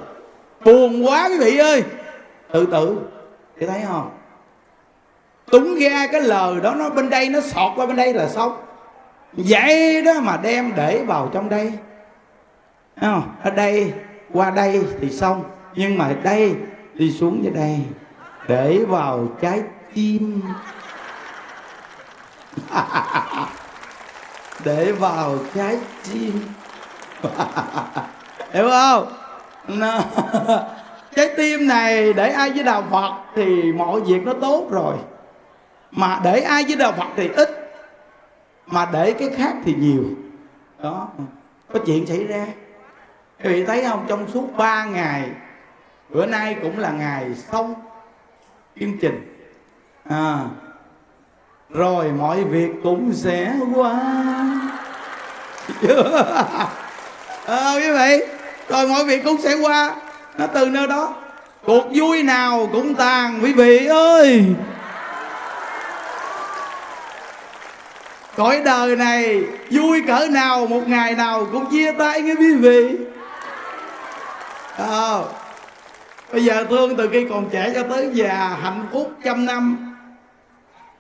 Buồn 0.65 1.07
quá 1.07 1.29
quý 1.29 1.39
vị 1.39 1.59
ơi. 1.59 1.83
Tự 2.53 2.67
tử 2.67 2.97
thì 3.59 3.67
thấy 3.67 3.81
không? 3.89 4.11
Túng 5.51 5.79
ra 5.79 6.07
cái 6.13 6.21
lời 6.21 6.55
đó 6.63 6.75
nó 6.75 6.91
bên 6.91 7.11
đây 7.11 7.29
nó 7.29 7.41
sọt 7.41 7.73
qua 7.77 7.87
bên 7.87 7.97
đây 7.97 8.15
là 8.15 8.29
xong 8.29 8.57
vậy 9.37 10.03
đó 10.03 10.13
mà 10.21 10.37
đem 10.37 10.73
để 10.77 11.05
vào 11.07 11.31
trong 11.33 11.49
đây. 11.49 11.73
Thấy 12.97 13.11
không? 13.11 13.35
ở 13.43 13.51
đây, 13.51 13.93
qua 14.33 14.51
đây 14.51 14.83
thì 15.01 15.11
xong. 15.11 15.45
Nhưng 15.75 15.99
mà 15.99 16.13
đây 16.23 16.55
đi 16.95 17.13
xuống 17.13 17.45
dưới 17.45 17.53
đây. 17.53 17.81
Để 18.49 18.85
vào 18.89 19.29
trái 19.41 19.63
tim. 19.95 20.43
Để 24.65 24.93
vào 24.93 25.39
trái 25.55 25.79
tim. 26.13 26.41
Hiểu 28.53 28.69
không? 28.71 29.13
No. 29.69 30.01
trái 31.17 31.31
tim 31.37 31.67
này 31.67 32.13
để 32.13 32.29
ai 32.29 32.51
với 32.51 32.63
đạo 32.63 32.85
phật 32.91 33.13
thì 33.37 33.73
mọi 33.73 34.01
việc 34.01 34.21
nó 34.25 34.33
tốt 34.41 34.67
rồi. 34.71 34.95
Mà 35.91 36.21
để 36.25 36.41
ai 36.41 36.65
với 36.65 36.77
đạo 36.77 36.93
phật 36.93 37.07
thì 37.17 37.29
ít 37.29 37.64
mà 38.67 38.89
để 38.93 39.13
cái 39.13 39.31
khác 39.37 39.55
thì 39.65 39.75
nhiều. 39.75 40.05
Đó. 40.83 41.09
Có 41.73 41.81
chuyện 41.87 42.07
xảy 42.07 42.25
ra. 42.25 42.47
Quý 43.45 43.51
vị 43.51 43.65
thấy 43.65 43.85
không 43.85 44.05
trong 44.09 44.29
suốt 44.29 44.57
3 44.57 44.85
ngày 44.85 45.31
bữa 46.09 46.27
nay 46.27 46.57
cũng 46.63 46.79
là 46.79 46.91
ngày 46.91 47.35
xong 47.35 47.75
chương 48.81 48.99
trình. 48.99 49.49
À, 50.11 50.39
rồi 51.71 52.13
mọi 52.13 52.45
việc 52.45 52.71
cũng 52.83 53.13
sẽ 53.13 53.55
qua. 53.75 54.01
À, 57.47 57.75
quý 57.77 57.91
vị 57.93 58.27
rồi 58.69 58.89
mọi 58.89 59.05
việc 59.05 59.25
cũng 59.25 59.41
sẽ 59.43 59.55
qua. 59.63 59.97
Nó 60.39 60.47
từ 60.47 60.67
nơi 60.67 60.87
đó. 60.87 61.15
Cuộc 61.65 61.85
vui 61.95 62.23
nào 62.23 62.69
cũng 62.73 62.95
tàn 62.95 63.41
quý 63.43 63.53
vị 63.53 63.87
ơi. 63.87 64.45
Cõi 68.37 68.63
đời 68.65 68.97
này 68.97 69.43
vui 69.71 70.03
cỡ 70.07 70.29
nào 70.31 70.67
một 70.67 70.89
ngày 70.89 71.15
nào 71.15 71.47
cũng 71.53 71.71
chia 71.71 71.93
tay 71.93 72.23
nghe 72.23 72.35
quý 72.35 72.55
vị. 72.55 72.97
À, 74.77 75.19
bây 76.33 76.45
giờ 76.45 76.65
thương 76.65 76.97
từ 76.97 77.09
khi 77.13 77.27
còn 77.31 77.49
trẻ 77.51 77.73
cho 77.75 77.83
tới 77.83 78.11
già 78.13 78.59
hạnh 78.63 78.87
phúc 78.93 79.13
trăm 79.25 79.45
năm. 79.45 79.95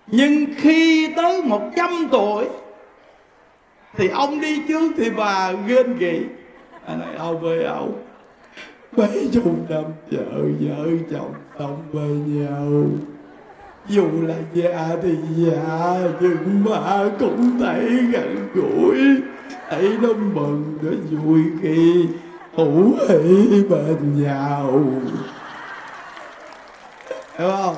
Nhưng 0.06 0.46
khi 0.56 1.12
tới 1.16 1.42
một 1.42 1.62
trăm 1.76 2.08
tuổi 2.10 2.44
thì 3.96 4.08
ông 4.08 4.40
đi 4.40 4.62
trước 4.68 4.92
thì 4.96 5.10
bà 5.10 5.52
ghen 5.66 5.98
ghị. 5.98 6.20
Anh 6.86 7.00
này 7.00 7.16
ông 7.18 7.40
với 7.40 7.64
ông 7.64 8.02
mấy 8.96 9.28
chục 9.32 9.70
năm 9.70 9.84
chờ 10.10 10.24
vợ 10.60 10.86
chồng 11.12 11.34
sống 11.58 11.82
với 11.92 12.08
nhau 12.08 12.84
dù 13.88 14.08
là 14.22 14.34
già 14.54 14.88
thì 15.02 15.16
già, 15.36 15.98
nhưng 16.20 16.64
mà 16.64 17.04
cũng 17.18 17.58
thấy 17.60 17.88
gần 18.12 18.48
gũi. 18.54 18.98
Thấy 19.70 19.98
nó 20.02 20.08
mừng, 20.08 20.78
nó 20.82 20.90
vui 21.10 21.42
khi 21.62 22.06
hữu 22.56 22.94
hỷ 23.08 23.62
bên 23.68 24.22
nhau. 24.22 24.82
Hiểu 27.38 27.50
không? 27.50 27.76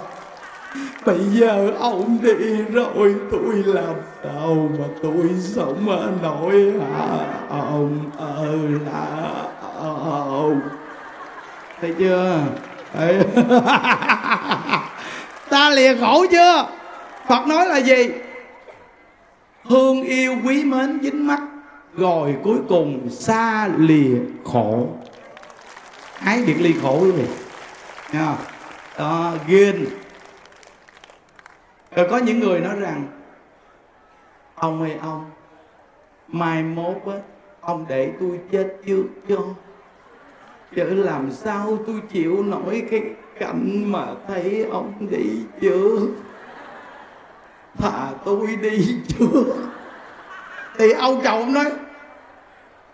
Bây 1.06 1.18
giờ 1.18 1.72
ông 1.78 2.18
đi 2.22 2.62
rồi, 2.72 3.14
tôi 3.30 3.62
làm 3.66 3.94
sao 4.22 4.70
mà 4.78 4.84
tôi 5.02 5.30
sống 5.40 5.88
ở 5.88 6.12
nổi 6.22 6.72
hả 6.80 7.26
ông 7.48 8.10
ơi 8.18 8.58
là 8.84 9.32
ông? 9.80 10.60
Thấy 11.80 11.94
chưa? 11.98 12.38
Thấy. 12.92 13.24
ta 15.50 15.70
lìa 15.70 15.96
khổ 16.00 16.26
chưa? 16.30 16.68
Phật 17.28 17.46
nói 17.46 17.66
là 17.66 17.76
gì? 17.76 18.10
Thương 19.68 20.02
yêu 20.02 20.36
quý 20.44 20.64
mến 20.64 20.98
dính 21.02 21.26
mắt, 21.26 21.40
rồi 21.96 22.36
cuối 22.44 22.58
cùng 22.68 23.10
xa 23.10 23.68
lìa 23.76 24.18
khổ. 24.44 24.88
Ái 26.24 26.42
biệt 26.46 26.56
ly 26.60 26.74
khổ 26.82 26.98
quý 27.02 27.10
vị. 27.10 27.24
Nha. 28.12 28.36
đó 28.98 29.32
ghen 29.46 29.86
rồi 31.96 32.08
có 32.10 32.18
những 32.18 32.40
người 32.40 32.60
nói 32.60 32.76
rằng, 32.80 33.06
ông 34.54 34.82
ơi, 34.82 34.96
ông, 35.00 35.30
mai 36.28 36.62
mốt 36.62 36.96
á, 37.06 37.18
ông 37.60 37.86
để 37.88 38.12
tôi 38.20 38.40
chết 38.52 38.76
trước 38.86 39.04
cho 39.28 39.36
Chứ 40.76 40.94
làm 40.94 41.32
sao 41.32 41.78
tôi 41.86 42.00
chịu 42.10 42.42
nổi 42.42 42.86
cái 42.90 43.02
cảnh 43.38 43.92
mà 43.92 44.06
thấy 44.28 44.66
ông 44.70 44.92
đi 45.10 45.42
trước 45.60 46.08
Thà 47.78 48.08
tôi 48.24 48.46
đi 48.62 48.96
trước. 49.08 49.44
Thì 50.78 50.92
ông 50.92 51.20
chồng 51.24 51.52
nói, 51.52 51.70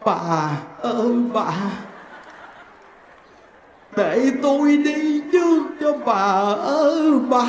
Bà 0.04 0.48
ơi, 0.80 1.12
bà, 1.32 1.52
Để 3.96 4.30
tôi 4.42 4.76
đi 4.76 5.22
trước 5.32 5.62
cho 5.80 5.92
bà 6.06 6.54
ơi, 6.66 7.12
bà. 7.28 7.44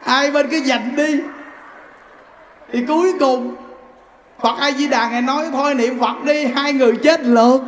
Hai 0.00 0.30
bên 0.30 0.48
cứ 0.50 0.60
giành 0.60 0.96
đi? 0.96 1.20
Thì 2.72 2.84
cuối 2.88 3.12
cùng, 3.20 3.56
Phật 4.40 4.56
A 4.60 4.70
Di 4.70 4.88
Đà 4.88 5.10
ngài 5.10 5.22
nói, 5.22 5.46
thôi 5.52 5.74
niệm 5.74 6.00
Phật 6.00 6.24
đi, 6.24 6.44
hai 6.44 6.72
người 6.72 6.96
chết 6.96 7.20
lượt. 7.20 7.60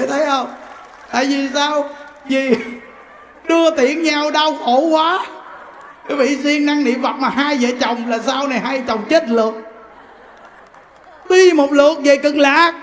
Để 0.00 0.06
thấy 0.06 0.26
không? 0.26 0.54
Tại 1.12 1.26
vì 1.26 1.48
sao? 1.54 1.88
Vì 2.24 2.56
đưa 3.44 3.76
tiện 3.76 4.02
nhau 4.02 4.30
đau 4.30 4.54
khổ 4.64 4.80
quá. 4.80 5.26
Cái 6.08 6.16
vị 6.16 6.38
siêng 6.42 6.66
năng 6.66 6.84
niệm 6.84 7.02
Phật 7.02 7.12
mà 7.12 7.28
hai 7.28 7.58
vợ 7.60 7.68
chồng 7.80 8.10
là 8.10 8.18
sau 8.18 8.48
này 8.48 8.58
hai 8.58 8.82
chồng 8.88 9.04
chết 9.08 9.28
lượt. 9.28 9.54
Đi 11.28 11.52
một 11.52 11.72
lượt 11.72 11.98
về 12.04 12.16
cực 12.16 12.36
lạc. 12.36 12.74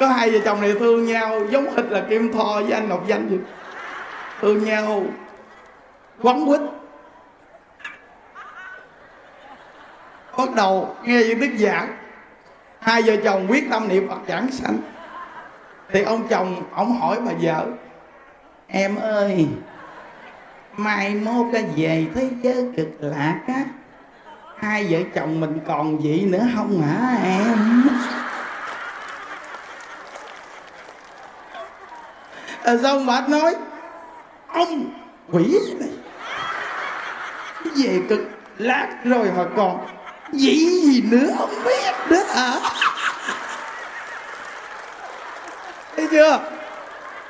Có 0.00 0.06
hai 0.06 0.30
vợ 0.30 0.38
chồng 0.44 0.60
này 0.60 0.74
thương 0.78 1.06
nhau, 1.06 1.40
giống 1.50 1.76
hệt 1.76 1.84
là 1.88 2.02
kim 2.10 2.32
tho 2.32 2.60
với 2.62 2.72
anh 2.72 2.88
ngọc 2.88 3.06
danh 3.06 3.28
vậy. 3.28 3.38
Thương 4.40 4.64
nhau. 4.64 5.04
Quấn 6.22 6.46
quýt. 6.46 6.60
Bắt 10.38 10.54
đầu 10.54 10.96
nghe 11.04 11.22
những 11.24 11.40
đức 11.40 11.50
giảng. 11.58 11.96
Hai 12.80 13.02
vợ 13.02 13.16
chồng 13.24 13.46
quyết 13.48 13.70
tâm 13.70 13.88
niệm 13.88 14.08
phật 14.08 14.18
giảng 14.28 14.50
sanh. 14.50 14.78
Thì 15.90 16.02
ông 16.02 16.28
chồng 16.28 16.62
ông 16.72 17.00
hỏi 17.00 17.18
bà 17.26 17.32
vợ 17.40 17.66
em 18.66 18.96
ơi 18.96 19.46
mai 20.76 21.14
mốt 21.14 21.46
cái 21.52 21.64
về 21.76 22.06
thế 22.14 22.30
giới 22.42 22.72
cực 22.76 22.88
lạc 23.00 23.40
á 23.46 23.64
hai 24.56 24.86
vợ 24.90 24.98
chồng 25.14 25.40
mình 25.40 25.58
còn 25.66 26.02
gì 26.02 26.20
nữa 26.20 26.46
không 26.56 26.82
hả 26.82 27.16
em? 27.24 27.82
À, 32.62 32.76
xong 32.82 33.06
bà 33.06 33.20
nói 33.28 33.54
ông 34.48 34.90
quỷ 35.32 35.58
này 35.80 35.90
về 37.76 38.02
cực 38.08 38.20
lát 38.58 38.88
rồi 39.04 39.30
mà 39.36 39.44
còn 39.56 39.86
gì 40.32 40.80
gì 40.80 41.02
nữa, 41.10 41.34
không 41.38 41.50
biết 41.64 41.94
nữa 42.10 42.24
hả? 42.28 42.52
Thấy 45.96 46.08
chưa? 46.10 46.40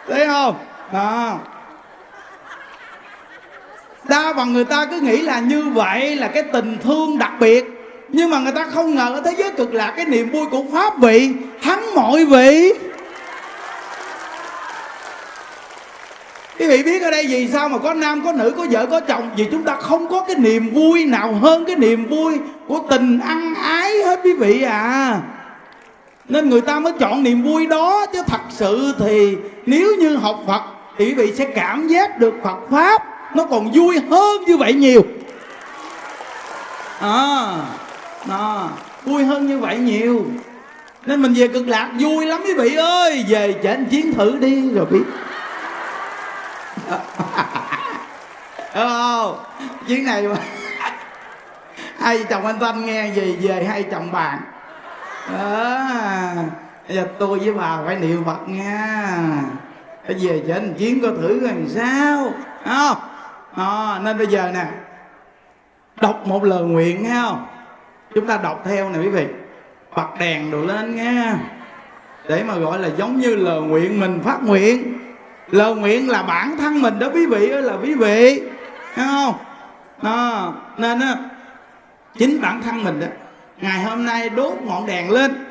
Thấy 0.08 0.26
không? 0.26 0.56
Đó. 0.92 1.38
Đa 4.04 4.32
phần 4.36 4.52
người 4.52 4.64
ta 4.64 4.84
cứ 4.84 5.00
nghĩ 5.00 5.22
là 5.22 5.40
như 5.40 5.62
vậy 5.62 6.16
là 6.16 6.28
cái 6.28 6.42
tình 6.42 6.78
thương 6.82 7.18
đặc 7.18 7.32
biệt. 7.40 7.64
Nhưng 8.08 8.30
mà 8.30 8.38
người 8.38 8.52
ta 8.52 8.66
không 8.74 8.94
ngờ 8.94 9.12
ở 9.14 9.20
thế 9.24 9.34
giới 9.38 9.50
cực 9.50 9.74
lạc 9.74 9.92
cái 9.96 10.04
niềm 10.06 10.30
vui 10.30 10.46
của 10.46 10.64
pháp 10.72 10.98
vị, 10.98 11.30
thắng 11.62 11.94
mọi 11.94 12.24
vị. 12.24 12.72
Quý 16.58 16.66
vị 16.66 16.82
biết 16.82 17.02
ở 17.02 17.10
đây 17.10 17.26
vì 17.28 17.48
sao 17.48 17.68
mà 17.68 17.78
có 17.78 17.94
nam, 17.94 18.24
có 18.24 18.32
nữ, 18.32 18.52
có 18.56 18.66
vợ, 18.70 18.86
có 18.86 19.00
chồng? 19.00 19.30
Vì 19.36 19.44
chúng 19.50 19.62
ta 19.62 19.76
không 19.76 20.08
có 20.08 20.24
cái 20.26 20.36
niềm 20.36 20.70
vui 20.74 21.04
nào 21.04 21.32
hơn 21.32 21.64
cái 21.64 21.76
niềm 21.76 22.08
vui 22.08 22.38
của 22.66 22.80
tình 22.90 23.20
ăn 23.20 23.54
ái 23.54 24.02
hết, 24.02 24.20
quý 24.24 24.32
vị 24.32 24.62
à. 24.62 25.20
Nên 26.28 26.50
người 26.50 26.60
ta 26.60 26.80
mới 26.80 26.92
chọn 26.98 27.22
niềm 27.22 27.42
vui 27.42 27.66
đó, 27.66 28.06
chứ 28.12 28.22
thật 28.26 28.40
sự 28.50 28.94
thì 28.98 29.36
nếu 29.66 29.94
như 29.96 30.16
học 30.16 30.42
phật 30.46 30.62
thì 30.98 31.04
quý 31.04 31.14
vị 31.14 31.32
sẽ 31.34 31.44
cảm 31.44 31.88
giác 31.88 32.18
được 32.18 32.34
phật 32.44 32.58
pháp 32.70 33.02
nó 33.36 33.44
còn 33.44 33.70
vui 33.72 33.98
hơn 34.10 34.44
như 34.46 34.56
vậy 34.56 34.72
nhiều. 34.72 35.02
À 37.00 37.54
à 38.28 38.68
vui 39.04 39.24
hơn 39.24 39.46
như 39.46 39.58
vậy 39.58 39.76
nhiều. 39.76 40.26
Nên 41.06 41.22
mình 41.22 41.34
về 41.36 41.48
cực 41.48 41.68
lạc 41.68 41.90
vui 42.00 42.26
lắm, 42.26 42.40
quý 42.44 42.54
vị 42.54 42.74
ơi. 42.74 43.24
Về 43.28 43.54
trên 43.62 43.84
chiến 43.84 44.14
thử 44.14 44.36
đi, 44.40 44.70
rồi 44.70 44.86
biết 44.86 45.02
không? 46.88 47.00
Chuyến 49.88 50.04
này 50.04 50.22
mà 50.22 50.36
hai 51.98 52.24
chồng 52.24 52.46
anh 52.46 52.58
thanh 52.60 52.86
nghe 52.86 53.12
gì 53.14 53.36
về 53.40 53.64
hai 53.64 53.82
chồng 53.82 54.12
bạn. 54.12 54.38
À, 55.38 56.34
giờ 56.88 57.06
tôi 57.18 57.38
với 57.38 57.54
bà 57.54 57.78
phải 57.86 57.96
niệm 57.96 58.24
phật 58.24 58.48
nha. 58.48 59.18
Phải 60.06 60.16
về 60.20 60.42
cho 60.48 60.54
anh 60.54 60.74
chiến 60.74 61.00
có 61.02 61.08
thử 61.08 61.40
làm 61.40 61.68
sao. 61.68 62.32
Không? 62.64 62.96
À, 63.56 63.98
nên 64.02 64.18
bây 64.18 64.26
giờ 64.26 64.50
nè 64.54 64.64
đọc 66.00 66.26
một 66.26 66.44
lời 66.44 66.62
nguyện 66.62 67.02
nghe 67.02 67.20
không? 67.22 67.46
Chúng 68.14 68.26
ta 68.26 68.36
đọc 68.36 68.62
theo 68.64 68.90
nè 68.90 68.98
quý 68.98 69.08
vị. 69.08 69.26
Bật 69.96 70.08
đèn 70.18 70.50
đồ 70.50 70.58
lên 70.60 70.96
nghe. 70.96 71.32
Để 72.28 72.44
mà 72.44 72.54
gọi 72.54 72.78
là 72.78 72.88
giống 72.96 73.18
như 73.20 73.36
lời 73.36 73.60
nguyện 73.60 74.00
mình 74.00 74.20
phát 74.24 74.38
nguyện 74.42 74.98
lời 75.50 75.74
nguyện 75.74 76.08
là 76.08 76.22
bản 76.22 76.56
thân 76.56 76.82
mình 76.82 76.98
đó 76.98 77.08
quý 77.14 77.26
vị 77.26 77.50
ơi 77.50 77.62
là 77.62 77.74
quý 77.82 77.94
vị. 77.94 78.42
Thấy 78.94 79.06
không? 79.06 79.34
À, 80.02 80.46
nên 80.76 81.00
á 81.00 81.16
chính 82.18 82.40
bản 82.40 82.62
thân 82.62 82.84
mình 82.84 83.00
đó 83.00 83.06
ngày 83.60 83.84
hôm 83.84 84.04
nay 84.04 84.28
đốt 84.28 84.54
ngọn 84.64 84.86
đèn 84.86 85.10
lên 85.10 85.46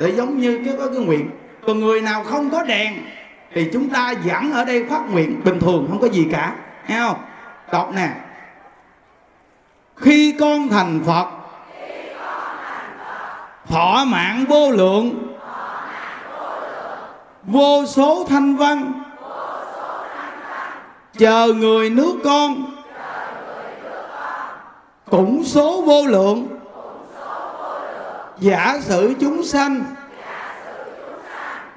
để 0.00 0.12
giống 0.12 0.38
như 0.38 0.62
cái 0.64 0.74
có 0.78 0.86
cái 0.86 1.04
nguyện. 1.04 1.30
Còn 1.66 1.80
người 1.80 2.00
nào 2.00 2.24
không 2.24 2.50
có 2.50 2.64
đèn 2.64 2.94
thì 3.54 3.70
chúng 3.72 3.88
ta 3.88 4.14
vẫn 4.24 4.52
ở 4.52 4.64
đây 4.64 4.84
phát 4.90 5.00
nguyện 5.10 5.40
bình 5.44 5.60
thường 5.60 5.86
không 5.90 6.00
có 6.00 6.08
gì 6.08 6.28
cả. 6.32 6.54
Thấy 6.88 6.98
không? 6.98 7.16
Đọc 7.72 7.92
nè. 7.94 8.08
Khi 9.96 10.36
con 10.40 10.68
thành 10.68 11.00
phật 11.06 11.26
thọ 13.68 14.04
mạng 14.06 14.44
vô 14.48 14.70
lượng. 14.70 15.28
Vô 17.42 17.84
số 17.86 18.26
thanh 18.28 18.56
văn 18.56 19.01
chờ 21.18 21.52
người 21.52 21.90
nước 21.90 22.14
con. 22.24 22.64
Cũng 25.10 25.44
số 25.44 25.82
vô 25.82 26.06
lượng. 26.06 26.48
Giả 28.38 28.78
sử 28.82 29.14
chúng 29.20 29.44
sanh. 29.44 29.84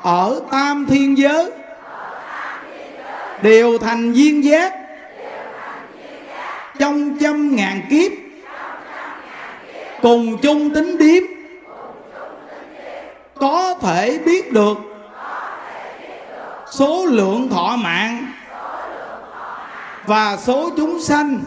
Ở 0.02 0.42
tam 0.52 0.86
thiên 0.90 1.18
giới. 1.18 1.52
Đều 3.42 3.78
thành 3.78 4.12
viên 4.12 4.44
giác. 4.44 4.74
Trong 6.80 7.18
trăm 7.20 7.56
ngàn 7.56 7.82
kiếp. 7.90 8.12
Cùng 10.02 10.38
chung 10.38 10.74
tính 10.74 10.98
điếm 10.98 11.24
có 13.36 13.76
thể 13.82 14.20
biết 14.26 14.54
được. 14.54 14.78
Số 16.72 17.06
lượng 17.06 17.50
thọ 17.50 17.76
mạng 17.76 18.26
và 20.08 20.38
số 20.38 20.70
chúng 20.78 21.02
sanh 21.02 21.44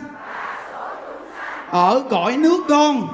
ở 1.71 2.03
cõi 2.11 2.37
nước 2.37 2.65
con 2.69 3.09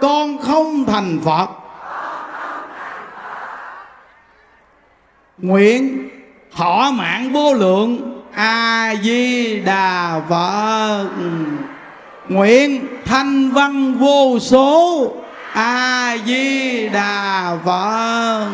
con 0.00 0.38
không 0.38 0.84
thành 0.84 1.20
phật. 1.24 1.48
Nguyện 5.38 6.08
thọ 6.56 6.90
mạng 6.94 7.32
vô 7.32 7.54
lượng 7.54 8.22
a 8.34 8.94
di 9.02 9.56
đà 9.60 10.20
phật 10.28 11.08
nguyện 12.28 12.86
thanh 13.04 13.50
văn 13.50 13.94
vô 13.98 14.38
số 14.40 15.12
a 15.52 16.16
di 16.26 16.88
đà 16.88 17.56
phật 17.64 18.48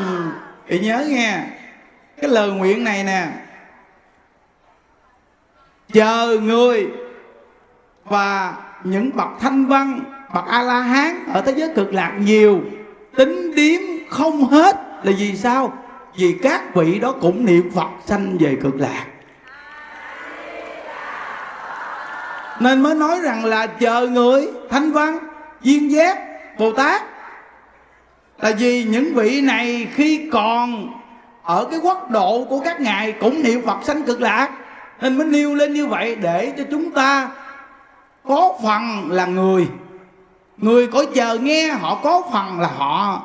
thì 0.68 0.78
nhớ 0.78 1.04
nghe 1.08 1.40
cái 2.20 2.30
lời 2.30 2.50
nguyện 2.50 2.84
này 2.84 3.04
nè 3.04 3.26
chờ 5.92 6.38
người 6.42 6.86
và 8.04 8.54
những 8.84 9.10
bậc 9.16 9.28
thanh 9.40 9.66
văn, 9.66 10.00
bậc 10.34 10.46
a 10.46 10.62
la 10.62 10.80
hán 10.80 11.24
ở 11.32 11.40
thế 11.40 11.54
giới 11.56 11.68
cực 11.76 11.94
lạc 11.94 12.12
nhiều, 12.18 12.60
tính 13.16 13.54
điếm 13.54 13.80
không 14.10 14.44
hết 14.44 14.76
là 15.02 15.12
vì 15.18 15.36
sao? 15.36 15.78
Vì 16.16 16.38
các 16.42 16.74
vị 16.74 16.98
đó 16.98 17.14
cũng 17.20 17.46
niệm 17.46 17.70
phật 17.74 17.88
sanh 18.06 18.36
về 18.40 18.56
cực 18.62 18.74
lạc. 18.76 19.04
Nên 22.60 22.82
mới 22.82 22.94
nói 22.94 23.20
rằng 23.22 23.44
là 23.44 23.66
chờ 23.66 24.06
người, 24.06 24.48
thanh 24.70 24.92
văn, 24.92 25.18
duyên 25.62 25.90
giác 25.90 26.18
bồ 26.58 26.72
tát 26.72 27.02
là 28.38 28.52
vì 28.58 28.84
những 28.84 29.14
vị 29.14 29.40
này 29.40 29.88
khi 29.94 30.28
còn 30.32 30.92
ở 31.42 31.66
cái 31.70 31.80
quốc 31.82 32.10
độ 32.10 32.46
của 32.48 32.60
các 32.60 32.80
ngài 32.80 33.12
cũng 33.12 33.42
niệm 33.42 33.62
phật 33.66 33.78
sanh 33.82 34.02
cực 34.02 34.20
lạc 34.20 34.48
nên 35.00 35.18
mới 35.18 35.26
nêu 35.26 35.54
lên 35.54 35.72
như 35.72 35.86
vậy 35.86 36.16
để 36.16 36.52
cho 36.58 36.64
chúng 36.70 36.90
ta 36.90 37.30
có 38.28 38.58
phần 38.62 39.10
là 39.10 39.26
người. 39.26 39.68
Người 40.56 40.86
cõi 40.86 41.06
chờ 41.14 41.38
nghe, 41.38 41.68
họ 41.68 42.00
có 42.02 42.22
phần 42.32 42.60
là 42.60 42.70
họ. 42.76 43.22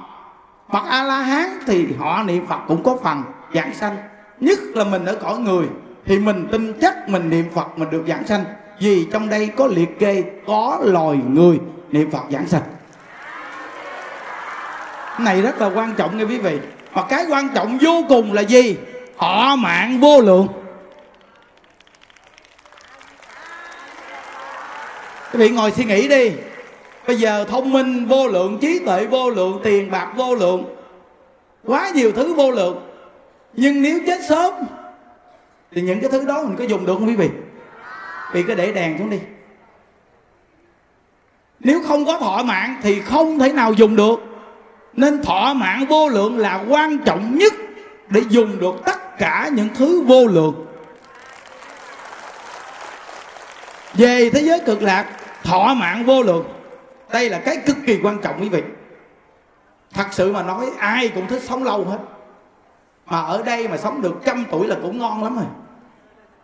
Phật 0.72 0.84
A 0.90 1.04
La 1.04 1.18
Hán 1.18 1.50
thì 1.68 1.88
họ 2.00 2.24
niệm 2.24 2.48
Phật 2.48 2.60
cũng 2.68 2.84
có 2.84 2.98
phần 3.04 3.24
giảng 3.54 3.74
sanh. 3.74 3.98
Nhất 4.40 4.60
là 4.74 4.84
mình 4.84 5.06
ở 5.06 5.16
cõi 5.16 5.40
người, 5.40 5.66
thì 6.06 6.20
mình 6.20 6.48
tin 6.52 6.74
chắc 6.82 7.10
mình 7.10 7.30
niệm 7.30 7.46
Phật 7.54 7.80
mình 7.80 7.90
được 7.90 8.04
giảng 8.08 8.28
sanh. 8.28 8.44
Vì 8.80 9.08
trong 9.12 9.30
đây 9.30 9.48
có 9.58 9.68
liệt 9.68 10.00
kê, 10.00 10.24
có 10.48 10.80
loài 10.84 11.20
người 11.30 11.60
niệm 11.90 12.12
Phật 12.12 12.24
giảng 12.30 12.48
sanh. 12.48 12.62
Này 15.20 15.42
rất 15.42 15.62
là 15.62 15.70
quan 15.76 15.94
trọng 15.98 16.18
nghe 16.18 16.24
quý 16.24 16.38
vị. 16.38 16.60
Và 16.94 17.02
cái 17.10 17.26
quan 17.30 17.50
trọng 17.56 17.78
vô 17.82 18.04
cùng 18.10 18.34
là 18.34 18.42
gì? 18.42 18.78
Họ 19.18 19.56
mạng 19.56 20.00
vô 20.00 20.22
lượng. 20.22 20.48
Quý 25.34 25.40
vị 25.40 25.50
ngồi 25.50 25.72
suy 25.72 25.84
nghĩ 25.84 26.08
đi. 26.08 26.32
Bây 27.08 27.16
giờ 27.16 27.46
thông 27.50 27.72
minh, 27.72 28.06
vô 28.06 28.28
lượng, 28.28 28.58
trí 28.62 28.80
tuệ, 28.80 29.06
vô 29.06 29.30
lượng, 29.30 29.60
tiền 29.64 29.92
bạc, 29.92 30.14
vô 30.16 30.36
lượng. 30.36 30.76
Quá 31.66 31.92
nhiều 31.96 32.12
thứ 32.12 32.34
vô 32.34 32.52
lượng. 32.52 32.90
Nhưng 33.54 33.82
nếu 33.82 34.00
chết 34.08 34.20
sớm, 34.30 34.54
thì 35.72 35.82
những 35.82 36.02
cái 36.02 36.10
thứ 36.12 36.26
đó 36.26 36.44
mình 36.44 36.56
có 36.58 36.64
dùng 36.64 36.86
được 36.86 36.94
không 36.94 37.08
quý 37.08 37.16
vị? 37.16 37.30
Vì 38.34 38.44
cứ 38.44 38.56
để 38.56 38.72
đèn 38.72 38.98
xuống 38.98 39.10
đi. 39.10 39.20
Nếu 41.60 41.82
không 41.88 42.06
có 42.06 42.20
thọ 42.20 42.44
mạng 42.44 42.80
thì 42.84 43.00
không 43.00 43.40
thể 43.40 43.52
nào 43.52 43.74
dùng 43.74 43.96
được. 43.96 44.16
Nên 44.94 45.24
thọ 45.24 45.54
mạng 45.54 45.86
vô 45.90 46.10
lượng 46.10 46.38
là 46.38 46.64
quan 46.70 46.98
trọng 47.06 47.38
nhất 47.38 47.54
để 48.10 48.22
dùng 48.30 48.60
được 48.60 48.76
tất 48.86 49.18
cả 49.18 49.50
những 49.54 49.70
thứ 49.76 50.02
vô 50.02 50.28
lượng. 50.28 50.66
Về 53.94 54.30
thế 54.30 54.42
giới 54.42 54.60
cực 54.60 54.84
lạc 54.84 55.06
thọ 55.44 55.74
mạng 55.74 56.04
vô 56.06 56.24
lượng. 56.24 56.46
Đây 57.12 57.30
là 57.30 57.42
cái 57.46 57.58
cực 57.66 57.78
kỳ 57.86 58.00
quan 58.04 58.22
trọng 58.22 58.42
quý 58.42 58.50
vị. 58.50 58.64
Thật 59.94 60.08
sự 60.12 60.34
mà 60.34 60.44
nói, 60.44 60.72
ai 60.78 61.12
cũng 61.16 61.28
thích 61.28 61.42
sống 61.42 61.64
lâu 61.64 61.86
hết. 61.86 62.00
Mà 63.06 63.22
ở 63.22 63.44
đây 63.44 63.68
mà 63.68 63.78
sống 63.78 64.02
được 64.02 64.16
trăm 64.26 64.46
tuổi 64.52 64.68
là 64.68 64.76
cũng 64.82 64.98
ngon 64.98 65.24
lắm 65.24 65.36
rồi. 65.36 65.46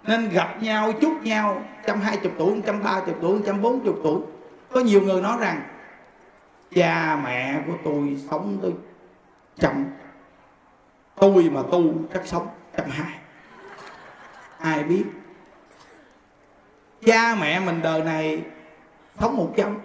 Nên 0.04 0.30
gặp 0.30 0.56
nhau, 0.62 0.94
chúc 1.02 1.24
nhau, 1.24 1.62
trăm 1.88 2.02
hai 2.02 2.18
chục 2.18 2.32
tuổi, 2.38 2.62
trăm 2.66 2.84
ba 2.84 3.02
chục 3.06 3.18
tuổi, 3.22 3.40
trăm 3.46 3.62
bốn 3.62 3.86
chục 3.86 4.00
tuổi. 4.04 4.22
Có 4.72 4.80
nhiều 4.80 5.02
người 5.02 5.22
nói 5.22 5.38
rằng, 5.40 5.62
cha 6.76 7.20
mẹ 7.24 7.62
của 7.68 7.74
tôi 7.86 8.18
sống 8.32 8.58
tới 8.62 8.72
trăm, 9.60 9.86
tôi 11.16 11.50
mà 11.50 11.62
tu 11.72 11.94
chắc 12.14 12.22
sống 12.26 12.48
trăm 12.78 12.90
hai. 12.90 13.14
Ai 14.60 14.84
biết? 14.84 15.04
Cha 17.06 17.36
mẹ 17.42 17.60
mình 17.60 17.82
đời 17.82 18.04
này 18.04 18.42
sống 19.20 19.38
một 19.38 19.54
trăm 19.56 19.78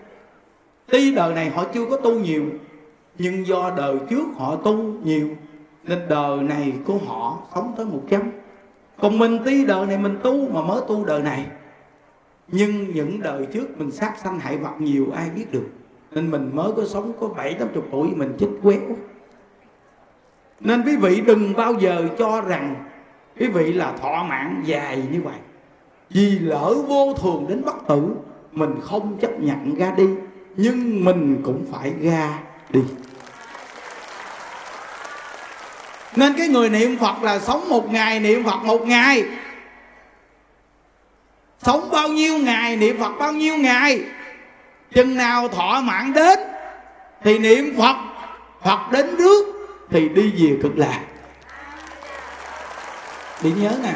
tuy 0.87 1.15
đời 1.15 1.35
này 1.35 1.51
họ 1.51 1.65
chưa 1.75 1.87
có 1.91 1.97
tu 1.97 2.19
nhiều, 2.21 2.45
nhưng 3.19 3.47
do 3.47 3.73
đời 3.77 3.97
trước 4.11 4.25
họ 4.37 4.57
tu 4.57 4.75
nhiều, 5.05 5.29
nên 5.85 5.99
đời 6.09 6.43
này 6.43 6.73
của 6.87 6.99
họ 7.07 7.39
sống 7.55 7.75
tới 7.77 7.87
một 7.87 8.03
trăm 8.11 8.33
còn 9.01 9.19
mình 9.19 9.39
tuy 9.45 9.65
đời 9.65 9.87
này 9.87 9.99
mình 9.99 10.19
tu 10.23 10.49
mà 10.49 10.63
mới 10.63 10.81
tu 10.89 11.05
đời 11.05 11.23
này, 11.23 11.47
nhưng 12.49 12.95
những 12.95 13.21
đời 13.23 13.47
trước 13.47 13.79
mình 13.79 13.91
sát 13.91 14.19
sanh 14.19 14.39
hại 14.39 14.57
vật 14.57 14.75
nhiều 14.79 15.07
ai 15.15 15.31
biết 15.31 15.53
được. 15.53 15.67
Nên 16.11 16.31
mình 16.31 16.51
mới 16.55 16.73
có 16.77 16.85
sống 16.87 17.13
có 17.21 17.29
bảy, 17.29 17.55
tám 17.55 17.69
chục 17.75 17.85
tuổi, 17.93 18.09
mình 18.17 18.33
chết 18.39 18.49
quéo 18.63 18.81
nên 20.61 20.83
quý 20.83 20.97
vị 20.97 21.21
đừng 21.21 21.53
bao 21.57 21.75
giờ 21.81 22.09
cho 22.19 22.41
rằng 22.41 22.75
quý 23.41 23.47
vị 23.47 23.73
là 23.73 23.93
thọ 23.93 24.25
mạng 24.29 24.63
dài 24.65 25.03
như 25.13 25.21
vậy. 25.21 25.39
Vì 26.11 26.39
lỡ 26.39 26.75
vô 26.89 27.15
thường 27.15 27.47
đến 27.49 27.63
bất 27.65 27.75
tử 27.89 28.15
mình 28.55 28.81
không 28.85 29.19
chấp 29.21 29.41
nhận 29.41 29.75
ra 29.79 29.93
đi, 29.97 30.07
nhưng 30.57 31.05
mình 31.05 31.43
cũng 31.45 31.67
phải 31.73 31.93
ra 32.03 32.39
đi. 32.71 32.81
Nên 36.17 36.35
cái 36.39 36.49
người 36.49 36.69
niệm 36.69 36.99
phật 36.99 37.23
là 37.23 37.39
sống 37.39 37.69
một 37.69 37.91
ngày 37.93 38.21
niệm 38.21 38.45
phật 38.45 38.65
một 38.65 38.87
ngày. 38.87 39.25
Sống 41.63 41.89
bao 41.93 42.09
nhiêu 42.09 42.39
ngày 42.39 42.77
niệm 42.77 42.99
phật 42.99 43.13
bao 43.19 43.33
nhiêu 43.33 43.57
ngày. 43.57 44.05
Chừng 44.95 45.17
nào 45.17 45.49
thọ 45.49 45.81
mạng 45.85 46.13
đến 46.13 46.39
thì 47.25 47.39
niệm 47.39 47.75
phật 47.79 47.97
phật 48.63 48.91
đến 48.93 49.15
trước 49.19 49.47
thì 49.91 50.09
đi 50.09 50.33
về 50.39 50.59
cực 50.63 50.79
lạc. 50.79 51.01
Đi 53.43 53.53
nhớ 53.57 53.73
nè, 53.83 53.95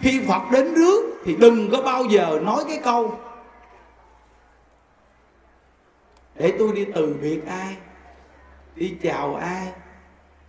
khi 0.00 0.20
phật 0.28 0.50
đến 0.50 0.72
trước 0.76 1.11
thì 1.24 1.36
đừng 1.36 1.70
có 1.70 1.82
bao 1.82 2.04
giờ 2.04 2.40
nói 2.42 2.64
cái 2.68 2.80
câu, 2.84 3.18
để 6.34 6.52
tôi 6.58 6.72
đi 6.74 6.86
từ 6.94 7.14
biệt 7.22 7.40
ai, 7.46 7.76
đi 8.76 8.94
chào 9.02 9.34
ai, 9.34 9.66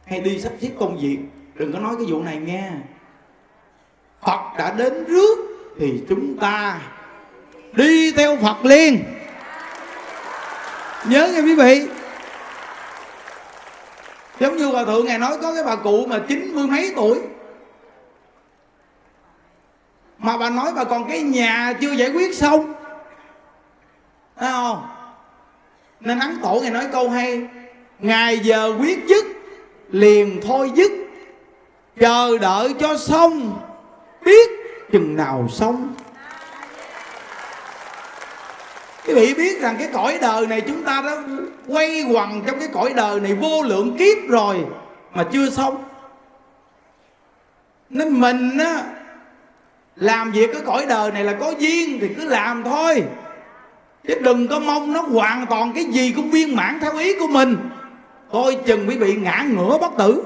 hay 0.06 0.20
đi 0.20 0.40
sắp 0.40 0.54
xếp 0.62 0.70
công 0.80 0.98
việc. 1.02 1.18
Đừng 1.56 1.74
có 1.74 1.80
nói 1.80 1.96
cái 1.98 2.06
vụ 2.10 2.22
này 2.22 2.38
nghe 2.38 2.72
phật 4.26 4.58
đã 4.58 4.74
đến 4.78 5.06
rước 5.06 5.38
thì 5.80 6.04
chúng 6.10 6.38
ta 6.38 6.80
đi 7.74 8.12
theo 8.12 8.38
phật 8.38 8.66
liền. 8.66 9.04
Nhớ 11.08 11.32
nghe 11.34 11.42
quý 11.42 11.56
vị. 11.56 11.88
Giống 14.40 14.58
như 14.58 14.66
hòa 14.66 14.86
thượng 14.86 15.06
ngài 15.06 15.20
nói 15.20 15.38
có 15.42 15.54
cái 15.54 15.64
bà 15.64 15.76
cụ 15.76 16.06
mà 16.06 16.20
chín 16.28 16.56
mươi 16.56 16.68
mấy 16.68 16.94
tuổi 16.96 17.22
mà 20.24 20.38
bà 20.38 20.50
nói 20.50 20.74
bà, 20.76 20.84
còn 20.84 21.08
cái 21.10 21.22
nhà 21.22 21.74
chưa 21.82 21.92
giải 21.92 22.10
quyết 22.10 22.36
xong? 22.36 22.74
Thấy 24.36 24.52
không? 24.52 24.88
Nên 26.00 26.20
ấn 26.20 26.40
tổ 26.42 26.60
ngài 26.62 26.72
nói 26.72 26.88
câu 26.92 27.10
hay 27.10 27.48
ngày 28.00 28.40
giờ 28.40 28.74
quyết 28.80 29.08
dứt, 29.08 29.26
liền 29.92 30.42
thôi 30.44 30.72
dứt, 30.76 30.92
chờ 32.00 32.38
đợi 32.38 32.74
cho 32.80 32.98
xong, 32.98 33.62
biết 34.26 34.50
chừng 34.92 35.16
nào 35.16 35.48
xong. 35.52 35.94
Quý 39.08 39.14
vị 39.14 39.34
biết 39.34 39.62
rằng 39.62 39.76
cái 39.80 39.90
cõi 39.94 40.18
đời 40.22 40.48
này 40.48 40.62
chúng 40.62 40.84
ta 40.84 41.02
đã 41.06 41.18
quay 41.68 42.04
quần 42.04 42.42
trong 42.48 42.60
cái 42.60 42.68
cõi 42.74 42.94
đời 42.96 43.20
này 43.20 43.34
vô 43.34 43.64
lượng 43.64 43.98
kiếp 43.98 44.18
rồi 44.28 44.66
mà 45.14 45.24
chưa 45.32 45.50
xong. 45.50 45.84
Nên 47.90 48.22
mình 48.22 48.58
á 48.58 48.84
làm 49.96 50.32
việc 50.32 50.50
cái 50.54 50.62
cõi 50.66 50.86
đời 50.90 51.12
này 51.12 51.24
là 51.24 51.34
có 51.34 51.54
duyên 51.60 51.98
thì 52.02 52.08
cứ 52.18 52.26
làm 52.26 52.64
thôi. 52.64 53.04
Chứ 54.08 54.16
đừng 54.22 54.48
có 54.48 54.60
mong 54.60 54.94
nó 54.94 55.02
hoàn 55.02 55.46
toàn 55.46 55.74
cái 55.76 55.84
gì 55.84 56.14
cũng 56.16 56.32
viên 56.32 56.56
mãn 56.56 56.80
theo 56.80 56.98
ý 56.98 57.20
của 57.20 57.28
mình. 57.28 57.58
Coi 58.32 58.58
chừng 58.66 58.90
quý 58.90 58.98
vị 58.98 59.16
ngã 59.16 59.46
ngửa 59.50 59.78
bất 59.78 59.92
tử. 59.98 60.24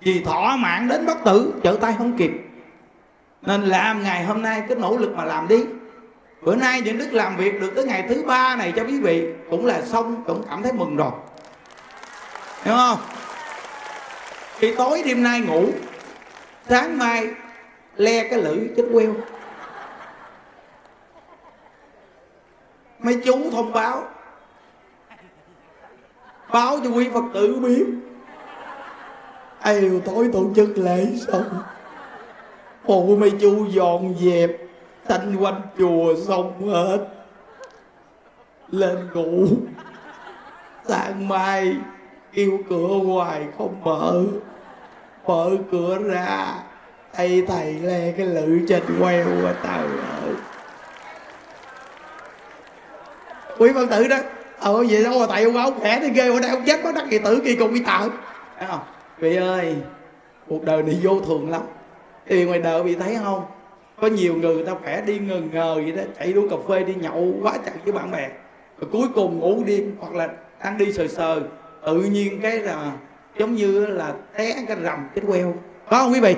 Vì 0.00 0.24
thọ 0.24 0.56
mạng 0.58 0.88
đến 0.88 1.06
bất 1.06 1.24
tử, 1.24 1.54
trở 1.62 1.76
tay 1.80 1.94
không 1.98 2.16
kịp. 2.16 2.30
Nên 3.42 3.62
làm 3.62 4.02
ngày 4.02 4.24
hôm 4.24 4.42
nay 4.42 4.62
cứ 4.68 4.74
nỗ 4.74 4.96
lực 4.96 5.14
mà 5.16 5.24
làm 5.24 5.48
đi. 5.48 5.64
Bữa 6.42 6.56
nay 6.56 6.80
những 6.80 6.98
đức 6.98 7.12
làm 7.12 7.36
việc 7.36 7.60
được 7.60 7.72
tới 7.76 7.84
ngày 7.84 8.04
thứ 8.08 8.22
ba 8.26 8.56
này 8.56 8.72
cho 8.76 8.84
quý 8.84 9.00
vị, 9.00 9.26
cũng 9.50 9.66
là 9.66 9.82
xong, 9.82 10.24
cũng 10.26 10.44
cảm 10.50 10.62
thấy 10.62 10.72
mừng 10.72 10.96
rồi. 10.96 11.10
Hiểu 12.64 12.74
không? 12.74 12.98
Khi 14.58 14.74
tối 14.74 15.02
đêm 15.06 15.22
nay 15.22 15.40
ngủ, 15.40 15.66
sáng 16.68 16.98
mai 16.98 17.28
le 17.96 18.28
cái 18.28 18.42
lưỡi 18.42 18.68
chết 18.76 18.84
queo. 18.92 19.14
Mấy 22.98 23.20
chú 23.24 23.50
thông 23.50 23.72
báo 23.72 24.04
báo 26.52 26.78
cho 26.84 26.90
quý 26.90 27.08
phật 27.14 27.24
tử 27.34 27.58
biết. 27.62 27.84
Ai 29.60 29.90
tối 30.04 30.30
tổ 30.32 30.44
chức 30.56 30.78
lễ 30.78 31.06
xong 31.26 31.62
phụ 32.84 33.16
mấy 33.16 33.30
chú 33.40 33.66
dọn 33.66 34.14
dẹp 34.20 34.50
thanh 35.08 35.36
quanh 35.36 35.60
chùa 35.78 36.14
xong 36.26 36.68
hết. 36.70 37.08
Lên 38.70 39.08
ngủ, 39.14 39.46
sáng 40.84 41.28
mai, 41.28 41.74
kêu 42.32 42.58
cửa 42.70 42.86
hoài 42.86 43.46
không 43.58 43.80
mở 43.84 44.22
mở 45.26 45.50
cửa 45.70 45.98
ra 45.98 46.54
tay 47.16 47.42
thầy 47.48 47.74
le 47.74 48.12
cái 48.12 48.26
lự 48.26 48.60
trên 48.68 48.82
queo 49.00 49.24
của 49.24 49.52
tao 49.62 49.82
rồi 49.82 50.34
quý 53.58 53.70
phật 53.74 53.86
tử 53.90 54.08
đó 54.08 54.16
ờ 54.58 54.84
vậy 54.88 55.04
đâu 55.04 55.18
mà 55.20 55.26
tại 55.28 55.44
ông 55.44 55.56
ông 55.56 55.80
khỏe 55.80 55.98
thì 56.00 56.10
ghê 56.10 56.30
ở 56.30 56.40
đây 56.40 56.50
ông 56.50 56.64
chết 56.66 56.84
bắt 56.84 56.94
đắc 56.94 57.04
kỳ 57.10 57.18
tử 57.18 57.40
kỳ 57.44 57.56
cùng 57.56 57.74
đi 57.74 57.82
tợ 57.86 58.08
thấy 58.58 58.68
không? 58.68 58.80
Vị 59.18 59.36
ơi, 59.36 59.76
cuộc 60.48 60.64
đời 60.64 60.82
này 60.82 60.98
vô 61.02 61.20
thường 61.20 61.50
lắm. 61.50 61.62
Thì 62.26 62.44
ngoài 62.44 62.58
đời 62.58 62.82
bị 62.82 62.94
thấy 62.94 63.16
không? 63.24 63.44
Có 64.00 64.06
nhiều 64.06 64.34
người 64.34 64.54
người 64.54 64.64
ta 64.64 64.72
khỏe 64.82 65.00
đi 65.00 65.18
ngờ 65.18 65.40
ngờ 65.52 65.74
vậy 65.74 65.92
đó, 65.92 66.02
chạy 66.18 66.32
uống 66.32 66.48
cà 66.48 66.56
phê 66.68 66.84
đi 66.84 66.94
nhậu 66.94 67.34
quá 67.42 67.52
chặt 67.64 67.72
với 67.84 67.92
bạn 67.92 68.10
bè. 68.10 68.28
Rồi 68.80 68.90
cuối 68.92 69.08
cùng 69.14 69.38
ngủ 69.38 69.62
đêm 69.66 69.96
hoặc 70.00 70.14
là 70.14 70.28
ăn 70.58 70.78
đi 70.78 70.92
sờ 70.92 71.08
sờ, 71.08 71.40
tự 71.86 72.00
nhiên 72.00 72.40
cái 72.40 72.58
là 72.58 72.92
giống 73.38 73.54
như 73.54 73.86
là 73.86 74.12
té 74.36 74.54
cái 74.68 74.76
rầm 74.84 75.08
cái 75.14 75.24
queo. 75.26 75.54
Có 75.90 75.98
không 75.98 76.12
quý 76.12 76.20
vị? 76.20 76.36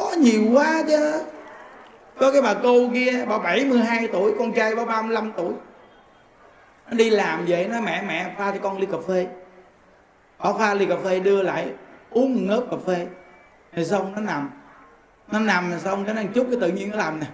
Có 0.00 0.12
nhiều 0.18 0.42
quá 0.52 0.82
chứ. 0.88 1.22
Có 2.18 2.32
cái 2.32 2.42
bà 2.42 2.54
cô 2.62 2.90
kia, 2.94 3.24
bà 3.28 3.38
72 3.38 4.08
tuổi, 4.12 4.32
con 4.38 4.52
trai 4.52 4.74
bà 4.74 4.84
35 4.84 5.32
tuổi. 5.36 5.52
Nó 6.86 6.96
đi 6.96 7.10
làm 7.10 7.44
vậy 7.48 7.68
nó 7.68 7.80
mẹ 7.80 8.02
mẹ 8.02 8.34
pha 8.38 8.50
cho 8.50 8.58
con 8.62 8.78
ly 8.78 8.86
cà 8.92 8.98
phê. 9.08 9.26
Bà 10.38 10.52
pha 10.58 10.74
ly 10.74 10.86
cà 10.86 10.96
phê, 11.04 11.20
đưa 11.20 11.42
lại, 11.42 11.68
uống 12.10 12.34
một 12.34 12.40
ngớp 12.44 12.64
cà 12.70 12.76
phê. 12.86 13.06
Rồi 13.72 13.84
xong, 13.84 14.12
nó 14.14 14.20
nằm. 14.20 14.50
Nó 15.28 15.38
nằm 15.38 15.70
rồi 15.70 15.80
xong, 15.80 16.04
cái 16.04 16.14
nó 16.14 16.22
chút, 16.34 16.46
cái 16.50 16.60
tự 16.60 16.68
nhiên 16.68 16.90
nó 16.90 16.96
làm 16.96 17.20
nè. 17.20 17.26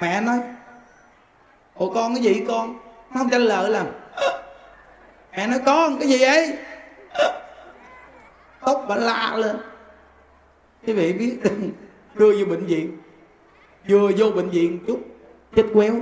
Mẹ 0.00 0.20
nói, 0.20 0.38
ủa 1.74 1.94
con 1.94 2.14
cái 2.14 2.22
gì 2.22 2.44
con? 2.48 2.78
Nó 3.10 3.18
không 3.18 3.30
trả 3.30 3.38
lời 3.38 3.70
làm. 3.70 3.86
Mẹ 5.36 5.46
nói, 5.46 5.60
con, 5.66 5.98
cái 5.98 6.08
gì 6.08 6.18
vậy? 6.18 6.58
Tóc 8.60 8.84
bà 8.88 8.96
la 8.96 9.36
lên. 9.36 9.56
Quý 10.86 10.92
vị 10.92 11.12
biết, 11.12 11.38
đưa 12.14 12.36
vô 12.38 12.44
bệnh 12.44 12.66
viện. 12.66 12.98
Vừa 13.88 14.10
vô 14.16 14.30
bệnh 14.30 14.50
viện 14.50 14.78
chút, 14.86 15.00
chết 15.56 15.66
quéo. 15.72 15.94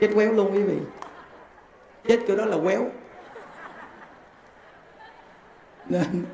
Chết 0.00 0.10
quéo 0.14 0.32
luôn 0.32 0.52
quý 0.52 0.62
vị. 0.62 0.76
Chết 2.08 2.20
kiểu 2.26 2.36
đó 2.36 2.44
là 2.44 2.56
quéo. 2.64 2.82
Nên, 5.88 6.24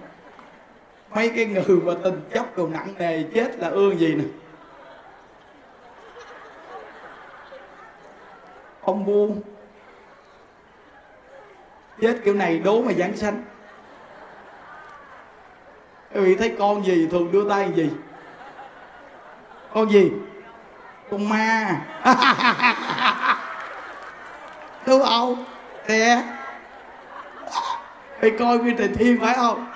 mấy 1.10 1.30
cái 1.36 1.46
người 1.46 1.76
mà 1.84 1.92
tình 2.04 2.20
chấp 2.34 2.46
cầu 2.56 2.68
nặng 2.68 2.94
nề 2.98 3.22
chết 3.34 3.58
là 3.58 3.68
ương 3.68 3.98
gì 3.98 4.14
nè. 4.14 4.24
Không 8.84 9.04
buôn 9.04 9.40
chết 12.00 12.16
kiểu 12.24 12.34
này 12.34 12.58
đố 12.58 12.82
mà 12.82 12.92
giảng 12.92 13.16
sanh 13.16 13.44
quý 16.14 16.20
vị 16.20 16.34
thấy 16.34 16.54
con 16.58 16.86
gì 16.86 17.08
thường 17.10 17.32
đưa 17.32 17.48
tay 17.48 17.72
gì? 17.76 17.90
Con 19.74 19.90
gì? 19.90 20.10
Con 21.10 21.28
ma. 21.28 21.80
Đúng 24.86 25.02
không 25.04 25.44
nè. 25.88 26.22
Phải 28.20 28.30
coi 28.38 28.58
nguyên 28.58 28.76
trời 28.76 28.88
thiên 28.88 29.20
phải 29.20 29.34
không? 29.34 29.66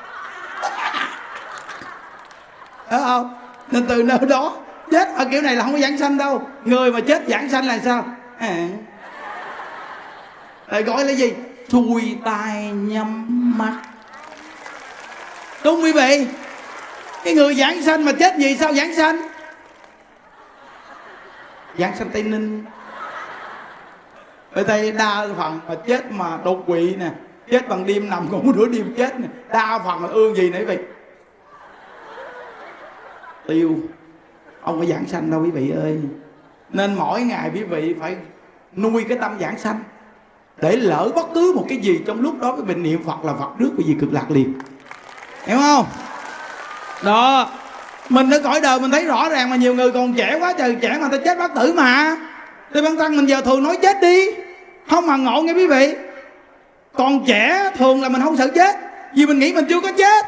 Phải 2.90 3.00
không? 3.00 3.34
Nên 3.70 3.86
từ 3.86 4.02
nơi 4.02 4.18
đó, 4.28 4.56
chết 4.90 5.08
ở 5.16 5.24
kiểu 5.30 5.42
này 5.42 5.56
là 5.56 5.62
không 5.62 5.72
có 5.72 5.78
giảng 5.78 5.98
sanh 5.98 6.18
đâu. 6.18 6.42
Người 6.64 6.92
mà 6.92 7.00
chết 7.00 7.22
giảng 7.28 7.50
sanh 7.50 7.66
là 7.66 7.78
sao? 7.78 8.04
À. 8.38 8.68
Lại 10.66 10.82
gọi 10.82 11.04
là 11.04 11.12
gì? 11.12 11.32
Chui 11.68 12.18
tai 12.24 12.64
nhắm 12.72 13.24
mắt. 13.58 13.80
Đúng 15.64 15.82
quý 15.82 15.92
vị. 15.92 16.26
Cái 17.24 17.34
người 17.34 17.54
giảng 17.54 17.82
sanh 17.82 18.04
mà 18.04 18.12
chết 18.12 18.36
gì 18.38 18.56
sao 18.56 18.72
giảng 18.72 18.94
sanh? 18.94 19.28
Giảng 21.78 21.96
sanh 21.96 22.10
Tây 22.12 22.22
Ninh. 22.22 22.64
Ở 24.52 24.64
đây 24.64 24.92
đa 24.92 25.26
phần 25.38 25.60
mà 25.68 25.74
chết 25.86 26.12
mà 26.12 26.38
đột 26.44 26.64
quỵ 26.66 26.96
nè, 26.96 27.10
Chết 27.50 27.68
bằng 27.68 27.86
đêm 27.86 28.10
nằm 28.10 28.32
ngủ 28.32 28.52
nửa 28.56 28.66
đêm 28.66 28.94
chết 28.96 29.20
nè, 29.20 29.28
Đa 29.48 29.78
phần 29.78 30.02
là 30.02 30.08
ương 30.08 30.36
gì 30.36 30.50
nữa 30.50 30.64
vậy 30.66 30.78
Tiêu. 33.46 33.76
Ông 34.60 34.80
có 34.80 34.86
giảng 34.86 35.06
sanh 35.06 35.30
đâu 35.30 35.42
quý 35.44 35.50
vị 35.50 35.70
ơi. 35.70 36.00
Nên 36.68 36.94
mỗi 36.94 37.22
ngày 37.22 37.50
quý 37.54 37.62
vị 37.62 37.94
phải 38.00 38.16
nuôi 38.76 39.04
cái 39.08 39.18
tâm 39.18 39.36
giảng 39.40 39.58
sanh 39.58 39.80
để 40.56 40.76
lỡ 40.76 41.10
bất 41.14 41.26
cứ 41.34 41.52
một 41.56 41.64
cái 41.68 41.78
gì 41.78 42.00
trong 42.06 42.20
lúc 42.20 42.40
đó 42.40 42.56
cái 42.56 42.66
bệnh 42.66 42.82
niệm 42.82 43.02
phật 43.04 43.24
là 43.24 43.32
phật 43.32 43.50
nước 43.58 43.70
cái 43.78 43.86
gì 43.86 43.96
cực 44.00 44.12
lạc 44.12 44.30
liền 44.30 44.54
hiểu 45.46 45.58
không? 45.58 45.86
Đó. 47.04 47.50
Mình 48.08 48.30
ở 48.30 48.40
cõi 48.44 48.60
đời 48.60 48.80
mình 48.80 48.90
thấy 48.90 49.04
rõ 49.04 49.28
ràng 49.28 49.50
mà 49.50 49.56
nhiều 49.56 49.74
người 49.74 49.92
còn 49.92 50.14
trẻ 50.14 50.38
quá 50.40 50.52
trời 50.58 50.76
trẻ 50.80 50.98
mà 51.00 51.08
ta 51.08 51.18
chết 51.24 51.38
bất 51.38 51.54
tử 51.54 51.72
mà. 51.72 52.16
Thì 52.74 52.82
bản 52.82 52.96
thân 52.96 53.16
mình 53.16 53.26
giờ 53.26 53.40
thường 53.40 53.62
nói 53.62 53.78
chết 53.82 54.00
đi. 54.00 54.30
Không 54.90 55.06
mà 55.06 55.16
ngộ 55.16 55.42
nghe 55.42 55.52
quý 55.52 55.66
vị. 55.66 55.94
Còn 56.92 57.24
trẻ 57.26 57.70
thường 57.78 58.02
là 58.02 58.08
mình 58.08 58.22
không 58.22 58.36
sợ 58.36 58.48
chết. 58.54 58.76
Vì 59.16 59.26
mình 59.26 59.38
nghĩ 59.38 59.52
mình 59.52 59.66
chưa 59.68 59.80
có 59.80 59.92
chết. 59.96 60.24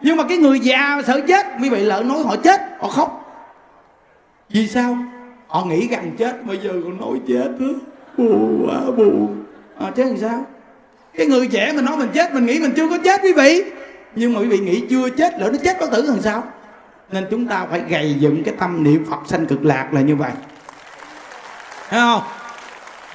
Nhưng 0.00 0.16
mà 0.16 0.24
cái 0.28 0.38
người 0.38 0.60
già 0.60 1.02
sợ 1.06 1.20
chết 1.28 1.46
quý 1.62 1.68
vị 1.68 1.80
lỡ 1.80 2.02
nói 2.02 2.22
họ 2.24 2.36
chết 2.36 2.60
họ 2.80 2.88
khóc. 2.88 3.24
Vì 4.50 4.68
sao? 4.68 4.98
Họ 5.48 5.64
nghĩ 5.64 5.88
rằng 5.88 6.10
chết 6.18 6.44
bây 6.44 6.58
giờ 6.58 6.70
còn 6.84 7.00
nói 7.00 7.18
chết 7.28 7.48
nữa. 7.58 7.74
Buồn 8.16 8.66
quá 8.66 8.80
buồn 8.96 9.44
à, 9.80 9.86
chết 9.96 10.04
làm 10.04 10.16
sao? 10.16 10.46
Cái 11.16 11.26
người 11.26 11.46
trẻ 11.46 11.72
mình 11.74 11.84
nói 11.84 11.96
mình 11.96 12.08
chết 12.14 12.34
mình 12.34 12.46
nghĩ 12.46 12.60
mình 12.60 12.72
chưa 12.76 12.88
có 12.88 12.98
chết 13.04 13.20
quý 13.22 13.32
vị 13.32 13.64
nhưng 14.18 14.34
mà 14.34 14.40
quý 14.40 14.46
vị 14.46 14.58
nghĩ 14.58 14.84
chưa 14.90 15.10
chết 15.10 15.40
lỡ 15.40 15.50
nó 15.52 15.58
chết 15.64 15.76
có 15.80 15.86
tử 15.86 16.02
làm 16.02 16.20
sao? 16.20 16.44
Nên 17.12 17.26
chúng 17.30 17.46
ta 17.46 17.66
phải 17.70 17.82
gầy 17.88 18.16
dựng 18.18 18.44
cái 18.44 18.54
tâm 18.58 18.84
niệm 18.84 19.06
phật 19.10 19.18
sanh 19.26 19.46
cực 19.46 19.64
lạc 19.64 19.88
là 19.92 20.00
như 20.00 20.16
vậy. 20.16 20.30
Thấy 21.88 22.00
không? 22.00 22.22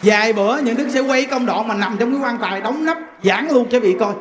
Vài 0.01 0.33
bữa 0.33 0.57
những 0.57 0.77
đức 0.77 0.87
sẽ 0.89 0.99
quay 0.99 1.25
công 1.25 1.45
đoạn 1.45 1.67
mà 1.67 1.75
nằm 1.75 1.97
trong 1.99 2.11
cái 2.11 2.21
quan 2.21 2.37
tài 2.41 2.61
đóng 2.61 2.85
nắp, 2.85 2.97
giảng 3.23 3.51
luôn 3.51 3.67
cho 3.69 3.79
vị 3.79 3.95
coi. 3.99 4.13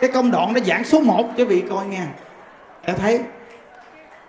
Cái 0.00 0.10
công 0.10 0.30
đoạn 0.30 0.52
nó 0.52 0.60
giảng 0.60 0.84
số 0.84 1.00
1 1.00 1.30
cho 1.38 1.44
vị 1.44 1.62
coi 1.70 1.86
nghe. 1.86 2.02
đã 2.86 2.94
thấy. 2.94 3.20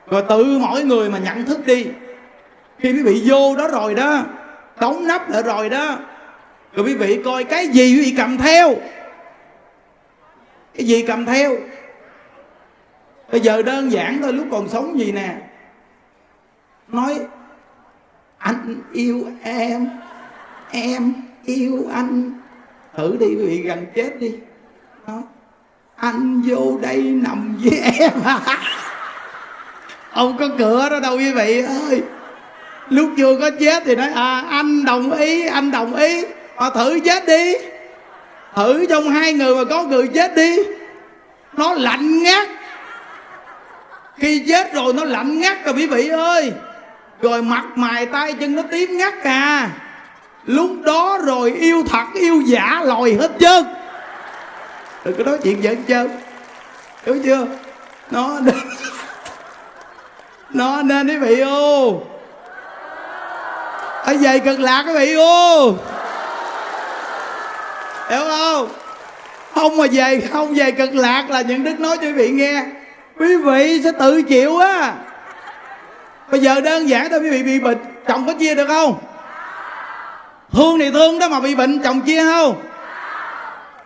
Rồi 0.07 0.23
tự 0.29 0.59
mỗi 0.59 0.83
người 0.83 1.09
mà 1.09 1.17
nhận 1.17 1.45
thức 1.45 1.65
đi. 1.65 1.87
Khi 2.79 2.91
quý 2.91 3.01
vị 3.03 3.23
vô 3.25 3.55
đó 3.55 3.67
rồi 3.67 3.95
đó, 3.95 4.23
đóng 4.79 5.07
nắp 5.07 5.29
lại 5.29 5.43
rồi 5.43 5.69
đó, 5.69 5.97
rồi 6.73 6.85
quý 6.85 6.95
vị 6.95 7.21
coi 7.25 7.43
cái 7.43 7.67
gì 7.67 7.95
quý 7.95 8.01
vị 8.01 8.13
cầm 8.17 8.37
theo 8.37 8.75
cái 10.73 10.85
gì 10.85 11.01
cầm 11.07 11.25
theo? 11.25 11.55
Bây 13.31 13.41
giờ 13.41 13.61
đơn 13.61 13.91
giản 13.91 14.19
thôi, 14.21 14.33
lúc 14.33 14.47
còn 14.51 14.69
sống 14.69 14.99
gì 14.99 15.11
nè? 15.11 15.35
Nói, 16.87 17.19
anh 18.37 18.75
yêu 18.93 19.27
em 19.43 19.89
em 20.71 21.13
yêu 21.45 21.85
anh. 21.93 22.31
Thử 22.97 23.17
đi, 23.19 23.25
quý 23.25 23.45
vị 23.45 23.61
gần 23.61 23.85
chết 23.95 24.19
đi. 24.19 24.33
Đó. 25.07 25.21
anh 25.95 26.41
vô 26.45 26.77
đây 26.81 27.01
nằm 27.01 27.57
với 27.63 27.79
em 27.79 28.11
à. 28.25 28.39
ông 30.11 30.37
có 30.39 30.49
cửa 30.57 30.89
đó 30.89 30.99
đâu, 30.99 31.17
quý 31.17 31.33
vị 31.33 31.61
ơi. 31.61 32.03
Lúc 32.89 33.09
chưa 33.17 33.39
có 33.39 33.49
chết 33.59 33.83
thì 33.85 33.95
nói 33.95 34.09
à 34.09 34.43
anh 34.49 34.85
đồng 34.85 35.11
ý, 35.11 35.47
anh 35.47 35.71
đồng 35.71 35.95
ý. 35.95 36.25
Mà 36.57 36.69
thử 36.69 36.99
chết 36.99 37.25
đi 37.27 37.53
thử 38.55 38.85
trong 38.89 39.09
hai 39.09 39.33
người 39.33 39.55
mà 39.55 39.63
có 39.69 39.83
người 39.83 40.07
chết 40.07 40.35
đi, 40.35 40.57
nó 41.53 41.73
lạnh 41.73 42.23
ngắt. 42.23 42.47
Khi 44.17 44.43
chết 44.47 44.73
rồi 44.73 44.93
nó 44.93 45.03
lạnh 45.03 45.39
ngắt 45.39 45.65
rồi, 45.65 45.73
quý 45.77 45.87
vị 45.87 46.09
ơi. 46.09 46.53
Rồi 47.21 47.41
mặt 47.41 47.63
mày, 47.75 48.05
tay 48.05 48.33
chân 48.33 48.55
nó 48.55 48.61
tím 48.71 48.97
ngắt 48.97 49.23
à. 49.23 49.69
Lúc 50.45 50.71
đó 50.83 51.17
rồi 51.25 51.51
yêu 51.51 51.83
thật, 51.89 52.05
yêu 52.13 52.41
giả, 52.41 52.81
lòi 52.85 53.13
hết 53.13 53.31
trơn. 53.39 53.65
Đừng 55.05 55.17
có 55.17 55.23
nói 55.23 55.37
chuyện 55.43 55.61
giỡn 55.61 55.83
trơn 55.87 56.09
hiểu 57.05 57.17
chưa? 57.23 57.45
Nó 58.11 58.39
nó 60.49 60.81
nên, 60.81 61.07
quý 61.07 61.17
vị 61.17 61.39
ô. 61.39 62.01
Ở 64.03 64.13
về 64.19 64.39
cực 64.39 64.59
lạc, 64.59 64.83
quý 64.87 64.93
vị 64.93 65.13
ô 65.13 65.75
hiểu 68.09 68.23
không? 68.29 68.69
Không 69.53 69.77
mà 69.77 69.85
về, 69.91 70.21
không 70.31 70.53
về 70.53 70.71
cực 70.71 70.95
lạc 70.95 71.29
là 71.29 71.41
những 71.41 71.63
đức 71.63 71.79
nói 71.79 71.97
cho 71.97 72.07
quý 72.07 72.11
vị 72.11 72.29
nghe. 72.29 72.65
Quý 73.17 73.37
vị 73.37 73.81
sẽ 73.83 73.91
tự 73.99 74.21
chịu 74.21 74.57
á. 74.57 74.93
Bây 76.31 76.39
giờ 76.39 76.61
đơn 76.61 76.89
giản 76.89 77.09
thôi, 77.09 77.19
quý 77.19 77.29
vị 77.29 77.43
bị 77.43 77.59
bệnh, 77.59 77.77
chồng 78.07 78.27
có 78.27 78.33
chia 78.33 78.55
được 78.55 78.67
không? 78.67 78.99
Thương 80.51 80.79
thì 80.79 80.91
thương 80.91 81.19
đó 81.19 81.29
mà 81.29 81.39
bị 81.39 81.55
bệnh, 81.55 81.79
chồng 81.79 82.01
chia 82.01 82.23
không? 82.23 82.61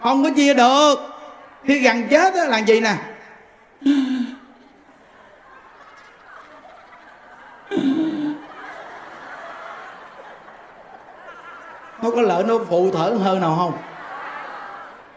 Không 0.01 0.23
có 0.23 0.29
chia 0.35 0.53
được. 0.53 0.95
Khi 1.65 1.79
gần 1.79 2.07
chết 2.09 2.33
á, 2.33 2.45
là 2.45 2.57
gì 2.57 2.81
nè? 2.81 2.95
Nó 12.01 12.11
có 12.15 12.21
lợi 12.21 12.43
nó 12.43 12.53
phụ 12.69 12.91
thở 12.93 13.17
hơn 13.23 13.41
nào 13.41 13.55
không? 13.57 13.92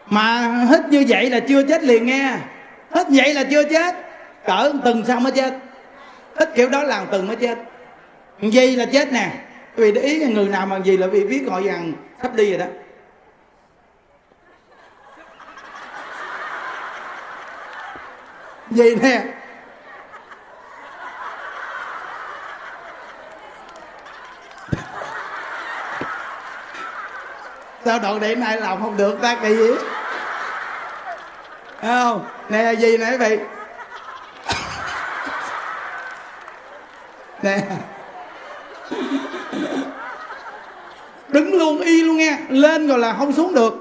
Mà 0.09 0.47
hít 0.69 0.79
như 0.89 1.05
vậy 1.07 1.29
là 1.29 1.39
chưa 1.39 1.63
chết 1.63 1.83
liền 1.83 2.05
nghe. 2.05 2.37
Hít 2.95 3.07
vậy 3.09 3.33
là 3.33 3.43
chưa 3.43 3.63
chết. 3.63 3.95
Cỡ 4.45 4.73
từng 4.85 5.03
sao 5.07 5.19
mới 5.19 5.31
chết. 5.31 5.53
Hít 6.39 6.49
kiểu 6.55 6.69
đó 6.69 6.83
là 6.83 7.05
từng 7.11 7.27
mới 7.27 7.35
chết. 7.35 7.57
Gì 8.41 8.75
là 8.75 8.85
chết 8.85 9.11
nè. 9.13 9.31
Vì 9.75 9.91
để 9.91 10.01
ý 10.01 10.25
người 10.25 10.45
nào 10.45 10.65
mà 10.65 10.79
gì 10.79 10.97
là 10.97 11.07
vì 11.07 11.23
biết 11.23 11.43
gọi 11.45 11.63
rằng 11.63 11.93
sắp 12.21 12.33
đi 12.35 12.49
rồi 12.49 12.59
đó. 12.59 12.65
Gì 18.71 18.95
nè. 18.95 19.23
Sao 27.85 27.99
đoạn 27.99 28.19
điểm 28.19 28.39
này 28.39 28.61
làm 28.61 28.81
không 28.81 28.97
được 28.97 29.17
ta, 29.21 29.37
kỳ 29.41 29.55
gì 29.55 29.71
Thấy 31.81 32.03
không, 32.03 32.25
nè, 32.49 32.73
gì 32.73 32.97
nè, 32.97 33.11
quý 33.11 33.17
vị? 33.17 33.39
Nè. 37.41 37.61
Đứng 41.27 41.53
luôn 41.53 41.81
y 41.81 42.01
luôn 42.01 42.17
nghe, 42.17 42.37
lên 42.49 42.87
rồi 42.87 42.99
là 42.99 43.13
không 43.13 43.33
xuống 43.33 43.53
được. 43.53 43.73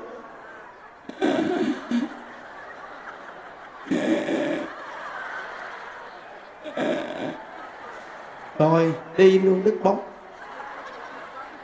Rồi 8.58 8.94
đi 9.16 9.38
luôn 9.38 9.62
đứt 9.64 9.74
bóng. 9.82 10.00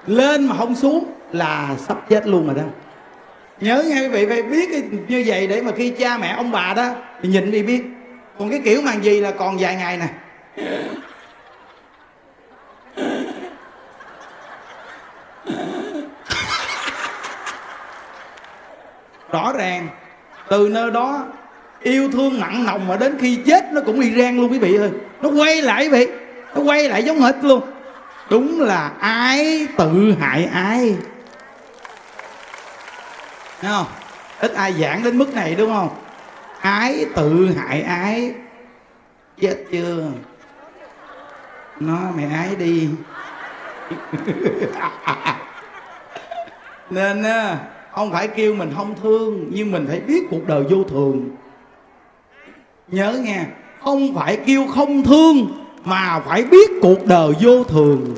Lên 0.06 0.46
mà 0.46 0.56
không 0.58 0.74
xuống 0.74 1.12
là 1.32 1.68
sắp 1.78 1.96
chết 2.08 2.26
luôn 2.26 2.46
rồi 2.46 2.54
đó 2.54 2.62
nhớ 3.62 3.82
nha 3.82 4.00
quý 4.00 4.08
vị, 4.08 4.26
phải 4.26 4.42
biết 4.42 4.84
như 5.08 5.24
vậy 5.26 5.46
để 5.46 5.62
mà 5.62 5.72
khi 5.76 5.90
cha 5.90 6.18
mẹ 6.18 6.34
ông 6.36 6.50
bà 6.50 6.74
đó 6.74 6.90
thì 7.22 7.28
nhìn 7.28 7.50
đi 7.50 7.62
biết. 7.62 7.82
Còn 8.38 8.50
cái 8.50 8.60
kiểu 8.64 8.82
màn 8.82 9.04
gì 9.04 9.20
là 9.20 9.30
còn 9.30 9.56
vài 9.60 9.76
ngày 9.76 9.96
nè. 9.96 10.08
Rõ 19.30 19.52
ràng, 19.58 19.88
từ 20.48 20.68
nơi 20.68 20.90
đó 20.90 21.26
yêu 21.82 22.10
thương 22.12 22.40
nặng 22.40 22.64
nồng 22.66 22.88
mà 22.88 22.96
đến 22.96 23.16
khi 23.20 23.38
chết 23.46 23.72
nó 23.72 23.80
cũng 23.86 24.00
y 24.00 24.22
rang 24.22 24.40
luôn 24.40 24.52
quý 24.52 24.58
vị 24.58 24.76
ơi. 24.76 24.90
Nó 25.22 25.28
quay 25.28 25.62
lại 25.62 25.84
quý 25.84 25.88
vị, 25.88 26.06
nó 26.54 26.62
quay 26.62 26.88
lại 26.88 27.02
giống 27.02 27.20
hết 27.20 27.36
luôn. 27.42 27.60
Đúng 28.30 28.60
là 28.60 28.90
ái, 29.00 29.66
tự 29.76 30.14
hại 30.20 30.48
ai 30.52 30.94
Thấy 33.62 33.70
không? 33.70 33.86
Ít 34.40 34.54
ai 34.54 34.72
giảng 34.72 35.02
đến 35.02 35.18
mức 35.18 35.34
này 35.34 35.54
đúng 35.54 35.72
không? 35.72 35.88
Ái 36.60 37.06
tự 37.14 37.50
hại 37.56 37.82
ái. 37.82 38.34
Chết 39.40 39.56
chưa? 39.72 40.04
Nó 41.80 41.98
mày 42.16 42.24
ái 42.24 42.56
đi. 42.56 42.88
Nên 46.90 47.24
không 47.92 48.12
phải 48.12 48.28
kêu 48.28 48.54
mình 48.54 48.72
không 48.76 48.94
thương, 49.02 49.50
nhưng 49.52 49.70
mình 49.70 49.86
phải 49.88 50.00
biết 50.00 50.26
cuộc 50.30 50.46
đời 50.46 50.64
vô 50.70 50.84
thường. 50.84 51.30
Nhớ 52.88 53.18
nghe, 53.24 53.44
không 53.80 54.14
phải 54.14 54.36
kêu 54.46 54.66
không 54.74 55.02
thương, 55.02 55.64
mà 55.84 56.20
phải 56.20 56.44
biết 56.44 56.70
cuộc 56.82 57.06
đời 57.06 57.32
vô 57.40 57.64
thường. 57.64 58.14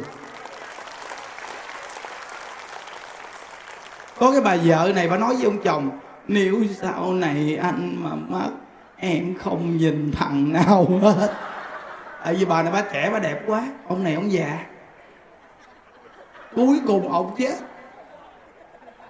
Có 4.25 4.33
cái 4.33 4.41
bà 4.41 4.57
vợ 4.64 4.93
này, 4.95 5.09
bà 5.09 5.16
nói 5.16 5.35
với 5.35 5.45
ông 5.45 5.62
chồng, 5.62 5.91
nếu 6.29 6.62
sau 6.81 7.12
này 7.12 7.59
anh 7.62 7.97
mà 7.99 8.11
mất, 8.14 8.51
em 8.97 9.35
không 9.39 9.77
nhìn 9.77 10.12
thằng 10.12 10.53
nào 10.53 10.87
hết. 11.03 11.35
Tại 12.25 12.35
vì 12.35 12.45
bà 12.45 12.62
này, 12.62 12.72
bà 12.72 12.83
trẻ, 12.93 13.11
bà 13.12 13.18
đẹp 13.18 13.41
quá. 13.47 13.66
Ông 13.89 14.05
này, 14.05 14.14
ông 14.14 14.33
già. 14.33 14.59
Cuối 16.55 16.81
cùng 16.87 17.12
ông 17.12 17.35
chết. 17.39 17.55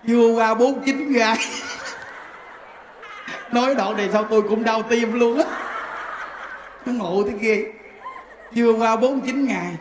Chưa 0.06 0.34
qua 0.34 0.54
bốn 0.54 0.80
chín 0.84 1.12
gai 1.12 1.36
nói 3.52 3.74
đoạn 3.74 3.96
này 3.96 4.08
sao 4.12 4.24
tôi 4.24 4.42
cũng 4.42 4.64
đau 4.64 4.82
tim 4.82 5.12
luôn 5.12 5.38
á. 5.38 5.44
Nó 6.86 6.92
ngộ 6.92 7.22
thế 7.26 7.38
kia 7.40 7.64
chưa 8.54 8.72
qua 8.72 8.96
bốn 8.96 9.20
chín 9.20 9.46
ngày. 9.46 9.76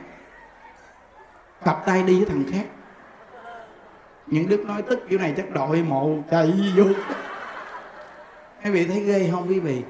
Cặp 1.66 1.86
tay 1.86 2.04
đi 2.04 2.16
với 2.16 2.26
thằng 2.30 2.44
khác 2.52 2.66
những 4.28 4.50
đức 4.50 4.66
nói 4.66 4.82
tức 4.82 5.00
kiểu 5.10 5.20
này 5.20 5.34
chắc 5.38 5.52
đội 5.52 5.84
mộ 5.84 6.18
chạy 6.32 6.54
vô. 6.76 6.84
Quý 8.64 8.72
vị 8.72 8.86
thấy 8.86 9.00
ghê 9.00 9.30
không 9.32 9.50
quý 9.50 9.60
vị? 9.60 9.82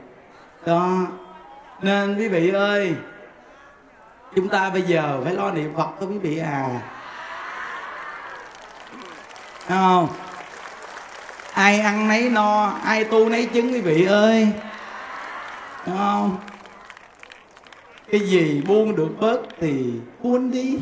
Đó. 0.66 1.08
Nên 1.82 2.18
quý 2.18 2.28
vị 2.28 2.50
ơi, 2.50 2.96
chúng 4.36 4.50
ta 4.50 4.70
bây 4.70 4.82
giờ 4.82 5.22
phải 5.24 5.34
lo 5.34 5.52
niệm 5.52 5.74
phật 5.78 5.90
thôi 6.00 6.10
quý 6.12 6.18
vị 6.18 6.38
à. 6.38 6.82
Thấy 9.68 9.78
không? 9.78 10.08
Ai 11.54 11.80
ăn 11.80 12.08
nấy 12.08 12.30
no, 12.30 12.66
ai 12.84 13.04
tu 13.04 13.30
nấy 13.30 13.46
chứng 13.46 13.74
quý 13.74 13.82
vị 13.82 14.06
ơi. 14.06 14.48
Đúng 15.88 15.98
không? 15.98 16.38
Cái 18.12 18.20
gì 18.20 18.62
buông 18.68 18.96
được 18.96 19.10
bớt 19.20 19.40
thì 19.60 19.94
buông 20.22 20.52
đi 20.52 20.80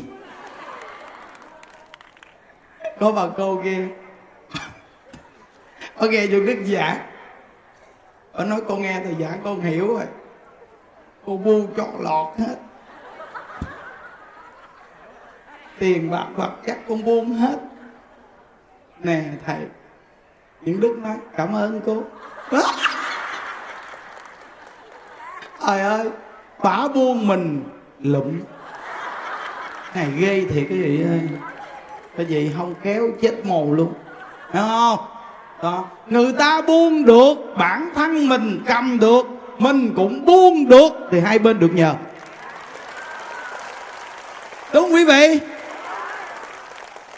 có 3.02 3.12
bà 3.12 3.22
cô 3.36 3.60
kia. 3.64 3.88
Có 5.98 6.06
nghe 6.06 6.26
vô 6.26 6.40
đức 6.40 6.56
giảng 6.66 6.98
bà 8.32 8.44
nói, 8.44 8.60
con 8.68 8.82
nghe 8.82 9.00
thầy 9.04 9.16
giảng 9.20 9.40
con 9.44 9.60
hiểu 9.60 9.94
rồi. 9.94 10.06
Cô 11.26 11.36
bu 11.36 11.66
chọn 11.76 12.00
lọt 12.00 12.38
hết. 12.38 12.56
Tiền 15.78 16.10
bạc 16.10 16.26
vật 16.36 16.52
chất 16.66 16.78
con 16.88 17.04
buông 17.04 17.34
hết. 17.34 17.58
Nè, 18.98 19.22
thầy 19.46 19.58
những 20.60 20.80
đức 20.80 20.98
nói, 20.98 21.16
cảm 21.36 21.54
ơn 21.54 21.80
cô. 21.86 22.02
Trời 25.66 25.80
ơi, 25.80 26.10
bả 26.62 26.88
buông 26.94 27.26
mình, 27.26 27.64
lụm. 28.00 28.40
Này 29.94 30.10
ghê 30.18 30.46
thiệt 30.50 30.66
cái 30.68 30.78
gì 30.78 31.02
ơi 31.02 31.28
cái 32.16 32.26
gì 32.26 32.52
không 32.56 32.74
kéo 32.82 33.08
chết 33.22 33.46
mồ 33.46 33.64
luôn. 33.74 33.92
Hiểu 34.52 34.62
không? 34.62 34.98
Đó 35.62 35.84
người 36.06 36.32
ta 36.32 36.62
buông 36.62 37.04
được 37.04 37.34
bản 37.58 37.90
thân 37.94 38.28
mình 38.28 38.62
cầm 38.66 38.98
được 38.98 39.26
mình 39.58 39.92
cũng 39.96 40.24
buông 40.24 40.68
được 40.68 40.92
thì 41.10 41.20
hai 41.20 41.38
bên 41.38 41.58
được 41.58 41.74
nhờ. 41.74 41.94
Đúng 44.74 44.94
quý 44.94 45.04
vị? 45.04 45.38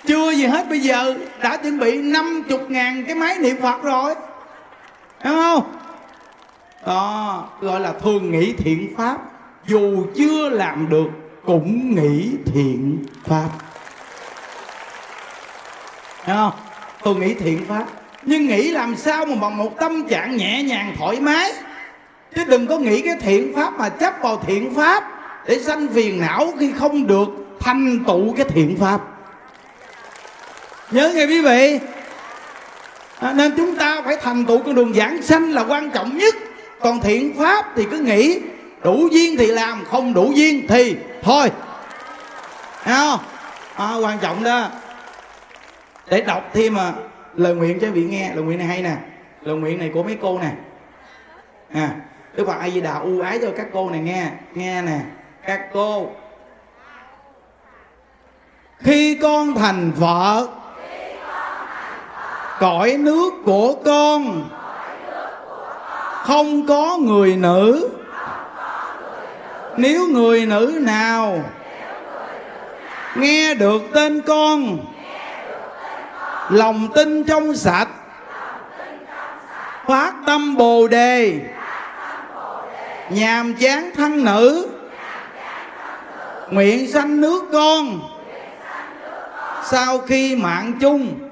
Chưa 0.06 0.30
gì 0.30 0.46
hết 0.46 0.68
bây 0.68 0.80
giờ 0.80 1.14
đã 1.42 1.56
chuẩn 1.56 1.78
bị 1.78 2.02
50 2.02 2.58
ngàn 2.68 3.04
cái 3.06 3.14
máy 3.14 3.38
niệm 3.38 3.56
Phật 3.62 3.82
rồi. 3.82 4.14
Hiểu 5.24 5.34
không? 5.34 5.62
Đó, 6.86 7.48
gọi 7.60 7.80
là 7.80 7.92
thường 7.92 8.30
nghĩ 8.30 8.52
thiện 8.52 8.94
pháp. 8.96 9.18
Dù 9.66 10.06
chưa 10.16 10.48
làm 10.48 10.88
được 10.88 11.08
cũng 11.46 11.94
nghĩ 11.94 12.30
thiện 12.46 13.04
pháp. 13.24 13.48
Hiểu 16.26 16.36
không? 16.36 16.52
Tôi 17.02 17.14
nghĩ 17.14 17.34
thiện 17.34 17.64
pháp. 17.68 17.84
Nhưng 18.22 18.46
nghĩ 18.46 18.70
làm 18.70 18.96
sao 18.96 19.24
mà 19.24 19.34
bằng 19.34 19.56
một 19.56 19.78
tâm 19.78 20.08
trạng 20.08 20.36
nhẹ 20.36 20.62
nhàng 20.62 20.94
thoải 20.98 21.20
mái? 21.20 21.52
Chứ 22.36 22.44
đừng 22.44 22.66
có 22.66 22.78
nghĩ 22.78 23.02
cái 23.02 23.16
thiện 23.20 23.52
pháp 23.56 23.78
mà 23.78 23.88
chấp 23.88 24.14
vào 24.22 24.42
thiện 24.46 24.74
pháp 24.74 25.04
Để 25.46 25.58
sanh 25.58 25.88
phiền 25.94 26.20
não 26.20 26.52
khi 26.58 26.72
không 26.78 27.06
được 27.06 27.28
thành 27.60 28.04
tựu 28.06 28.34
cái 28.36 28.46
thiện 28.48 28.76
pháp. 28.80 29.00
Nhớ 30.90 31.12
nghe 31.14 31.26
quý 31.26 31.40
vị. 31.40 31.78
À, 33.20 33.32
nên 33.32 33.52
chúng 33.56 33.76
ta 33.76 34.02
phải 34.04 34.16
thành 34.16 34.44
tựu 34.44 34.58
con 34.58 34.74
đường 34.74 34.94
giảng 34.94 35.22
sanh 35.22 35.52
là 35.52 35.64
quan 35.64 35.90
trọng 35.90 36.18
nhất. 36.18 36.34
Còn 36.80 37.00
thiện 37.00 37.38
pháp 37.38 37.66
thì 37.76 37.86
cứ 37.90 37.98
nghĩ 37.98 38.40
đủ 38.82 39.08
duyên 39.12 39.36
thì 39.36 39.46
làm 39.46 39.84
không 39.90 40.14
đủ 40.14 40.32
duyên 40.34 40.66
thì 40.68 40.96
thôi. 41.22 41.50
Thấy 42.84 42.94
không? 42.94 43.20
À, 43.76 43.94
quan 43.94 44.18
trọng 44.18 44.44
đó 44.44 44.68
để 46.06 46.20
đọc 46.20 46.50
thêm 46.52 46.78
à, 46.78 46.92
lời 47.34 47.54
nguyện 47.54 47.78
cho 47.80 47.90
vị 47.90 48.04
nghe. 48.04 48.34
Lời 48.34 48.44
nguyện 48.44 48.58
này 48.58 48.66
hay 48.66 48.82
nè. 48.82 48.96
Lời 49.42 49.56
nguyện 49.56 49.78
này 49.78 49.90
của 49.94 50.02
mấy 50.02 50.18
cô 50.22 50.38
nè. 50.38 50.50
À 51.72 51.90
Đức 52.34 52.46
Phật 52.46 52.56
A 52.60 52.70
Di 52.70 52.80
Đà 52.80 52.94
ưu 52.94 53.20
ái 53.20 53.38
cho 53.42 53.48
các 53.56 53.66
cô 53.72 53.90
này 53.90 54.00
nghe. 54.00 54.30
Nghe 54.54 54.82
nè 54.82 55.00
các 55.46 55.60
cô. 55.72 56.10
Khi 58.78 59.18
con 59.22 59.54
thành 59.54 59.92
vợ 59.96 60.46
cõi 62.60 62.96
nước 62.98 63.30
của 63.44 63.74
con 63.84 64.48
không 66.22 66.66
có 66.66 66.98
người 67.00 67.36
nữ. 67.36 67.90
Nếu 69.76 70.06
người 70.06 70.46
nữ 70.46 70.78
nào 70.80 71.40
nghe 73.16 73.54
được 73.54 73.82
tên 73.94 74.20
con 74.26 74.78
lòng 76.50 76.88
tin 76.94 77.24
trong 77.24 77.56
sạch. 77.56 77.88
Phát 79.86 80.14
tâm 80.26 80.56
bồ 80.56 80.88
đề. 80.88 81.40
Nhàm 83.10 83.54
chán 83.54 83.90
thân 83.94 84.24
nữ. 84.24 84.68
Nguyện 86.50 86.92
sanh 86.92 87.20
nước 87.20 87.44
con. 87.52 88.00
Sau 89.64 89.98
khi 89.98 90.36
mạng 90.36 90.72
chung. 90.80 91.30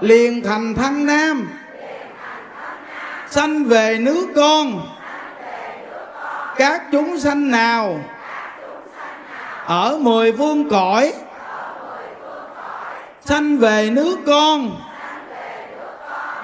Liền 0.00 0.42
thành 0.42 0.74
thân 0.74 1.06
nam. 1.06 1.48
Sanh 3.30 3.64
về 3.64 3.98
nước 3.98 4.26
con. 4.36 4.88
Các 6.56 6.82
chúng 6.92 7.18
sanh 7.18 7.50
nào? 7.50 8.00
Ở 9.66 9.98
mười 10.00 10.32
phương 10.32 10.70
cõi 10.70 11.12
sanh 13.24 13.58
về 13.58 13.90
nước 13.90 14.18
con. 14.26 14.80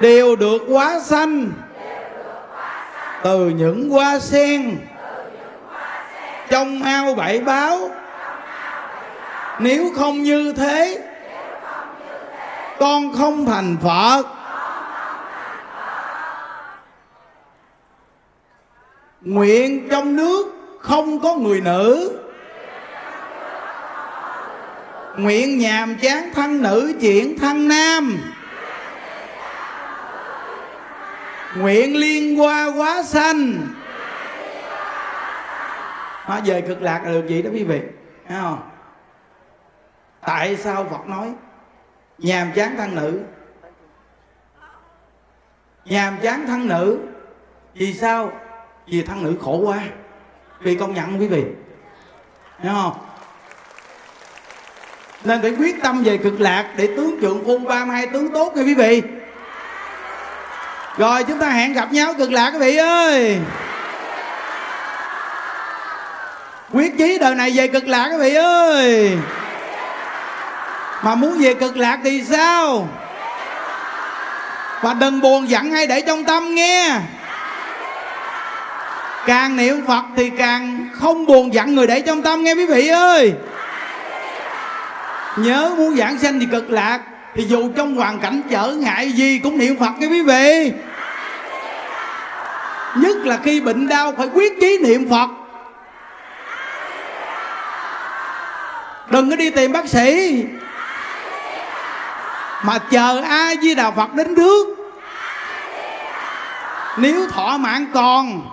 Đều 0.00 0.36
được 0.36 0.62
quá 0.68 1.00
sanh. 1.00 1.52
Từ 3.22 3.48
những 3.48 3.90
hoa 3.90 4.18
sen. 4.18 4.78
Trong 6.48 6.82
ao 6.82 7.14
bảy 7.14 7.40
báo. 7.40 7.90
Nếu 9.58 9.90
không 9.96 10.22
như 10.22 10.52
thế, 10.52 11.08
con 12.78 13.12
không 13.12 13.46
thành 13.46 13.76
phật. 13.82 14.22
Nguyện 19.20 19.88
trong 19.90 20.16
nước 20.16 20.46
không 20.80 21.20
có 21.20 21.34
người 21.34 21.60
nữ 21.60 22.19
nguyện 25.16 25.58
nhàm 25.58 25.96
chán 25.98 26.30
thân 26.34 26.62
nữ, 26.62 26.94
chuyển 27.00 27.38
thân 27.38 27.68
nam. 27.68 28.18
Nguyện 31.56 31.96
liên 31.96 32.40
qua 32.40 32.66
quá 32.76 33.02
sanh. 33.02 33.66
Nó 36.28 36.40
về 36.44 36.60
cực 36.60 36.82
lạc 36.82 37.02
là 37.04 37.10
được 37.10 37.26
gì 37.28 37.42
đó 37.42 37.50
quý 37.52 37.64
vị? 37.64 37.80
Thấy 38.28 38.38
không? 38.40 38.68
Tại 40.20 40.56
sao 40.56 40.86
phật 40.90 41.06
nói 41.06 41.32
nhàm 42.18 42.52
chán 42.52 42.74
thân 42.76 42.94
nữ? 42.94 43.20
Nhàm 45.84 46.18
chán 46.22 46.44
thân 46.46 46.68
nữ 46.68 46.98
vì 47.74 47.94
sao? 47.94 48.32
Vì 48.86 49.02
thân 49.02 49.22
nữ 49.22 49.36
khổ 49.40 49.56
quá. 49.56 49.78
Vì 50.60 50.74
công 50.74 50.94
nhận 50.94 51.20
quý 51.20 51.28
vị. 51.28 51.44
Thấy 52.62 52.70
không? 52.74 52.92
Nên 55.24 55.42
phải 55.42 55.50
quyết 55.50 55.82
tâm 55.82 56.02
về 56.02 56.16
cực 56.16 56.40
lạc 56.40 56.64
để 56.76 56.86
tướng 56.96 57.18
trượng 57.20 57.44
phu 57.44 57.58
ba 57.58 57.84
hai 57.84 58.06
tướng 58.06 58.32
tốt 58.32 58.56
nha 58.56 58.62
quý 58.62 58.74
vị. 58.74 59.02
Rồi, 60.98 61.24
chúng 61.24 61.38
ta 61.38 61.48
hẹn 61.48 61.72
gặp 61.72 61.92
nhau 61.92 62.14
cực 62.18 62.32
lạc, 62.32 62.50
quý 62.50 62.58
vị 62.58 62.76
ơi. 62.76 63.38
Quyết 66.72 66.98
chí 66.98 67.18
đời 67.18 67.34
này 67.34 67.52
về 67.54 67.68
cực 67.68 67.88
lạc, 67.88 68.08
quý 68.08 68.16
vị 68.18 68.34
ơi. 68.34 69.18
Mà 71.02 71.14
muốn 71.14 71.38
về 71.38 71.54
cực 71.54 71.76
lạc 71.76 71.98
thì 72.04 72.24
sao? 72.24 72.88
Và 74.82 74.94
đừng 74.94 75.20
buồn 75.20 75.48
giận 75.48 75.70
hay 75.70 75.86
để 75.86 76.00
trong 76.00 76.24
tâm 76.24 76.54
nghe. 76.54 76.96
Càng 79.26 79.56
niệm 79.56 79.86
phật 79.86 80.04
thì 80.16 80.30
càng 80.30 80.88
không 80.92 81.26
buồn 81.26 81.54
giận 81.54 81.74
người 81.74 81.86
để 81.86 82.00
trong 82.00 82.22
tâm 82.22 82.44
nghe, 82.44 82.54
quý 82.54 82.66
vị 82.66 82.88
ơi 82.88 83.32
nhớ 85.36 85.74
muốn 85.76 85.96
giảng 85.96 86.18
sanh 86.18 86.40
thì 86.40 86.46
cực 86.46 86.70
lạc, 86.70 87.00
thì 87.34 87.44
dù 87.44 87.70
trong 87.76 87.94
hoàn 87.94 88.18
cảnh 88.18 88.42
trở 88.50 88.66
ngại 88.66 89.12
gì 89.12 89.38
cũng 89.38 89.58
niệm 89.58 89.76
phật 89.78 89.98
nha 89.98 90.06
quý 90.06 90.22
vị. 90.22 90.72
Nhất 92.96 93.16
là 93.16 93.38
khi 93.44 93.60
bệnh 93.60 93.88
đau, 93.88 94.12
phải 94.16 94.26
quyết 94.34 94.60
chí 94.60 94.78
niệm 94.82 95.10
phật. 95.10 95.30
Đừng 99.10 99.30
có 99.30 99.36
đi 99.36 99.50
tìm 99.50 99.72
bác 99.72 99.88
sĩ. 99.88 100.36
Mà 102.62 102.78
chờ 102.78 103.22
ai 103.28 103.56
di 103.62 103.74
đà 103.74 103.90
phật 103.90 104.14
đến 104.14 104.34
trước. 104.34 104.68
Nếu 106.96 107.26
thọ 107.28 107.56
mạng 107.56 107.86
còn, 107.94 108.48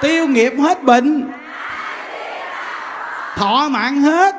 tiêu 0.00 0.26
nghiệp 0.26 0.52
hết 0.62 0.82
bệnh, 0.82 1.32
thọ 3.36 3.68
mạng 3.70 4.02
hết 4.02 4.34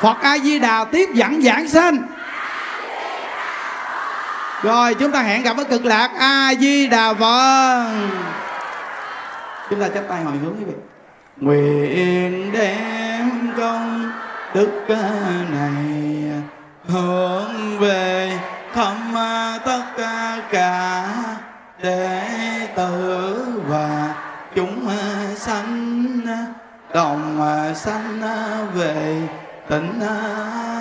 phật 0.00 0.16
a 0.22 0.38
di 0.38 0.58
đà 0.58 0.84
tiếp 0.84 1.08
dẫn 1.14 1.42
giảng 1.42 1.68
sanh 1.68 2.02
rồi, 4.62 4.94
chúng 4.94 5.12
ta 5.12 5.22
hẹn 5.22 5.42
gặp 5.42 5.56
ở 5.56 5.64
cực 5.64 5.84
lạc. 5.84 6.10
A 6.18 6.54
di 6.60 6.86
đà 6.86 7.14
phật. 7.14 7.90
Chúng 9.70 9.80
ta 9.80 9.88
chắp 9.88 10.04
tay 10.08 10.22
hồi 10.22 10.34
hướng 10.36 10.54
quý 10.58 10.64
vị. 10.64 10.72
Nguyện 11.36 12.52
đem 12.52 13.52
công 13.56 14.12
đức 14.54 14.84
à, 14.88 15.10
này 15.50 16.30
hướng 16.88 17.78
về 17.78 18.38
thăm 18.74 19.16
à, 19.16 19.58
tất 19.64 19.82
à, 19.98 20.38
cả 20.50 21.06
đệ 21.82 22.22
tử 22.76 23.62
và 23.68 24.14
chúng 24.54 24.90
sanh 25.36 26.20
đồng 26.94 27.40
sanh 27.74 28.20
về 28.74 29.22
But 29.68 29.82
now. 29.82 30.75